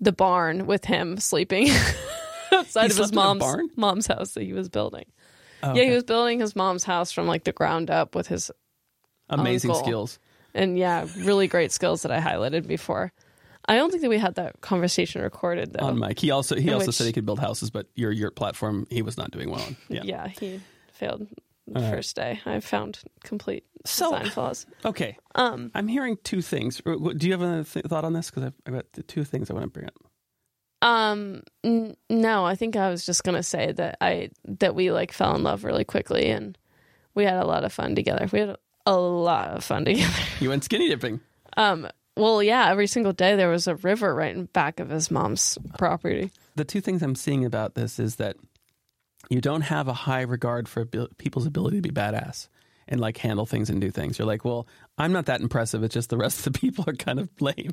the 0.00 0.12
barn 0.12 0.66
with 0.66 0.84
him 0.84 1.18
sleeping 1.18 1.68
outside 2.52 2.86
He 2.86 2.86
of 2.86 2.96
his 2.96 2.96
slept 2.96 3.12
in 3.12 3.18
a 3.18 3.34
mom's 3.34 3.70
mom's 3.76 4.06
house 4.08 4.34
that 4.34 4.42
he 4.42 4.52
was 4.52 4.68
building. 4.68 5.04
Oh, 5.62 5.74
Yeah, 5.74 5.84
he 5.84 5.90
was 5.90 6.04
building 6.04 6.40
his 6.40 6.54
mom's 6.56 6.84
house 6.84 7.12
from 7.12 7.26
like 7.26 7.44
the 7.44 7.52
ground 7.52 7.90
up 7.90 8.14
with 8.14 8.26
his 8.28 8.50
amazing 9.30 9.70
uncle. 9.70 9.84
skills. 9.84 10.18
and 10.54 10.78
yeah, 10.78 11.06
really 11.18 11.46
great 11.48 11.72
skills 11.72 12.02
that 12.02 12.10
I 12.12 12.20
highlighted 12.20 12.66
before. 12.66 13.12
I 13.68 13.76
don't 13.76 13.90
think 13.90 14.02
that 14.02 14.08
we 14.10 14.18
had 14.18 14.34
that 14.34 14.60
conversation 14.60 15.22
recorded 15.22 15.72
though. 15.72 15.86
on 15.86 15.98
mic. 15.98 16.18
He 16.18 16.30
also 16.32 16.56
he 16.56 16.72
also 16.72 16.86
which- 16.86 16.96
said 16.96 17.06
he 17.06 17.12
could 17.12 17.24
build 17.26 17.38
houses, 17.38 17.70
but 17.70 17.86
your 17.94 18.10
yurt 18.10 18.34
platform 18.34 18.86
he 18.90 19.02
was 19.02 19.16
not 19.16 19.30
doing 19.30 19.50
well 19.50 19.60
on. 19.62 19.76
Yeah. 19.88 20.02
yeah. 20.04 20.28
he 20.28 20.60
failed 20.92 21.26
the 21.68 21.80
right. 21.80 21.90
first 21.94 22.16
day. 22.16 22.40
I 22.44 22.58
found 22.58 22.98
complete 23.22 23.64
So- 23.84 24.10
design 24.10 24.30
flaws. 24.30 24.66
Okay. 24.84 25.16
Um, 25.36 25.70
I'm 25.76 25.86
hearing 25.86 26.18
two 26.24 26.42
things. 26.42 26.82
Uh, 26.84 26.96
Do 27.16 27.26
you 27.26 27.32
have 27.32 27.42
a 27.42 27.62
th- 27.64 27.86
thought 27.86 28.04
on 28.04 28.12
this? 28.14 28.30
Because 28.30 28.44
I've, 28.46 28.54
I've 28.66 28.72
got 28.74 28.92
the 28.94 29.04
two 29.04 29.22
things 29.22 29.48
I 29.48 29.54
want 29.54 29.64
to 29.64 29.70
bring 29.70 29.86
up. 29.86 29.94
Um, 30.82 31.42
n- 31.64 31.96
no, 32.10 32.44
I 32.44 32.54
think 32.56 32.76
I 32.76 32.90
was 32.90 33.06
just 33.06 33.24
gonna 33.24 33.42
say 33.42 33.72
that 33.72 33.96
I 34.00 34.30
that 34.44 34.74
we 34.74 34.90
like 34.90 35.12
fell 35.12 35.34
in 35.34 35.42
love 35.42 35.64
really 35.64 35.84
quickly 35.84 36.28
and 36.28 36.58
we 37.14 37.24
had 37.24 37.36
a 37.36 37.46
lot 37.46 37.64
of 37.64 37.72
fun 37.72 37.94
together. 37.94 38.28
We 38.30 38.40
had 38.40 38.56
a 38.84 38.96
lot 38.96 39.48
of 39.48 39.64
fun 39.64 39.84
together. 39.86 40.12
You 40.40 40.50
went 40.50 40.64
skinny 40.64 40.88
dipping. 40.88 41.20
Um, 41.56 41.88
well, 42.16 42.42
yeah, 42.42 42.68
every 42.70 42.86
single 42.86 43.12
day 43.12 43.36
there 43.36 43.48
was 43.48 43.66
a 43.66 43.76
river 43.76 44.14
right 44.14 44.34
in 44.34 44.46
back 44.46 44.80
of 44.80 44.90
his 44.90 45.10
mom's 45.10 45.56
property. 45.78 46.30
The 46.56 46.64
two 46.64 46.80
things 46.80 47.02
I'm 47.02 47.14
seeing 47.14 47.44
about 47.44 47.74
this 47.74 47.98
is 47.98 48.16
that 48.16 48.36
you 49.30 49.40
don't 49.40 49.62
have 49.62 49.88
a 49.88 49.94
high 49.94 50.22
regard 50.22 50.68
for 50.68 50.82
abil- 50.82 51.08
people's 51.16 51.46
ability 51.46 51.76
to 51.78 51.82
be 51.82 51.90
badass 51.90 52.48
and 52.88 53.00
like 53.00 53.16
handle 53.18 53.46
things 53.46 53.70
and 53.70 53.80
do 53.80 53.90
things. 53.90 54.18
You're 54.18 54.26
like, 54.26 54.44
well, 54.44 54.66
I'm 54.98 55.12
not 55.12 55.26
that 55.26 55.40
impressive. 55.40 55.82
It's 55.84 55.94
just 55.94 56.10
the 56.10 56.18
rest 56.18 56.46
of 56.46 56.52
the 56.52 56.58
people 56.58 56.84
are 56.86 56.94
kind 56.94 57.18
of 57.20 57.30
lame, 57.40 57.72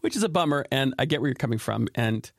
which 0.00 0.16
is 0.16 0.22
a 0.22 0.28
bummer. 0.28 0.64
And 0.70 0.94
I 0.98 1.04
get 1.04 1.20
where 1.20 1.28
you're 1.28 1.34
coming 1.34 1.58
from. 1.58 1.88
And 1.94 2.30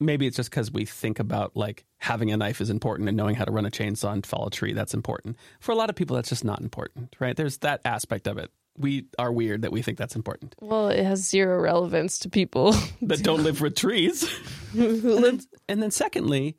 maybe 0.00 0.26
it's 0.26 0.36
just 0.36 0.50
because 0.50 0.70
we 0.70 0.84
think 0.84 1.18
about 1.18 1.56
like 1.56 1.84
having 1.98 2.30
a 2.30 2.36
knife 2.36 2.60
is 2.60 2.70
important 2.70 3.08
and 3.08 3.16
knowing 3.16 3.34
how 3.34 3.44
to 3.44 3.52
run 3.52 3.66
a 3.66 3.70
chainsaw 3.70 4.12
and 4.12 4.26
fell 4.26 4.46
a 4.46 4.50
tree. 4.50 4.72
That's 4.72 4.94
important. 4.94 5.36
For 5.60 5.72
a 5.72 5.74
lot 5.74 5.90
of 5.90 5.96
people, 5.96 6.16
that's 6.16 6.28
just 6.28 6.44
not 6.44 6.60
important, 6.60 7.16
right? 7.20 7.36
There's 7.36 7.58
that 7.58 7.80
aspect 7.84 8.26
of 8.26 8.38
it. 8.38 8.50
We 8.76 9.06
are 9.18 9.32
weird 9.32 9.62
that 9.62 9.70
we 9.70 9.82
think 9.82 9.98
that's 9.98 10.16
important. 10.16 10.56
Well, 10.60 10.88
it 10.88 11.04
has 11.04 11.20
zero 11.28 11.60
relevance 11.60 12.18
to 12.20 12.28
people 12.28 12.72
That 13.02 13.22
don't 13.22 13.44
live 13.44 13.60
with 13.60 13.76
trees. 13.76 14.28
and, 14.72 15.02
then, 15.02 15.40
and 15.68 15.82
then 15.82 15.92
secondly, 15.92 16.56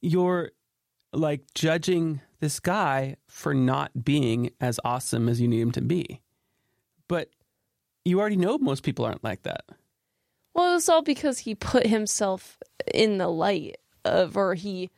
you're 0.00 0.52
like 1.12 1.42
judging 1.54 2.22
this 2.40 2.58
guy 2.58 3.16
for 3.28 3.52
not 3.52 4.04
being 4.04 4.50
as 4.60 4.80
awesome 4.82 5.28
as 5.28 5.40
you 5.40 5.48
need 5.48 5.60
him 5.60 5.72
to 5.72 5.82
be. 5.82 6.22
But 7.06 7.28
you 8.04 8.20
already 8.20 8.36
know 8.36 8.58
most 8.58 8.82
people 8.82 9.04
aren't 9.04 9.24
like 9.24 9.42
that. 9.42 9.64
Well, 10.54 10.76
it's 10.76 10.88
all 10.88 11.02
because 11.02 11.38
he 11.40 11.54
put 11.54 11.86
himself 11.86 12.58
in 12.92 13.18
the 13.18 13.28
light 13.28 13.76
of, 14.04 14.36
or 14.36 14.54
he 14.54 14.90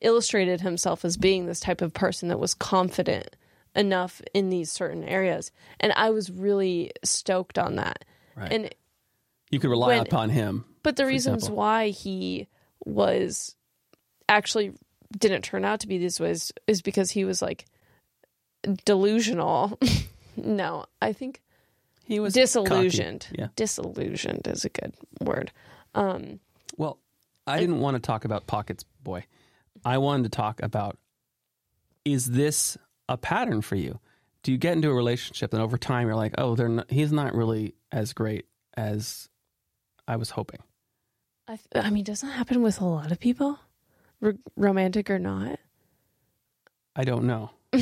illustrated 0.00 0.60
himself 0.60 1.04
as 1.04 1.16
being 1.16 1.46
this 1.46 1.60
type 1.60 1.80
of 1.82 1.92
person 1.92 2.28
that 2.28 2.38
was 2.38 2.54
confident 2.54 3.34
enough 3.74 4.22
in 4.34 4.50
these 4.50 4.70
certain 4.70 5.04
areas. 5.04 5.50
And 5.80 5.92
I 5.96 6.10
was 6.10 6.30
really 6.30 6.92
stoked 7.04 7.58
on 7.58 7.76
that. 7.76 8.04
Right. 8.36 8.52
And 8.52 8.74
You 9.50 9.58
could 9.58 9.70
rely 9.70 9.88
When- 9.96 10.06
upon 10.06 10.30
him. 10.30 10.64
but 10.82 10.96
the 10.96 11.06
reasons 11.06 11.42
example. 11.44 11.56
why 11.58 11.88
he 11.88 12.46
was 12.84 13.56
actually 14.28 14.72
didn't 15.18 15.42
turn 15.42 15.64
out 15.64 15.80
to 15.80 15.88
be 15.88 15.98
this 15.98 16.20
ways 16.20 16.52
is 16.68 16.82
because 16.82 17.10
he 17.10 17.24
was 17.24 17.42
like 17.42 17.66
delusional. 18.84 19.78
no, 20.36 20.86
I 21.02 21.12
think 21.12 21.42
He 22.10 22.18
was 22.18 22.34
disillusioned. 22.34 23.20
cocky. 23.30 23.36
Yeah. 23.38 23.48
Disillusioned 23.54 24.48
is 24.48 24.64
a 24.64 24.68
good 24.68 24.94
word. 25.20 25.52
Um, 25.94 26.40
Well, 26.76 26.98
I 27.46 27.60
didn't 27.60 27.78
want 27.78 27.94
to 27.94 28.00
talk 28.00 28.24
about 28.24 28.48
pockets, 28.48 28.84
boy. 29.04 29.26
I 29.84 29.98
wanted 29.98 30.24
to 30.24 30.28
talk 30.30 30.60
about 30.60 30.98
is 32.04 32.26
this 32.26 32.76
a 33.08 33.16
pattern 33.16 33.62
for 33.62 33.76
you? 33.76 34.00
Do 34.42 34.50
you 34.50 34.58
get 34.58 34.72
into 34.72 34.90
a 34.90 34.94
relationship 34.94 35.52
and 35.54 35.62
over 35.62 35.78
time 35.78 36.08
you're 36.08 36.16
like, 36.16 36.34
oh, 36.36 36.56
they're 36.56 36.68
not, 36.68 36.90
he's 36.90 37.12
not 37.12 37.32
really 37.32 37.74
as 37.92 38.12
great 38.12 38.46
as 38.76 39.28
I 40.08 40.16
was 40.16 40.30
hoping. 40.30 40.60
I, 41.46 41.58
th- 41.72 41.84
I 41.84 41.90
mean, 41.90 42.02
doesn't 42.02 42.28
that 42.28 42.34
happen 42.34 42.60
with 42.60 42.80
a 42.80 42.84
lot 42.86 43.12
of 43.12 43.20
people, 43.20 43.58
R- 44.20 44.34
romantic 44.56 45.10
or 45.10 45.18
not? 45.20 45.60
I 46.96 47.04
don't 47.04 47.24
know, 47.24 47.50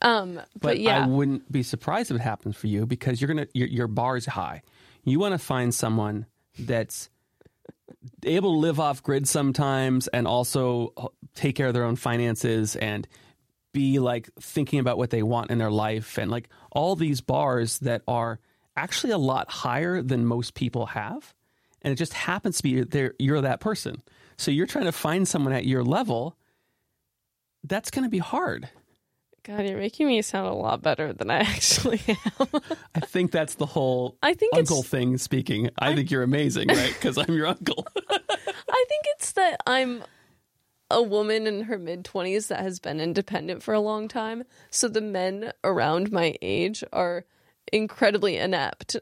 Um, 0.00 0.34
but, 0.34 0.60
but, 0.60 0.80
yeah, 0.80 1.04
I 1.04 1.06
wouldn't 1.08 1.50
be 1.50 1.64
surprised 1.64 2.12
if 2.12 2.18
it 2.18 2.20
happens 2.20 2.56
for 2.56 2.68
you 2.68 2.86
because 2.86 3.20
you're 3.20 3.26
gonna 3.26 3.48
your, 3.52 3.66
your 3.66 3.88
bar's 3.88 4.26
high. 4.26 4.62
You 5.02 5.18
want 5.18 5.32
to 5.32 5.38
find 5.38 5.74
someone 5.74 6.26
that's 6.56 7.10
able 8.24 8.52
to 8.52 8.58
live 8.58 8.78
off 8.78 9.02
grid 9.02 9.26
sometimes 9.26 10.06
and 10.08 10.28
also 10.28 10.92
take 11.34 11.56
care 11.56 11.66
of 11.66 11.74
their 11.74 11.84
own 11.84 11.96
finances 11.96 12.76
and 12.76 13.08
be 13.72 13.98
like 13.98 14.28
thinking 14.40 14.78
about 14.78 14.98
what 14.98 15.10
they 15.10 15.22
want 15.22 15.50
in 15.50 15.58
their 15.58 15.70
life 15.70 16.18
and 16.18 16.30
like 16.30 16.48
all 16.70 16.94
these 16.94 17.20
bars 17.20 17.78
that 17.80 18.02
are 18.06 18.38
actually 18.76 19.12
a 19.12 19.18
lot 19.18 19.50
higher 19.50 20.02
than 20.02 20.24
most 20.24 20.54
people 20.54 20.86
have. 20.86 21.34
And 21.82 21.92
it 21.92 21.96
just 21.96 22.12
happens 22.12 22.58
to 22.58 22.62
be 22.62 22.82
there 22.82 23.14
you're 23.18 23.40
that 23.40 23.60
person. 23.60 24.02
So 24.36 24.50
you're 24.50 24.66
trying 24.66 24.84
to 24.84 24.92
find 24.92 25.26
someone 25.26 25.52
at 25.52 25.64
your 25.64 25.82
level 25.82 26.36
that's 27.64 27.90
going 27.90 28.04
to 28.04 28.10
be 28.10 28.18
hard 28.18 28.68
God, 29.48 29.66
you're 29.66 29.78
making 29.78 30.06
me 30.06 30.20
sound 30.20 30.46
a 30.46 30.52
lot 30.52 30.82
better 30.82 31.12
than 31.14 31.30
I 31.30 31.38
actually 31.54 32.00
am. 32.06 32.48
i 32.94 33.00
think 33.00 33.30
that's 33.32 33.54
the 33.54 33.64
whole 33.66 34.18
I 34.22 34.34
think 34.34 34.54
uncle 34.54 34.82
thing 34.82 35.16
speaking 35.16 35.70
i 35.78 35.94
think 35.94 36.10
you're 36.10 36.22
amazing 36.22 36.68
right 36.68 36.92
because 36.92 37.16
i'm 37.16 37.32
your 37.34 37.46
uncle 37.46 37.86
I 38.70 38.84
think 38.88 39.04
it's 39.16 39.32
that 39.32 39.60
I'm 39.66 40.04
a 40.90 41.02
woman 41.02 41.46
in 41.46 41.62
her 41.62 41.78
mid 41.78 42.04
20s 42.04 42.48
that 42.48 42.60
has 42.60 42.78
been 42.78 43.00
independent 43.00 43.62
for 43.62 43.72
a 43.74 43.80
long 43.80 44.08
time. 44.08 44.44
So 44.70 44.88
the 44.88 45.00
men 45.00 45.52
around 45.64 46.12
my 46.12 46.36
age 46.42 46.84
are 46.92 47.24
incredibly 47.72 48.36
inept 48.36 48.96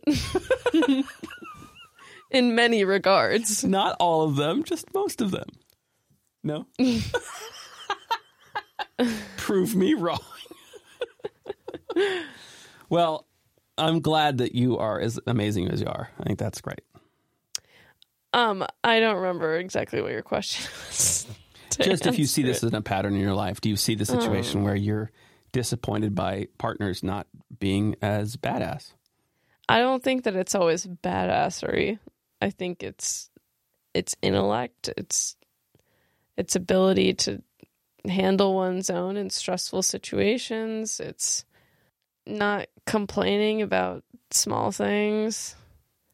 in 2.30 2.54
many 2.54 2.84
regards. 2.84 3.64
not 3.64 3.96
all 4.00 4.22
of 4.22 4.36
them 4.36 4.62
just 4.64 4.92
most 4.94 5.20
of 5.20 5.30
them 5.32 5.48
no 6.44 6.66
prove 9.36 9.74
me 9.76 9.94
wrong 9.94 10.18
well 12.88 13.26
i'm 13.78 14.00
glad 14.00 14.38
that 14.38 14.54
you 14.54 14.78
are 14.78 15.00
as 15.00 15.18
amazing 15.26 15.68
as 15.68 15.80
you 15.80 15.86
are 15.86 16.08
i 16.20 16.24
think 16.24 16.38
that's 16.38 16.60
great 16.60 16.80
Um, 18.32 18.64
I 18.84 19.00
don't 19.00 19.16
remember 19.16 19.56
exactly 19.56 20.02
what 20.02 20.12
your 20.12 20.22
question 20.22 20.70
was. 20.88 21.26
Just 21.80 22.06
if 22.06 22.18
you 22.18 22.26
see 22.26 22.42
this 22.42 22.62
as 22.62 22.72
a 22.72 22.80
pattern 22.82 23.14
in 23.14 23.20
your 23.20 23.34
life, 23.34 23.60
do 23.60 23.68
you 23.70 23.76
see 23.76 23.94
the 23.94 24.04
situation 24.04 24.62
where 24.62 24.76
you're 24.76 25.10
disappointed 25.52 26.14
by 26.14 26.48
partners 26.58 27.02
not 27.02 27.26
being 27.58 27.96
as 28.02 28.36
badass? 28.36 28.92
I 29.68 29.78
don't 29.78 30.02
think 30.02 30.24
that 30.24 30.36
it's 30.36 30.54
always 30.54 30.86
badassery. 30.86 31.98
I 32.42 32.50
think 32.50 32.82
it's 32.82 33.30
it's 33.94 34.14
intellect, 34.22 34.90
it's 34.96 35.36
its 36.36 36.56
ability 36.56 37.14
to 37.14 37.42
handle 38.08 38.54
one's 38.54 38.90
own 38.90 39.16
in 39.16 39.30
stressful 39.30 39.82
situations. 39.82 41.00
It's 41.00 41.44
not 42.26 42.66
complaining 42.86 43.62
about 43.62 44.02
small 44.30 44.72
things. 44.72 45.54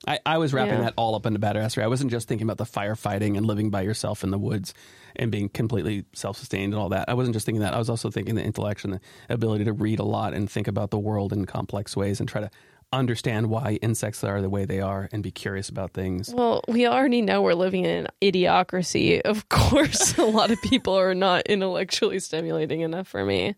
I, 0.06 0.18
I 0.26 0.38
was 0.38 0.52
wrapping 0.52 0.74
Yeah. 0.74 0.80
that 0.82 0.94
all 0.96 1.14
up 1.14 1.26
into 1.26 1.38
badassery. 1.38 1.82
I 1.82 1.86
wasn't 1.86 2.10
just 2.10 2.26
thinking 2.26 2.44
about 2.46 2.58
the 2.58 2.64
firefighting 2.64 3.36
and 3.36 3.46
living 3.46 3.70
by 3.70 3.82
yourself 3.82 4.24
in 4.24 4.30
the 4.30 4.38
woods 4.38 4.74
and 5.14 5.30
being 5.30 5.48
completely 5.48 6.04
self 6.12 6.36
sustained 6.36 6.72
and 6.72 6.82
all 6.82 6.88
that. 6.88 7.08
I 7.08 7.14
wasn't 7.14 7.34
just 7.34 7.46
thinking 7.46 7.60
that. 7.62 7.72
I 7.72 7.78
was 7.78 7.88
also 7.88 8.10
thinking 8.10 8.34
the 8.34 8.42
intellect 8.42 8.84
and 8.84 8.94
the 8.94 9.00
ability 9.28 9.64
to 9.64 9.72
read 9.72 10.00
a 10.00 10.04
lot 10.04 10.34
and 10.34 10.50
think 10.50 10.66
about 10.66 10.90
the 10.90 10.98
world 10.98 11.32
in 11.32 11.44
complex 11.44 11.96
ways 11.96 12.18
and 12.18 12.28
try 12.28 12.40
to 12.40 12.50
understand 12.92 13.48
why 13.48 13.78
insects 13.82 14.22
are 14.22 14.40
the 14.42 14.50
way 14.50 14.64
they 14.64 14.80
are 14.80 15.08
and 15.12 15.22
be 15.22 15.30
curious 15.30 15.68
about 15.68 15.92
things. 15.92 16.32
Well, 16.34 16.62
we 16.68 16.86
already 16.86 17.22
know 17.22 17.40
we're 17.42 17.54
living 17.54 17.84
in 17.84 18.04
an 18.04 18.08
idiocracy. 18.20 19.20
Of 19.22 19.48
course, 19.48 20.16
a 20.18 20.24
lot 20.24 20.50
of 20.50 20.60
people 20.62 20.94
are 20.98 21.14
not 21.14 21.46
intellectually 21.46 22.18
stimulating 22.20 22.80
enough 22.82 23.08
for 23.08 23.24
me. 23.24 23.54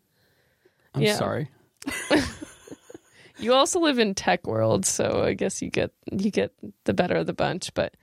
I'm 0.95 1.03
Yeah. 1.03 1.16
sorry. 1.16 1.49
You 3.37 3.53
also 3.53 3.80
live 3.80 3.99
in 3.99 4.14
tech 4.14 4.47
world, 4.47 4.87
so 4.87 5.24
I 5.24 5.35
guess 5.35 5.61
you 5.61 5.68
get 5.68 5.91
you 6.11 6.30
get 6.30 6.53
the 6.85 6.95
better 6.95 7.16
of 7.16 7.26
the 7.26 7.32
bunch. 7.32 7.74
But 7.74 7.95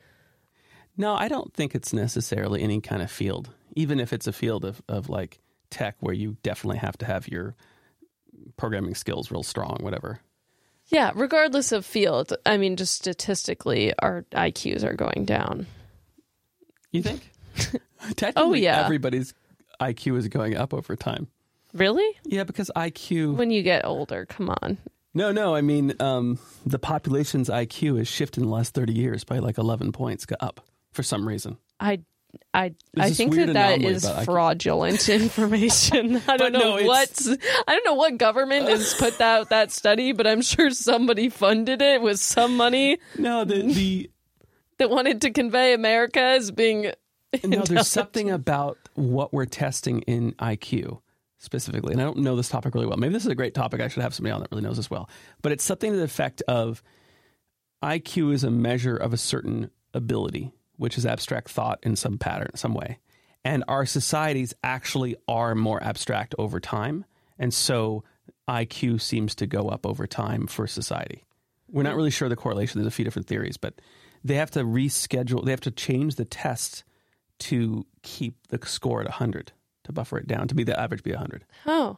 No, 0.97 1.15
I 1.15 1.29
don't 1.29 1.53
think 1.53 1.73
it's 1.73 1.93
necessarily 1.93 2.61
any 2.61 2.81
kind 2.81 3.01
of 3.01 3.09
field, 3.09 3.49
even 3.75 3.99
if 3.99 4.11
it's 4.11 4.27
a 4.27 4.33
field 4.33 4.65
of, 4.65 4.81
of 4.89 5.07
like 5.09 5.39
tech 5.69 5.95
where 6.01 6.13
you 6.13 6.35
definitely 6.43 6.79
have 6.79 6.97
to 6.97 7.05
have 7.05 7.29
your 7.29 7.55
programming 8.57 8.93
skills 8.93 9.31
real 9.31 9.41
strong, 9.41 9.77
whatever. 9.81 10.19
Yeah, 10.91 11.11
regardless 11.15 11.71
of 11.71 11.85
field, 11.85 12.33
I 12.45 12.57
mean, 12.57 12.75
just 12.75 12.93
statistically, 12.95 13.93
our 13.99 14.25
IQs 14.31 14.83
are 14.83 14.93
going 14.93 15.25
down. 15.25 15.65
You 16.91 17.01
think? 17.03 17.29
Technically, 18.15 18.33
Oh, 18.35 18.53
yeah. 18.53 18.83
everybody's 18.83 19.33
IQ 19.79 20.17
is 20.17 20.27
going 20.27 20.55
up 20.55 20.73
over 20.73 20.95
time. 20.95 21.27
Really? 21.73 22.07
Yeah, 22.25 22.43
because 22.43 22.69
IQ. 22.75 23.35
When 23.35 23.51
you 23.51 23.63
get 23.63 23.85
older, 23.85 24.25
come 24.25 24.49
on. 24.61 24.77
No, 25.13 25.31
no, 25.31 25.55
I 25.55 25.61
mean, 25.61 25.93
um, 25.99 26.39
the 26.65 26.79
population's 26.79 27.49
IQ 27.49 27.97
has 27.97 28.07
shifted 28.07 28.41
in 28.41 28.47
the 28.49 28.53
last 28.53 28.73
30 28.73 28.93
years 28.93 29.23
by 29.23 29.39
like 29.39 29.57
11 29.57 29.91
points 29.91 30.25
go 30.25 30.35
up 30.39 30.61
for 30.93 31.03
some 31.03 31.27
reason. 31.27 31.57
I 31.79 32.01
I 32.53 32.73
I 32.97 33.11
think 33.11 33.35
that 33.35 33.53
that 33.53 33.81
is 33.81 34.09
fraudulent 34.25 35.07
information. 35.09 36.21
I 36.27 36.37
don't 36.37 36.51
know 36.51 36.77
no, 36.77 36.85
what 36.85 37.27
I 37.67 37.73
don't 37.73 37.85
know 37.85 37.93
what 37.93 38.17
government 38.17 38.67
has 38.67 38.93
put 38.99 39.19
out 39.21 39.49
that 39.49 39.71
study, 39.71 40.11
but 40.11 40.27
I'm 40.27 40.41
sure 40.41 40.69
somebody 40.71 41.29
funded 41.29 41.81
it 41.81 42.01
with 42.01 42.19
some 42.19 42.57
money 42.57 42.97
No, 43.17 43.43
the, 43.45 43.61
the 43.61 44.11
that 44.77 44.89
wanted 44.89 45.21
to 45.21 45.31
convey 45.31 45.73
America 45.73 46.19
as 46.19 46.51
being 46.51 46.91
no, 47.43 47.63
there's 47.63 47.87
something 47.87 48.29
about 48.29 48.77
what 48.95 49.31
we're 49.31 49.45
testing 49.45 50.01
in 50.01 50.33
IQ 50.33 50.99
specifically, 51.37 51.93
and 51.93 52.01
I 52.01 52.05
don't 52.05 52.17
know 52.17 52.35
this 52.35 52.49
topic 52.49 52.75
really 52.75 52.87
well. 52.87 52.97
Maybe 52.97 53.13
this 53.13 53.23
is 53.23 53.31
a 53.31 53.35
great 53.35 53.53
topic. 53.53 53.81
I 53.81 53.87
should 53.87 54.03
have 54.03 54.13
somebody 54.13 54.33
on 54.33 54.41
that 54.41 54.51
really 54.51 54.63
knows 54.63 54.77
this 54.77 54.91
well. 54.91 55.09
But 55.41 55.51
it's 55.53 55.63
something 55.63 55.91
to 55.91 55.97
the 55.97 56.03
effect 56.03 56.41
of 56.47 56.83
IQ 57.83 58.33
is 58.33 58.43
a 58.43 58.51
measure 58.51 58.95
of 58.95 59.13
a 59.13 59.17
certain 59.17 59.71
ability, 59.93 60.51
which 60.81 60.97
is 60.97 61.05
abstract 61.05 61.47
thought 61.49 61.77
in 61.83 61.95
some 61.95 62.17
pattern, 62.17 62.49
some 62.55 62.73
way. 62.73 62.97
And 63.45 63.63
our 63.67 63.85
societies 63.85 64.53
actually 64.63 65.15
are 65.27 65.53
more 65.53 65.81
abstract 65.83 66.33
over 66.39 66.59
time, 66.59 67.05
and 67.37 67.53
so 67.53 68.03
IQ 68.49 68.99
seems 69.01 69.35
to 69.35 69.45
go 69.47 69.69
up 69.69 69.85
over 69.85 70.07
time 70.07 70.47
for 70.47 70.65
society. 70.65 71.23
We're 71.69 71.83
not 71.83 71.95
really 71.95 72.09
sure 72.11 72.29
the 72.29 72.35
correlation. 72.35 72.79
There's 72.81 72.91
a 72.91 72.95
few 72.95 73.05
different 73.05 73.27
theories, 73.27 73.57
but 73.57 73.75
they 74.23 74.35
have 74.35 74.49
to 74.51 74.63
reschedule. 74.63 75.45
They 75.45 75.51
have 75.51 75.61
to 75.61 75.71
change 75.71 76.15
the 76.15 76.25
test 76.25 76.83
to 77.39 77.85
keep 78.01 78.35
the 78.47 78.59
score 78.65 79.01
at 79.01 79.07
100 79.07 79.51
to 79.83 79.91
buffer 79.91 80.17
it 80.17 80.27
down 80.27 80.47
to 80.47 80.55
be 80.55 80.63
the 80.63 80.79
average 80.79 81.01
be 81.03 81.11
100 81.11 81.43
Oh, 81.67 81.97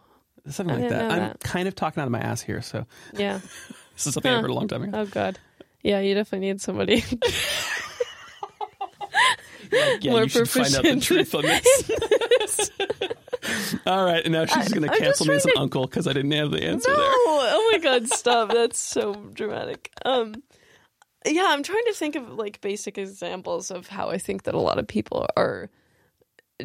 something 0.49 0.75
I 0.75 0.79
like 0.79 0.89
that 0.89 1.11
i'm 1.11 1.19
that. 1.19 1.39
kind 1.41 1.67
of 1.67 1.75
talking 1.75 1.99
out 2.01 2.05
of 2.05 2.11
my 2.11 2.19
ass 2.21 2.41
here 2.41 2.61
so 2.61 2.85
yeah. 3.17 3.39
this 3.93 4.07
is 4.07 4.13
something 4.13 4.31
i 4.31 4.35
Huh. 4.35 4.41
heard 4.41 4.49
a 4.49 4.53
long 4.53 4.67
time 4.69 4.83
ago 4.83 4.99
Oh 5.01 5.05
god. 5.05 5.37
Yeah, 5.81 5.99
you 5.99 6.13
definitely 6.15 6.47
need 6.47 6.61
somebody. 6.61 7.03
yeah 10.01 10.11
More 10.11 10.23
you 10.23 10.29
should 10.29 10.49
find 10.49 10.73
out 10.75 10.83
the 10.83 10.99
truth 10.99 11.35
on 11.35 11.43
this 11.43 12.71
all 13.85 14.05
right 14.05 14.23
and 14.23 14.33
now 14.33 14.45
she's 14.45 14.71
going 14.71 14.89
to 14.89 14.97
cancel 14.97 15.25
me 15.25 15.35
as 15.35 15.45
an 15.45 15.53
to- 15.53 15.59
uncle 15.59 15.85
because 15.85 16.07
i 16.07 16.13
didn't 16.13 16.31
have 16.31 16.51
the 16.51 16.63
answer 16.63 16.89
no! 16.89 16.95
there 16.95 17.13
Oh 17.53 17.69
my 17.71 17.77
god, 17.77 18.07
stop. 18.13 18.49
That's 18.49 18.79
so 18.79 19.13
dramatic. 19.33 19.91
Um 20.05 20.35
yeah, 21.25 21.45
I'm 21.47 21.63
trying 21.63 21.85
to 21.85 21.93
think 21.93 22.15
of 22.15 22.31
like 22.31 22.59
basic 22.59 22.97
examples 22.97 23.71
of 23.71 23.87
how 23.87 24.09
I 24.09 24.17
think 24.17 24.43
that 24.43 24.55
a 24.55 24.59
lot 24.59 24.77
of 24.77 24.87
people 24.87 25.25
are 25.37 25.69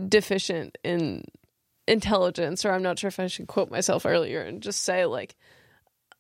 deficient 0.09 0.77
in 0.83 1.25
intelligence 1.87 2.65
or 2.65 2.73
I'm 2.73 2.83
not 2.83 2.99
sure 2.99 3.09
if 3.09 3.21
I 3.21 3.29
should 3.29 3.47
quote 3.47 3.71
myself 3.71 4.05
earlier 4.05 4.41
and 4.43 4.61
just 4.61 4.83
say 4.83 5.07
like 5.07 5.37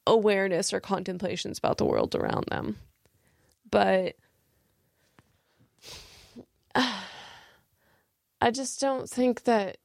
awareness 0.06 0.72
or 0.72 0.78
contemplations 0.80 1.58
about 1.58 1.78
the 1.78 1.84
world 1.84 2.14
around 2.14 2.44
them. 2.48 2.76
But 3.70 4.14
I 8.40 8.50
just 8.50 8.80
don't 8.80 9.08
think 9.08 9.44
that 9.44 9.78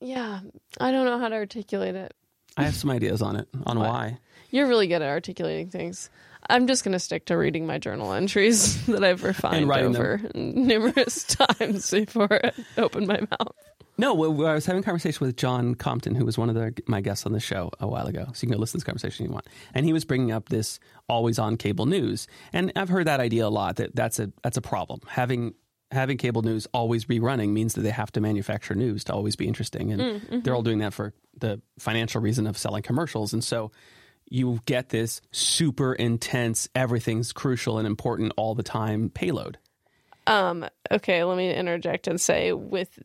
yeah, 0.00 0.40
I 0.80 0.90
don't 0.92 1.06
know 1.06 1.18
how 1.18 1.28
to 1.28 1.34
articulate 1.36 1.94
it. 1.94 2.12
i 2.58 2.64
have 2.64 2.74
some 2.74 2.90
ideas 2.90 3.22
on 3.22 3.36
it 3.36 3.48
on 3.64 3.78
What? 3.78 3.88
why 3.88 4.18
You're 4.50 4.66
really 4.68 4.86
good 4.86 5.00
at 5.02 5.08
articulating 5.08 5.70
things. 5.70 6.10
I'm 6.50 6.66
just 6.66 6.84
going 6.84 6.92
to 6.92 6.98
stick 6.98 7.24
to 7.26 7.38
reading 7.38 7.66
my 7.66 7.78
journal 7.78 8.12
entries 8.12 8.84
that 8.88 9.02
I've 9.02 9.24
refined 9.24 9.66
writing 9.66 9.92
them. 9.92 10.02
over 10.02 10.20
numerous 10.34 11.24
times 11.58 11.90
before 11.90 12.28
I 12.44 12.52
open 12.76 13.06
my 13.06 13.20
mouth. 13.20 13.56
No, 13.96 14.12
well, 14.14 14.46
I 14.46 14.54
was 14.54 14.66
having 14.66 14.80
a 14.80 14.84
conversation 14.84 15.24
with 15.24 15.36
John 15.36 15.74
Compton, 15.74 16.14
who 16.14 16.24
was 16.24 16.36
one 16.36 16.48
of 16.48 16.56
the, 16.56 16.74
my 16.86 17.00
guests 17.00 17.26
on 17.26 17.32
the 17.32 17.40
show 17.40 17.70
a 17.78 17.86
while 17.86 18.06
ago. 18.06 18.24
So 18.32 18.42
you 18.42 18.48
can 18.48 18.56
go 18.56 18.58
listen 18.58 18.72
to 18.72 18.76
this 18.78 18.84
conversation 18.84 19.24
if 19.24 19.28
you 19.28 19.32
want. 19.32 19.46
And 19.72 19.86
he 19.86 19.92
was 19.92 20.04
bringing 20.04 20.32
up 20.32 20.48
this 20.48 20.80
always 21.08 21.38
on 21.38 21.56
cable 21.56 21.86
news, 21.86 22.26
and 22.52 22.72
I've 22.74 22.88
heard 22.88 23.06
that 23.06 23.20
idea 23.20 23.46
a 23.46 23.48
lot. 23.48 23.76
That 23.76 23.94
that's 23.94 24.18
a 24.18 24.32
that's 24.42 24.56
a 24.56 24.62
problem. 24.62 25.00
Having 25.06 25.54
having 25.90 26.16
cable 26.16 26.42
news 26.42 26.66
always 26.74 27.04
be 27.04 27.20
running 27.20 27.54
means 27.54 27.74
that 27.74 27.82
they 27.82 27.90
have 27.90 28.10
to 28.12 28.20
manufacture 28.20 28.74
news 28.74 29.04
to 29.04 29.12
always 29.12 29.36
be 29.36 29.46
interesting, 29.46 29.92
and 29.92 30.42
they're 30.42 30.54
all 30.54 30.62
doing 30.62 30.78
that 30.78 30.92
for 30.92 31.12
the 31.38 31.60
financial 31.78 32.20
reason 32.20 32.46
of 32.46 32.58
selling 32.58 32.82
commercials. 32.82 33.32
And 33.32 33.44
so 33.44 33.70
you 34.28 34.60
get 34.66 34.88
this 34.88 35.20
super 35.30 35.92
intense, 35.92 36.68
everything's 36.74 37.32
crucial 37.32 37.78
and 37.78 37.86
important 37.86 38.32
all 38.36 38.54
the 38.54 38.62
time 38.62 39.10
payload. 39.10 39.58
Um, 40.26 40.66
okay, 40.90 41.22
let 41.22 41.36
me 41.36 41.54
interject 41.54 42.08
and 42.08 42.20
say 42.20 42.52
with 42.52 42.98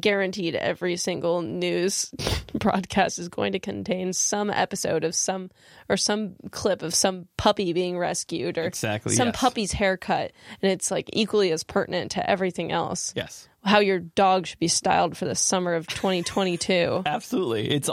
guaranteed 0.00 0.54
every 0.54 0.96
single 0.96 1.42
news 1.42 2.12
broadcast 2.54 3.18
is 3.18 3.28
going 3.28 3.52
to 3.52 3.58
contain 3.58 4.12
some 4.12 4.50
episode 4.50 5.04
of 5.04 5.14
some 5.14 5.50
or 5.88 5.96
some 5.96 6.34
clip 6.50 6.82
of 6.82 6.94
some 6.94 7.28
puppy 7.36 7.72
being 7.72 7.98
rescued 7.98 8.58
or 8.58 8.64
Exactly, 8.64 9.14
some 9.14 9.28
yes. 9.28 9.36
puppy's 9.38 9.72
haircut 9.72 10.32
and 10.62 10.72
it's 10.72 10.90
like 10.90 11.08
equally 11.12 11.52
as 11.52 11.64
pertinent 11.64 12.12
to 12.12 12.30
everything 12.30 12.72
else. 12.72 13.12
Yes. 13.16 13.48
How 13.64 13.78
your 13.78 14.00
dog 14.00 14.46
should 14.46 14.58
be 14.58 14.68
styled 14.68 15.16
for 15.16 15.24
the 15.24 15.34
summer 15.34 15.74
of 15.74 15.86
2022. 15.86 17.02
Absolutely. 17.06 17.70
It's 17.70 17.88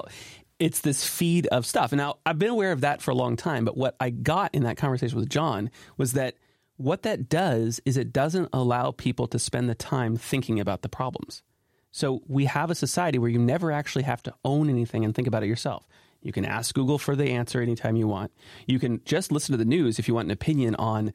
it's 0.59 0.81
this 0.81 1.05
feed 1.05 1.47
of 1.47 1.65
stuff. 1.65 1.91
And 1.91 1.99
now 1.99 2.17
I've 2.25 2.39
been 2.39 2.49
aware 2.49 2.71
of 2.71 2.81
that 2.81 3.01
for 3.01 3.11
a 3.11 3.15
long 3.15 3.37
time, 3.37 3.65
but 3.65 3.77
what 3.77 3.95
I 3.99 4.09
got 4.09 4.53
in 4.53 4.63
that 4.63 4.77
conversation 4.77 5.17
with 5.17 5.29
John 5.29 5.71
was 5.97 6.13
that 6.13 6.35
what 6.79 7.03
that 7.03 7.27
does 7.27 7.81
is 7.85 7.97
it 7.97 8.13
doesn't 8.13 8.49
allow 8.53 8.91
people 8.91 9.27
to 9.27 9.39
spend 9.39 9.69
the 9.69 9.75
time 9.75 10.15
thinking 10.15 10.59
about 10.59 10.81
the 10.81 10.89
problems. 10.89 11.43
So 11.91 12.21
we 12.27 12.45
have 12.45 12.69
a 12.69 12.75
society 12.75 13.17
where 13.17 13.29
you 13.29 13.39
never 13.39 13.71
actually 13.71 14.03
have 14.03 14.21
to 14.23 14.33
own 14.45 14.69
anything 14.69 15.03
and 15.03 15.13
think 15.13 15.27
about 15.27 15.43
it 15.43 15.47
yourself. 15.47 15.87
You 16.21 16.31
can 16.31 16.45
ask 16.45 16.75
Google 16.75 16.97
for 16.97 17.15
the 17.15 17.31
answer 17.31 17.61
anytime 17.61 17.95
you 17.95 18.07
want. 18.07 18.31
You 18.67 18.79
can 18.79 19.01
just 19.05 19.31
listen 19.31 19.53
to 19.53 19.57
the 19.57 19.65
news 19.65 19.99
if 19.99 20.07
you 20.07 20.13
want 20.13 20.27
an 20.27 20.31
opinion 20.31 20.75
on 20.75 21.13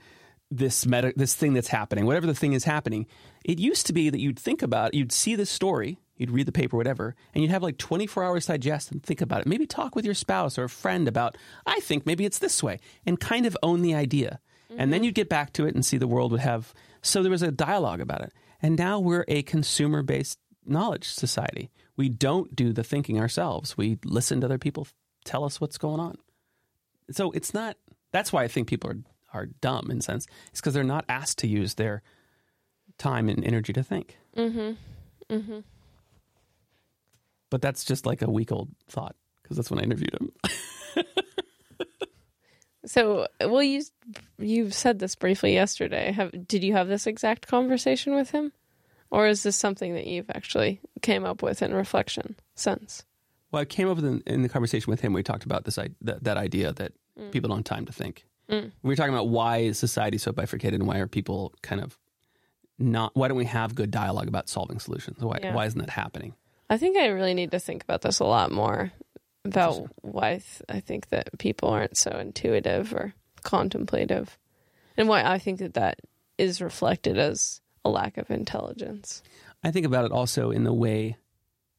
this 0.50 0.86
meta, 0.86 1.12
this 1.16 1.34
thing 1.34 1.52
that's 1.52 1.68
happening, 1.68 2.06
whatever 2.06 2.26
the 2.26 2.34
thing 2.34 2.52
is 2.52 2.64
happening. 2.64 3.06
It 3.44 3.58
used 3.58 3.86
to 3.86 3.92
be 3.92 4.10
that 4.10 4.20
you'd 4.20 4.38
think 4.38 4.62
about, 4.62 4.94
you'd 4.94 5.12
see 5.12 5.36
this 5.36 5.50
story, 5.50 5.98
you'd 6.16 6.30
read 6.30 6.46
the 6.46 6.52
paper, 6.52 6.76
whatever, 6.76 7.14
and 7.34 7.42
you'd 7.42 7.50
have 7.50 7.62
like 7.62 7.78
24 7.78 8.24
hours 8.24 8.46
to 8.46 8.52
digest 8.52 8.92
and 8.92 9.02
think 9.02 9.20
about 9.20 9.40
it. 9.40 9.46
Maybe 9.46 9.66
talk 9.66 9.94
with 9.96 10.04
your 10.04 10.14
spouse 10.14 10.58
or 10.58 10.64
a 10.64 10.68
friend 10.68 11.08
about, 11.08 11.36
I 11.66 11.80
think 11.80 12.06
maybe 12.06 12.24
it's 12.24 12.38
this 12.38 12.62
way, 12.62 12.78
and 13.04 13.18
kind 13.18 13.46
of 13.46 13.56
own 13.62 13.82
the 13.82 13.94
idea. 13.94 14.40
And 14.70 14.92
then 14.92 14.98
mm-hmm. 14.98 15.04
you'd 15.04 15.14
get 15.14 15.28
back 15.28 15.52
to 15.54 15.66
it 15.66 15.74
and 15.74 15.84
see 15.84 15.98
the 15.98 16.08
world 16.08 16.32
would 16.32 16.40
have. 16.40 16.74
So 17.02 17.22
there 17.22 17.30
was 17.30 17.42
a 17.42 17.52
dialogue 17.52 18.00
about 18.00 18.22
it. 18.22 18.32
And 18.60 18.78
now 18.78 18.98
we're 18.98 19.24
a 19.28 19.42
consumer 19.42 20.02
based 20.02 20.38
knowledge 20.66 21.08
society. 21.08 21.70
We 21.96 22.08
don't 22.08 22.54
do 22.54 22.72
the 22.72 22.84
thinking 22.84 23.18
ourselves. 23.20 23.76
We 23.76 23.98
listen 24.04 24.40
to 24.40 24.46
other 24.46 24.58
people 24.58 24.86
tell 25.24 25.44
us 25.44 25.60
what's 25.60 25.78
going 25.78 26.00
on. 26.00 26.16
So 27.10 27.30
it's 27.32 27.54
not. 27.54 27.76
That's 28.12 28.32
why 28.32 28.44
I 28.44 28.48
think 28.48 28.68
people 28.68 28.90
are 28.90 28.98
are 29.32 29.46
dumb 29.46 29.90
in 29.90 29.98
a 29.98 30.02
sense. 30.02 30.26
It's 30.50 30.60
because 30.60 30.74
they're 30.74 30.84
not 30.84 31.04
asked 31.08 31.38
to 31.38 31.48
use 31.48 31.74
their 31.74 32.02
time 32.98 33.28
and 33.28 33.44
energy 33.44 33.72
to 33.72 33.82
think. 33.82 34.16
Mm-hmm. 34.36 35.34
Mm-hmm. 35.34 35.58
But 37.50 37.60
that's 37.60 37.84
just 37.84 38.06
like 38.06 38.22
a 38.22 38.30
week 38.30 38.52
old 38.52 38.68
thought 38.88 39.16
because 39.42 39.56
that's 39.56 39.70
when 39.70 39.80
I 39.80 39.82
interviewed 39.82 40.14
him. 40.14 40.32
So, 42.86 43.26
well, 43.40 43.62
you 43.62 43.82
you 44.38 44.70
said 44.70 44.98
this 44.98 45.14
briefly 45.14 45.54
yesterday. 45.54 46.12
Have 46.12 46.46
did 46.46 46.62
you 46.62 46.74
have 46.74 46.88
this 46.88 47.06
exact 47.06 47.46
conversation 47.46 48.14
with 48.14 48.30
him, 48.30 48.52
or 49.14 49.28
is 49.28 49.44
this 49.44 49.54
something 49.56 49.94
that 49.94 50.06
you've 50.06 50.30
actually 50.30 50.80
came 51.02 51.24
up 51.24 51.42
with 51.42 51.62
in 51.62 51.72
reflection 51.72 52.34
since? 52.56 53.04
Well, 53.52 53.62
I 53.62 53.64
came 53.64 53.88
up 53.88 53.96
with 53.96 54.04
in, 54.04 54.22
in 54.26 54.42
the 54.42 54.48
conversation 54.48 54.90
with 54.90 55.00
him. 55.00 55.12
We 55.12 55.22
talked 55.22 55.44
about 55.44 55.64
this 55.64 55.76
that, 55.76 56.24
that 56.24 56.36
idea 56.36 56.72
that 56.72 56.92
people 57.30 57.48
don't 57.48 57.58
have 57.58 57.76
time 57.76 57.86
to 57.86 57.92
think. 57.92 58.26
Mm. 58.50 58.72
We 58.82 58.88
were 58.88 58.96
talking 58.96 59.14
about 59.14 59.28
why 59.28 59.58
is 59.58 59.78
society 59.78 60.18
so 60.18 60.32
bifurcated 60.32 60.80
and 60.80 60.88
why 60.88 60.98
are 60.98 61.06
people 61.06 61.54
kind 61.62 61.80
of 61.80 61.96
not? 62.78 63.14
Why 63.14 63.28
don't 63.28 63.36
we 63.36 63.44
have 63.44 63.74
good 63.76 63.92
dialogue 63.92 64.26
about 64.28 64.48
solving 64.48 64.80
solutions? 64.80 65.22
Why 65.22 65.38
Yeah. 65.40 65.54
why 65.54 65.66
isn't 65.66 65.78
that 65.80 65.90
happening? 65.90 66.34
I 66.68 66.76
think 66.76 66.96
I 66.96 67.06
really 67.06 67.34
need 67.34 67.52
to 67.52 67.60
think 67.60 67.84
about 67.84 68.02
this 68.02 68.18
a 68.18 68.24
lot 68.24 68.50
more 68.50 68.90
about 69.44 69.86
why 70.02 70.30
th- 70.42 70.62
I 70.68 70.80
think 70.80 71.10
that 71.10 71.38
people 71.38 71.68
aren't 71.68 71.96
so 71.96 72.10
intuitive 72.18 72.92
or 72.92 73.14
contemplative, 73.44 74.36
and 74.96 75.08
why 75.08 75.22
I 75.22 75.38
think 75.38 75.60
that 75.60 75.74
that 75.74 76.00
is 76.38 76.60
reflected 76.60 77.18
as 77.18 77.60
a 77.84 77.90
lack 77.90 78.16
of 78.18 78.30
intelligence. 78.30 79.22
I 79.62 79.70
think 79.70 79.86
about 79.86 80.04
it 80.04 80.12
also 80.12 80.50
in 80.50 80.64
the 80.64 80.72
way, 80.72 81.16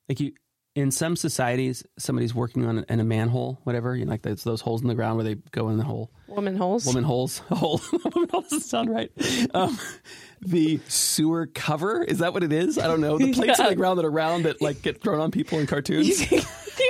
like 0.10 0.20
you, 0.20 0.34
in 0.76 0.92
some 0.92 1.16
societies, 1.16 1.86
somebody's 1.98 2.36
working 2.36 2.66
on 2.66 2.84
in 2.90 3.00
a 3.00 3.04
manhole, 3.04 3.60
whatever. 3.64 3.96
You 3.96 4.04
know, 4.06 4.12
like 4.12 4.24
those, 4.24 4.44
those 4.44 4.60
holes 4.62 4.82
in 4.82 4.88
the 4.90 4.96
ground 4.96 5.16
where 5.18 5.24
they 5.24 5.36
go 5.52 5.70
in 5.70 5.78
the 5.78 5.84
hole. 5.86 6.12
Woman 6.28 6.58
holes. 6.58 6.86
Woman 6.86 7.04
holes, 7.06 7.38
hole. 7.50 7.80
Woman 7.92 8.30
hole 8.30 8.42
doesn't 8.42 8.62
sound 8.62 8.90
right. 8.90 9.10
Um, 9.54 9.80
the 10.42 10.80
sewer 10.90 11.46
cover 11.48 12.04
is 12.04 12.18
that 12.20 12.34
what 12.34 12.44
it 12.44 12.52
is? 12.52 12.78
I 12.78 12.88
don't 12.88 13.00
know. 13.02 13.18
The 13.18 13.32
plates 13.34 13.60
on 13.60 13.66
Yeah. 13.68 13.70
the 13.70 13.76
ground 13.78 14.00
that 14.00 14.06
are 14.06 14.12
round 14.12 14.46
that 14.46 14.62
like 14.62 14.82
get 14.82 15.02
thrown 15.02 15.20
on 15.22 15.32
people 15.32 15.60
in 15.60 15.66
cartoons. 15.68 16.30
you 16.30 16.42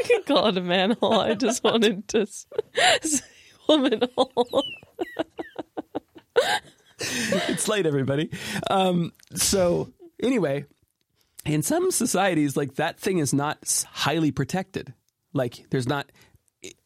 can 0.06 0.24
call 0.24 0.48
it 0.48 0.58
a 0.58 0.62
manhole. 0.62 1.20
I 1.20 1.36
just 1.36 1.64
wanted 1.64 2.08
to 2.10 2.26
say 2.26 3.20
woman 3.70 4.02
hole. 4.18 4.64
it's 7.50 7.68
late, 7.68 7.86
everybody. 7.86 8.30
Um, 8.70 9.14
so 9.34 9.92
anyway, 10.22 10.66
in 11.46 11.62
some 11.62 11.92
societies, 11.92 12.58
like 12.58 12.76
that 12.76 13.00
thing 13.00 13.20
is 13.20 13.34
not 13.34 13.86
highly 13.92 14.32
protected. 14.32 14.94
Like 15.34 15.70
there's 15.70 15.88
not 15.88 16.12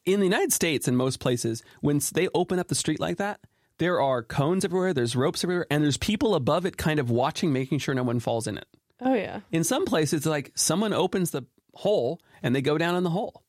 in 0.06 0.20
the 0.20 0.26
United 0.26 0.52
States 0.52 0.88
and 0.88 0.98
most 0.98 1.20
places 1.20 1.64
when 1.82 2.02
they 2.14 2.28
open 2.34 2.60
up 2.60 2.68
the 2.68 2.76
street 2.76 3.00
like 3.00 3.18
that. 3.18 3.40
There 3.78 4.02
are 4.02 4.22
cones 4.24 4.66
everywhere. 4.66 4.94
There's 4.94 5.16
ropes 5.16 5.44
everywhere, 5.44 5.66
and 5.72 5.84
there's 5.84 5.96
people 5.96 6.36
above 6.36 6.66
it, 6.66 6.76
kind 6.76 7.00
of 7.00 7.10
watching, 7.10 7.54
making 7.54 7.80
sure 7.80 7.96
no 7.96 8.04
one 8.04 8.20
falls 8.20 8.46
in 8.46 8.58
it. 8.58 8.66
Oh 9.00 9.14
yeah. 9.14 9.40
In 9.52 9.64
some 9.64 9.86
places, 9.86 10.26
like 10.26 10.52
someone 10.56 10.92
opens 10.94 11.32
the 11.32 11.44
hole 11.74 12.20
and 12.44 12.54
they 12.54 12.62
go 12.62 12.78
down 12.78 12.96
in 12.96 13.04
the 13.04 13.10
hole, 13.10 13.44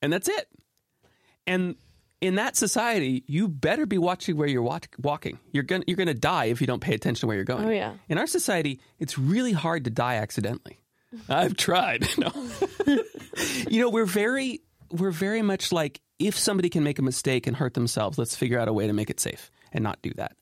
and 0.00 0.12
that's 0.12 0.28
it. 0.28 0.48
And 1.46 1.74
in 2.20 2.36
that 2.36 2.56
society, 2.56 3.22
you 3.26 3.48
better 3.48 3.84
be 3.86 3.98
watching 3.98 4.36
where 4.36 4.48
you're 4.48 4.62
walk- 4.62 4.88
walking. 5.02 5.38
You're 5.52 5.62
gonna 5.64 5.84
you're 5.86 5.96
gonna 5.96 6.14
die 6.14 6.46
if 6.46 6.60
you 6.60 6.66
don't 6.66 6.80
pay 6.80 6.94
attention 6.94 7.20
to 7.20 7.26
where 7.26 7.36
you're 7.36 7.44
going. 7.44 7.66
Oh, 7.66 7.70
yeah. 7.70 7.94
In 8.08 8.18
our 8.18 8.26
society, 8.26 8.80
it's 8.98 9.18
really 9.18 9.52
hard 9.52 9.84
to 9.84 9.90
die 9.90 10.16
accidentally. 10.16 10.80
I've 11.28 11.56
tried. 11.56 12.08
You 13.68 13.80
know, 13.80 13.90
we're 13.90 14.04
very 14.06 14.60
we're 14.90 15.10
very 15.10 15.42
much 15.42 15.72
like 15.72 16.00
if 16.20 16.38
somebody 16.38 16.68
can 16.68 16.84
make 16.84 17.00
a 17.00 17.02
mistake 17.02 17.46
and 17.48 17.56
hurt 17.56 17.74
themselves, 17.74 18.16
let's 18.18 18.36
figure 18.36 18.58
out 18.60 18.68
a 18.68 18.72
way 18.72 18.86
to 18.86 18.92
make 18.92 19.10
it 19.10 19.18
safe 19.18 19.50
and 19.72 19.82
not 19.82 20.00
do 20.02 20.12
that. 20.14 20.36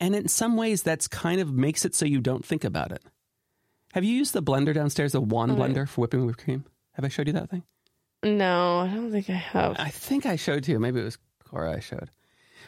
And 0.00 0.14
in 0.14 0.28
some 0.28 0.56
ways, 0.56 0.82
that's 0.82 1.06
kind 1.08 1.40
of 1.40 1.52
makes 1.52 1.84
it 1.84 1.94
so 1.94 2.06
you 2.06 2.20
don't 2.22 2.44
think 2.44 2.64
about 2.64 2.92
it. 2.92 3.02
Have 3.92 4.04
you 4.04 4.14
used 4.14 4.32
the 4.32 4.42
blender 4.42 4.72
downstairs, 4.72 5.12
the 5.12 5.20
wand 5.20 5.52
Oh, 5.52 5.56
yeah. 5.56 5.60
blender 5.68 5.88
for 5.88 6.00
whipping 6.02 6.24
whipped 6.24 6.42
cream? 6.42 6.64
Have 6.94 7.04
I 7.04 7.08
showed 7.08 7.26
you 7.26 7.32
that 7.34 7.50
thing? 7.50 7.62
No, 8.22 8.78
I 8.80 8.88
don't 8.88 9.10
think 9.12 9.30
I 9.30 9.34
have. 9.34 9.76
I 9.78 9.90
think 9.90 10.26
I 10.26 10.36
showed 10.36 10.66
you. 10.66 10.78
Maybe 10.78 11.00
it 11.00 11.04
was 11.04 11.18
Cora 11.44 11.76
I 11.76 11.80
showed. 11.80 12.10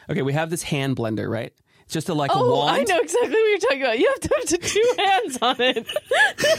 Okay, 0.09 0.21
we 0.21 0.33
have 0.33 0.49
this 0.49 0.63
hand 0.63 0.95
blender, 0.95 1.29
right? 1.29 1.53
It's 1.83 1.93
just 1.93 2.09
a 2.09 2.13
like 2.13 2.31
a 2.31 2.35
Oh, 2.35 2.55
wand. 2.57 2.77
I 2.77 2.83
know 2.83 2.99
exactly 3.01 3.29
what 3.31 3.49
you're 3.49 3.57
talking 3.59 3.81
about. 3.81 3.99
You 3.99 4.07
have 4.07 4.19
to 4.21 4.35
have 4.35 4.61
two 4.61 4.93
hands 4.97 5.37
on 5.41 5.55
it. 5.61 5.87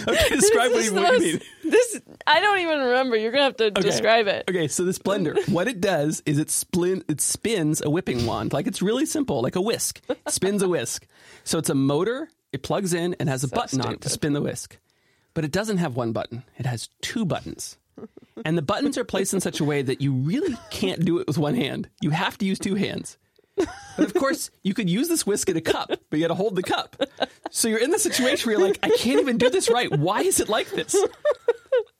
Okay, 0.09 0.29
describe 0.31 0.73
what 0.73 0.85
you, 0.85 0.95
what 0.95 1.13
you 1.15 1.21
mean. 1.21 1.41
This 1.65 2.01
I 2.27 2.41
don't 2.41 2.59
even 2.61 2.81
remember. 2.81 3.17
You're 3.17 3.31
gonna 3.31 3.45
have 3.45 3.57
to 3.59 3.71
describe 3.71 4.27
it. 4.27 4.45
Okay, 4.49 4.69
so 4.69 4.85
this 4.85 4.99
blender, 4.99 5.49
what 5.53 5.69
it 5.69 5.81
does 5.81 6.23
is 6.27 6.39
it 6.39 6.49
splin 6.49 7.03
it 7.09 7.21
spins 7.21 7.81
a 7.83 7.89
whipping 7.91 8.27
wand. 8.27 8.53
Like 8.53 8.67
it's 8.67 8.83
really 8.83 9.07
simple, 9.07 9.43
like 9.43 9.57
a 9.57 9.61
whisk. 9.61 10.01
It 10.09 10.19
spins 10.29 10.63
a 10.63 10.69
whisk. 10.69 11.07
So 11.45 11.59
it's 11.59 11.71
a 11.71 11.75
motor, 11.75 12.29
it 12.53 12.63
plugs 12.63 12.93
in 12.95 13.15
and 13.21 13.29
has 13.29 13.45
a 13.45 13.49
So 13.49 13.57
button 13.57 13.81
on 13.81 13.95
it 13.95 14.01
to 14.03 14.09
spin 14.09 14.33
the 14.33 14.43
whisk. 14.43 14.77
But 15.35 15.45
it 15.45 15.53
doesn't 15.53 15.79
have 15.79 15.97
one 15.97 16.13
button. 16.13 16.43
It 16.59 16.67
has 16.67 16.89
two 17.01 17.25
buttons. 17.25 17.77
And 18.45 18.59
the 18.59 18.63
buttons 18.63 18.99
are 18.99 19.05
placed 19.05 19.35
in 19.35 19.41
such 19.41 19.61
a 19.61 19.65
way 19.65 19.83
that 19.83 20.01
you 20.01 20.13
really 20.13 20.57
can't 20.71 21.05
do 21.05 21.19
it 21.19 21.27
with 21.27 21.39
one 21.39 21.55
hand. 21.55 21.89
You 22.01 22.11
have 22.11 22.39
to 22.39 22.45
use 22.45 22.59
two 22.59 22.75
hands. 22.75 23.19
But 23.57 24.07
of 24.07 24.15
course, 24.15 24.51
you 24.63 24.75
could 24.75 24.89
use 24.89 25.09
this 25.09 25.27
whisk 25.27 25.49
in 25.49 25.57
a 25.57 25.61
cup, 25.61 25.89
but 25.89 26.19
you 26.19 26.21
got 26.21 26.29
to 26.29 26.35
hold 26.35 26.57
the 26.57 26.63
cup. 26.63 26.97
So 27.51 27.69
you're 27.69 27.79
in 27.79 27.91
the 27.91 27.99
situation 27.99 28.49
where 28.49 28.59
you're 28.59 28.67
like, 28.67 28.79
I 28.83 28.89
can't 28.89 29.21
even 29.21 29.39
do 29.39 29.51
this 29.51 29.71
right. 29.71 29.91
Why 29.97 30.23
is 30.23 30.41
it 30.41 30.49
like 30.49 30.71
this? 30.71 30.97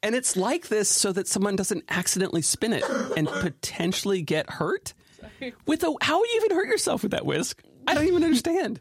And 0.03 0.15
it's 0.15 0.37
like 0.37 0.69
this 0.69 0.89
so 0.89 1.13
that 1.13 1.29
someone 1.29 1.55
doesn't 1.55 1.85
accidentally 1.89 2.43
spin 2.43 2.73
it 2.73 2.85
and 3.17 3.29
potentially 3.29 4.23
get 4.23 4.51
hurt. 4.51 4.95
With 5.67 5.85
a, 5.85 5.95
how 6.01 6.19
would 6.19 6.31
you 6.31 6.43
even 6.45 6.57
hurt 6.57 6.69
yourself 6.69 7.03
with 7.03 7.13
that 7.13 7.25
whisk? 7.25 7.63
I 7.87 7.95
don't 7.95 8.09
even 8.09 8.25
understand. 8.25 8.81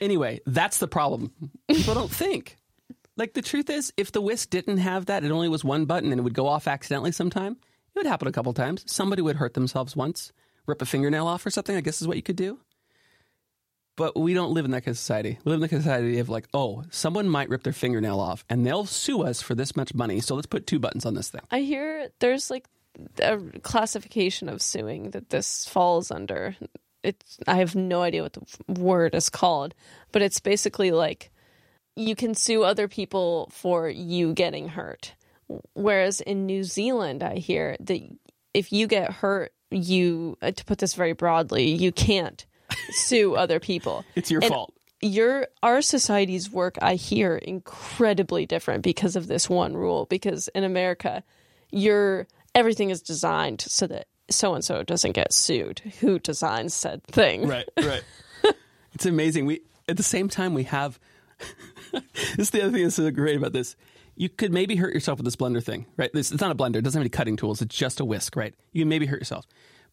Anyway, 0.00 0.40
that's 0.46 0.78
the 0.78 0.88
problem. 0.88 1.32
People 1.68 1.94
don't 1.94 2.10
think. 2.10 2.57
Like 3.18 3.34
the 3.34 3.42
truth 3.42 3.68
is, 3.68 3.92
if 3.96 4.12
the 4.12 4.20
whisk 4.20 4.48
didn't 4.48 4.78
have 4.78 5.06
that, 5.06 5.24
it 5.24 5.32
only 5.32 5.48
was 5.48 5.64
one 5.64 5.86
button 5.86 6.12
and 6.12 6.20
it 6.20 6.22
would 6.22 6.34
go 6.34 6.46
off 6.46 6.68
accidentally 6.68 7.10
sometime. 7.10 7.52
It 7.52 7.98
would 7.98 8.06
happen 8.06 8.28
a 8.28 8.32
couple 8.32 8.52
times. 8.52 8.84
Somebody 8.86 9.22
would 9.22 9.36
hurt 9.36 9.54
themselves 9.54 9.96
once, 9.96 10.32
rip 10.66 10.80
a 10.80 10.86
fingernail 10.86 11.26
off 11.26 11.44
or 11.44 11.50
something. 11.50 11.76
I 11.76 11.80
guess 11.80 12.00
is 12.00 12.06
what 12.06 12.16
you 12.16 12.22
could 12.22 12.36
do. 12.36 12.60
But 13.96 14.16
we 14.16 14.32
don't 14.34 14.52
live 14.52 14.64
in 14.64 14.70
that 14.70 14.82
kind 14.82 14.92
of 14.92 14.98
society. 14.98 15.40
We 15.44 15.50
live 15.50 15.60
in 15.60 15.68
the 15.68 15.82
society 15.82 16.20
of 16.20 16.28
like, 16.28 16.46
oh, 16.54 16.84
someone 16.90 17.28
might 17.28 17.48
rip 17.48 17.64
their 17.64 17.72
fingernail 17.72 18.20
off 18.20 18.44
and 18.48 18.64
they'll 18.64 18.86
sue 18.86 19.24
us 19.24 19.42
for 19.42 19.56
this 19.56 19.74
much 19.74 19.92
money. 19.92 20.20
So 20.20 20.36
let's 20.36 20.46
put 20.46 20.68
two 20.68 20.78
buttons 20.78 21.04
on 21.04 21.14
this 21.14 21.28
thing. 21.28 21.40
I 21.50 21.62
hear 21.62 22.10
there's 22.20 22.52
like 22.52 22.66
a 23.20 23.38
classification 23.62 24.48
of 24.48 24.62
suing 24.62 25.10
that 25.10 25.30
this 25.30 25.66
falls 25.66 26.12
under. 26.12 26.54
It's 27.02 27.38
I 27.48 27.56
have 27.56 27.74
no 27.74 28.02
idea 28.02 28.22
what 28.22 28.34
the 28.34 28.80
word 28.80 29.16
is 29.16 29.28
called, 29.28 29.74
but 30.12 30.22
it's 30.22 30.38
basically 30.38 30.92
like 30.92 31.32
you 31.98 32.14
can 32.14 32.34
sue 32.34 32.62
other 32.62 32.88
people 32.88 33.50
for 33.52 33.88
you 33.88 34.32
getting 34.34 34.68
hurt. 34.68 35.14
Whereas 35.74 36.20
in 36.20 36.46
New 36.46 36.62
Zealand, 36.64 37.22
I 37.22 37.36
hear 37.36 37.76
that 37.80 38.00
if 38.54 38.72
you 38.72 38.86
get 38.86 39.12
hurt, 39.12 39.52
you 39.70 40.36
uh, 40.42 40.50
to 40.52 40.64
put 40.64 40.78
this 40.78 40.94
very 40.94 41.12
broadly, 41.12 41.68
you 41.70 41.90
can't 41.92 42.44
sue 42.90 43.34
other 43.34 43.58
people. 43.60 44.04
It's 44.14 44.30
your 44.30 44.42
And 44.42 44.52
fault. 44.52 44.72
your 45.00 45.46
our 45.62 45.80
society's 45.80 46.50
work 46.50 46.76
i 46.82 46.94
hear 46.96 47.36
incredibly 47.36 48.46
different 48.46 48.82
because 48.82 49.14
of 49.16 49.26
this 49.28 49.48
one 49.48 49.76
rule 49.76 50.06
because 50.06 50.48
in 50.56 50.64
america 50.64 51.22
your 51.70 52.26
everything 52.54 52.90
is 52.90 53.00
designed 53.00 53.60
so 53.60 53.86
that 53.86 54.08
so 54.28 54.54
and 54.54 54.64
so 54.64 54.82
doesn't 54.82 55.12
get 55.12 55.32
sued 55.32 55.78
who 56.00 56.18
designs 56.18 56.74
said 56.74 57.02
thing 57.04 57.46
Right, 57.46 57.68
right. 57.80 58.02
it's 58.92 59.06
amazing. 59.06 59.46
We 59.46 59.60
at 59.88 59.96
the 59.96 60.02
same 60.02 60.28
time 60.28 60.52
we 60.52 60.64
have 60.64 60.98
this 62.36 62.38
is 62.38 62.50
the 62.50 62.62
other 62.62 62.72
thing 62.72 62.82
that's 62.82 62.96
so 62.96 63.10
great 63.10 63.36
about 63.36 63.52
this. 63.52 63.76
You 64.16 64.28
could 64.28 64.52
maybe 64.52 64.76
hurt 64.76 64.92
yourself 64.94 65.18
with 65.18 65.24
this 65.24 65.36
blender 65.36 65.62
thing, 65.62 65.86
right? 65.96 66.10
This 66.12 66.32
it's 66.32 66.40
not 66.40 66.50
a 66.50 66.54
blender, 66.54 66.76
it 66.76 66.82
doesn't 66.82 66.98
have 66.98 67.02
any 67.02 67.10
cutting 67.10 67.36
tools, 67.36 67.62
it's 67.62 67.76
just 67.76 68.00
a 68.00 68.04
whisk, 68.04 68.36
right? 68.36 68.54
You 68.72 68.82
can 68.82 68.88
maybe 68.88 69.06
hurt 69.06 69.20
yourself. 69.20 69.46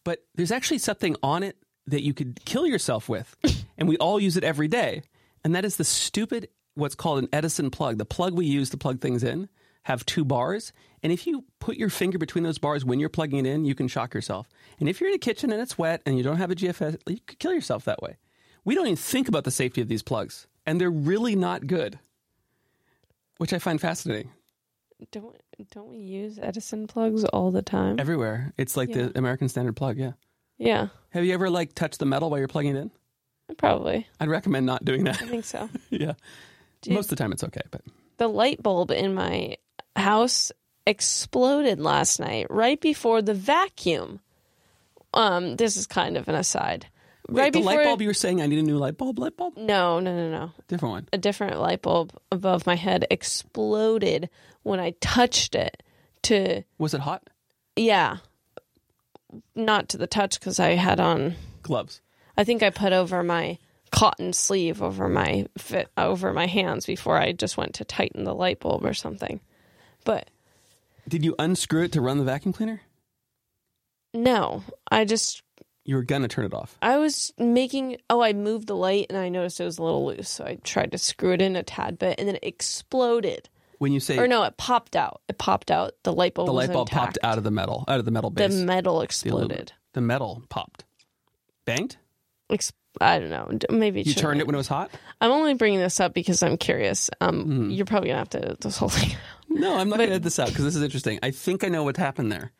But 0.04 0.24
there's 0.34 0.52
actually 0.52 0.78
something 0.78 1.16
on 1.22 1.42
it 1.42 1.56
that 1.86 2.02
you 2.02 2.14
could 2.14 2.44
kill 2.44 2.66
yourself 2.66 3.08
with. 3.08 3.36
and 3.78 3.88
we 3.88 3.96
all 3.98 4.20
use 4.20 4.36
it 4.36 4.44
every 4.44 4.68
day. 4.68 5.02
And 5.44 5.54
that 5.54 5.64
is 5.64 5.76
the 5.76 5.84
stupid 5.84 6.48
what's 6.74 6.94
called 6.94 7.20
an 7.20 7.28
Edison 7.32 7.70
plug. 7.70 7.98
The 7.98 8.04
plug 8.04 8.34
we 8.34 8.46
use 8.46 8.70
to 8.70 8.76
plug 8.76 9.00
things 9.00 9.22
in 9.22 9.48
have 9.84 10.04
two 10.04 10.24
bars. 10.24 10.72
And 11.02 11.12
if 11.12 11.26
you 11.26 11.44
put 11.60 11.76
your 11.76 11.90
finger 11.90 12.18
between 12.18 12.44
those 12.44 12.58
bars 12.58 12.84
when 12.84 12.98
you're 12.98 13.08
plugging 13.08 13.38
it 13.38 13.46
in, 13.46 13.64
you 13.64 13.74
can 13.74 13.88
shock 13.88 14.14
yourself. 14.14 14.48
And 14.80 14.88
if 14.88 15.00
you're 15.00 15.08
in 15.08 15.14
a 15.14 15.18
kitchen 15.18 15.52
and 15.52 15.62
it's 15.62 15.78
wet 15.78 16.02
and 16.04 16.16
you 16.16 16.24
don't 16.24 16.38
have 16.38 16.50
a 16.50 16.56
GFS, 16.56 16.98
you 17.06 17.18
could 17.26 17.38
kill 17.38 17.52
yourself 17.52 17.84
that 17.84 18.02
way. 18.02 18.16
We 18.64 18.74
don't 18.74 18.86
even 18.86 18.96
think 18.96 19.28
about 19.28 19.44
the 19.44 19.52
safety 19.52 19.80
of 19.80 19.86
these 19.86 20.02
plugs, 20.02 20.48
and 20.66 20.80
they're 20.80 20.90
really 20.90 21.36
not 21.36 21.66
good, 21.66 21.98
which 23.38 23.52
I 23.52 23.58
find 23.58 23.80
fascinating. 23.80 24.30
don't 25.12 25.36
don't 25.70 25.88
we 25.88 25.98
use 25.98 26.38
edison 26.40 26.86
plugs 26.86 27.24
all 27.24 27.50
the 27.50 27.62
time 27.62 27.98
Everywhere, 28.00 28.52
it's 28.58 28.76
like 28.76 28.88
Yeah. 28.90 29.06
the 29.06 29.18
American 29.18 29.48
standard 29.48 29.76
plug. 29.76 29.96
Yeah. 29.98 30.12
yeah 30.58 30.88
Have 31.10 31.24
you 31.24 31.32
ever 31.34 31.48
like 31.50 31.74
touched 31.74 31.98
the 31.98 32.06
metal 32.06 32.30
while 32.30 32.38
you're 32.38 32.48
plugging 32.48 32.76
it 32.76 32.80
in? 32.80 32.90
probably 33.58 34.06
I'd 34.20 34.28
recommend 34.28 34.66
not 34.66 34.84
doing 34.84 35.04
that. 35.04 35.22
i 35.22 35.26
think 35.26 35.44
so 35.44 35.68
yeah. 35.90 36.14
Dude. 36.82 36.94
Most 36.94 37.06
of 37.06 37.10
the 37.10 37.22
time, 37.22 37.32
it's 37.32 37.42
okay, 37.44 37.62
but 37.70 37.80
the 38.18 38.28
light 38.28 38.62
bulb 38.62 38.90
in 38.90 39.14
my 39.14 39.56
house 39.96 40.52
exploded 40.86 41.80
last 41.80 42.20
night 42.20 42.46
right 42.50 42.80
before 42.80 43.22
the 43.22 43.34
vacuum. 43.34 44.20
Um, 45.14 45.56
this 45.56 45.76
is 45.76 45.86
kind 45.86 46.16
of 46.18 46.28
an 46.28 46.34
aside, 46.34 46.86
Wait, 47.28 47.42
right 47.42 47.52
the 47.52 47.58
before 47.60 47.74
light 47.74 47.84
bulb 47.84 48.00
you 48.02 48.08
were 48.08 48.14
saying 48.14 48.40
I 48.40 48.46
need 48.46 48.58
a 48.58 48.62
new 48.62 48.78
light 48.78 48.96
bulb. 48.96 49.18
Light 49.18 49.36
bulb, 49.36 49.56
No, 49.56 49.98
no, 50.00 50.14
no, 50.14 50.30
no. 50.30 50.52
different 50.68 50.92
one. 50.92 51.08
A 51.12 51.18
different 51.18 51.58
light 51.60 51.82
bulb 51.82 52.12
above 52.30 52.66
my 52.66 52.76
head 52.76 53.06
exploded 53.10 54.28
when 54.62 54.78
I 54.80 54.92
touched 55.00 55.54
it 55.54 55.82
to 56.22 56.62
Was 56.78 56.94
it 56.94 57.00
hot? 57.00 57.28
yeah. 57.74 58.18
Not 59.54 59.88
to 59.90 59.96
the 59.98 60.06
touch 60.06 60.40
cuz 60.40 60.58
I 60.60 60.70
had 60.76 61.00
on 61.00 61.34
Gloves. 61.62 62.00
I 62.36 62.44
think 62.44 62.62
I 62.62 62.70
put 62.70 62.92
over 62.92 63.22
my 63.22 63.58
cotton 63.90 64.32
sleeve 64.32 64.82
over 64.82 65.08
my 65.08 65.46
fit 65.58 65.88
uh, 65.96 66.06
over 66.06 66.32
my 66.32 66.46
hands 66.46 66.86
before 66.86 67.16
I 67.18 67.32
just 67.32 67.56
went 67.56 67.74
to 67.74 67.84
tighten 67.84 68.24
the 68.24 68.34
light 68.34 68.60
bulb 68.60 68.84
or 68.84 68.94
something. 68.94 69.40
But 70.04 70.30
Did 71.08 71.24
you 71.24 71.34
unscrew 71.38 71.82
it 71.84 71.92
to 71.92 72.00
run 72.00 72.18
the 72.18 72.24
vacuum 72.24 72.52
cleaner? 72.52 72.82
no, 74.14 74.62
I 74.90 75.04
just 75.04 75.42
You 75.86 75.96
were 75.96 76.02
gonna 76.02 76.28
turn 76.28 76.44
it 76.44 76.52
off. 76.52 76.76
I 76.82 76.98
was 76.98 77.32
making 77.38 77.98
oh 78.10 78.20
I 78.20 78.32
moved 78.32 78.66
the 78.66 78.76
light 78.76 79.06
and 79.08 79.16
I 79.18 79.28
noticed 79.28 79.60
it 79.60 79.64
was 79.64 79.78
a 79.78 79.82
little 79.82 80.04
loose, 80.04 80.28
so 80.28 80.44
I 80.44 80.56
tried 80.64 80.92
to 80.92 80.98
screw 80.98 81.32
it 81.32 81.40
in 81.40 81.56
a 81.56 81.62
tad 81.62 81.98
bit 81.98 82.18
and 82.18 82.26
then 82.28 82.34
it 82.36 82.44
exploded. 82.44 83.48
When 83.78 83.92
you 83.92 84.00
say 84.00 84.18
Or 84.18 84.26
no, 84.26 84.42
it 84.44 84.56
popped 84.56 84.96
out. 84.96 85.20
It 85.28 85.38
popped 85.38 85.70
out. 85.70 85.92
The 86.02 86.12
light 86.12 86.34
bulb 86.34 86.46
the 86.48 86.52
light 86.52 86.72
bulb 86.72 86.88
intact. 86.88 87.04
popped 87.06 87.18
out 87.22 87.38
of 87.38 87.44
the 87.44 87.50
metal, 87.50 87.84
out 87.88 87.98
of 87.98 88.04
the 88.04 88.10
metal 88.10 88.30
The 88.30 88.48
base. 88.48 88.54
metal 88.54 88.94
The 88.94 89.30
aluminum. 89.30 89.50
exploded. 89.50 89.72
The 89.92 90.00
metal 90.00 90.42
popped. 90.48 90.84
Banged? 91.64 91.96
Ex- 92.50 92.72
I 93.00 93.18
don't 93.18 93.28
know. 93.30 93.50
Maybe 93.70 94.00
You 94.02 94.14
turned 94.14 94.40
it 94.40 94.46
when 94.46 94.54
it 94.54 94.58
was 94.58 94.68
hot? 94.68 94.90
I'm 95.20 95.30
only 95.30 95.52
bringing 95.54 95.80
this 95.80 96.00
up 96.00 96.14
because 96.14 96.42
I'm 96.42 96.56
curious. 96.56 97.10
Um, 97.20 97.44
Hmm. 97.44 97.70
You're 97.70 97.84
probably 97.84 98.08
gonna 98.08 98.18
have 98.20 98.30
to 98.30 98.38
edit 98.44 98.60
this 98.62 98.78
whole 98.78 98.88
thing. 98.88 99.14
No, 99.50 99.76
I'm 99.76 99.88
not 99.90 99.98
going 99.98 100.08
to 100.08 100.14
edit 100.14 100.22
this 100.24 100.38
out 100.38 100.48
because 100.48 100.64
this 100.64 100.76
is 100.76 100.82
interesting. 100.82 101.18
I 101.22 101.30
think 101.30 101.62
I 101.64 101.68
know 101.68 101.82
what 101.84 101.96
happened 101.96 102.30
there. 102.32 102.52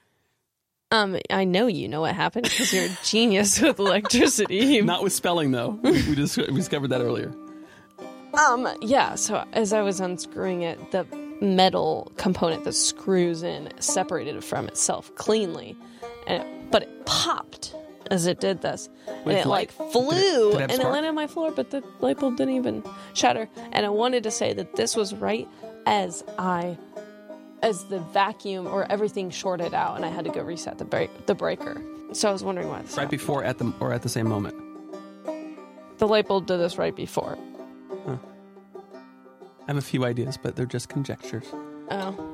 Um, 0.93 1.18
I 1.30 1.45
know 1.45 1.66
you 1.66 1.89
know 1.89 2.01
what 2.03 2.14
happened 2.14 2.45
because 2.45 2.72
you're 2.72 2.84
a 2.84 2.97
genius 3.05 3.61
with 3.61 3.78
electricity. 3.78 4.80
Not 4.82 5.03
with 5.03 5.12
spelling, 5.12 5.51
though. 5.51 5.78
We, 5.82 5.91
we 5.91 6.14
just 6.14 6.37
we 6.37 6.45
discovered 6.47 6.89
that 6.89 7.01
earlier. 7.01 7.34
Um, 8.34 8.68
yeah. 8.82 9.14
So 9.16 9.45
as 9.53 9.72
I 9.72 9.82
was 9.82 9.99
unscrewing 10.01 10.62
it, 10.62 10.93
the 10.93 11.05
metal 11.41 12.12
component 12.18 12.64
that 12.64 12.72
screws 12.74 13.43
in 13.43 13.68
separated 13.80 14.43
from 14.45 14.68
itself 14.68 15.12
cleanly, 15.16 15.76
and 16.28 16.43
it, 16.43 16.70
but 16.70 16.82
it 16.84 17.07
popped 17.07 17.74
as 18.12 18.26
it 18.26 18.39
did 18.39 18.62
this, 18.62 18.89
and 19.09 19.24
With 19.24 19.37
it 19.39 19.47
like 19.47 19.72
flew 19.72 20.53
Did 20.53 20.61
it- 20.61 20.68
did 20.68 20.70
it 20.70 20.70
and 20.74 20.82
it 20.82 20.87
landed 20.89 21.09
on 21.09 21.14
my 21.16 21.26
floor, 21.26 21.51
but 21.51 21.70
the 21.70 21.82
light 21.99 22.20
bulb 22.20 22.37
didn't 22.37 22.55
even 22.55 22.84
shatter. 23.12 23.49
And 23.72 23.84
I 23.84 23.89
wanted 23.89 24.22
to 24.22 24.30
say 24.30 24.53
that 24.53 24.76
this 24.76 24.95
was 24.95 25.12
right 25.14 25.49
as 25.84 26.22
I. 26.39 26.78
As 27.62 27.84
the 27.84 27.98
vacuum 28.00 28.66
or 28.66 28.90
everything 28.90 29.30
shorted 29.30 29.72
out, 29.74 29.96
and 29.96 30.04
I 30.04 30.09
had 30.09 30.24
to 30.26 30.30
go 30.30 30.42
reset 30.42 30.78
the 30.78 30.84
break, 30.84 31.26
the 31.26 31.34
breaker. 31.34 31.80
So 32.12 32.28
I 32.28 32.32
was 32.32 32.44
wondering 32.44 32.68
why 32.68 32.82
this 32.82 32.92
Right 32.92 33.04
happened. 33.04 33.11
before 33.18 33.44
at 33.44 33.59
the 33.59 33.72
or 33.80 33.92
at 33.92 34.02
the 34.02 34.09
same 34.09 34.28
moment. 34.28 34.54
The 35.98 36.07
light 36.07 36.28
bulb 36.28 36.46
did 36.46 36.59
this 36.59 36.76
right 36.78 36.94
before. 36.94 37.38
I 38.07 38.18
have 39.68 39.76
a 39.78 39.80
few 39.82 40.04
ideas, 40.04 40.36
but 40.40 40.54
they're 40.54 40.66
just 40.66 40.88
conjectures. 40.88 41.46
Oh. 41.90 42.32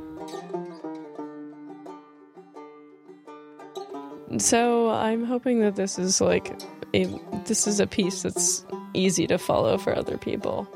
So 4.39 4.91
I'm 4.91 5.25
hoping 5.25 5.61
that 5.61 5.77
this 5.77 5.99
is 5.99 6.21
like 6.21 6.53
a 6.95 7.05
this 7.47 7.67
is 7.67 7.81
a 7.81 7.87
piece 7.87 8.23
that's 8.23 8.65
easy 8.95 9.27
to 9.27 9.39
follow 9.39 9.79
for 9.79 9.95
other 9.97 10.17
people. 10.19 10.67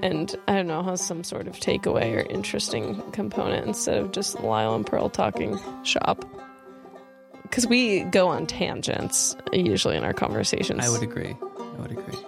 And 0.00 0.34
I 0.46 0.54
don't 0.54 0.66
know, 0.66 0.82
has 0.82 1.04
some 1.04 1.24
sort 1.24 1.48
of 1.48 1.54
takeaway 1.56 2.14
or 2.16 2.20
interesting 2.30 3.00
component 3.12 3.66
instead 3.66 3.98
of 3.98 4.12
just 4.12 4.40
Lyle 4.40 4.74
and 4.74 4.86
Pearl 4.86 5.08
talking 5.10 5.58
shop. 5.84 6.24
Because 7.42 7.66
we 7.66 8.00
go 8.04 8.28
on 8.28 8.46
tangents 8.46 9.34
usually 9.52 9.96
in 9.96 10.04
our 10.04 10.12
conversations. 10.12 10.84
I 10.84 10.88
would 10.90 11.02
agree. 11.02 11.34
I 11.58 11.80
would 11.80 11.90
agree. 11.92 12.18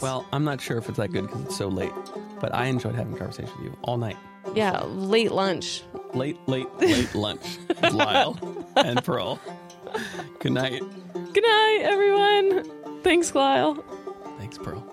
Well, 0.00 0.26
I'm 0.32 0.44
not 0.44 0.60
sure 0.60 0.78
if 0.78 0.88
it's 0.88 0.98
that 0.98 1.12
good 1.12 1.26
because 1.26 1.42
it's 1.44 1.56
so 1.56 1.68
late, 1.68 1.92
but 2.40 2.54
I 2.54 2.66
enjoyed 2.66 2.94
having 2.94 3.14
a 3.14 3.18
conversation 3.18 3.50
with 3.56 3.64
you 3.66 3.76
all 3.82 3.96
night. 3.96 4.16
Yeah, 4.54 4.84
late 4.84 5.32
lunch. 5.32 5.82
Late, 6.14 6.38
late, 6.46 6.68
late 6.78 7.14
lunch. 7.14 7.58
Lyle 7.92 8.38
and 8.76 9.02
Pearl. 9.04 9.40
Good 10.38 10.52
night. 10.52 10.82
Good 11.32 11.42
night, 11.44 11.80
everyone. 11.82 13.02
Thanks, 13.02 13.34
Lyle. 13.34 13.84
Thanks, 14.38 14.58
Pearl. 14.58 14.84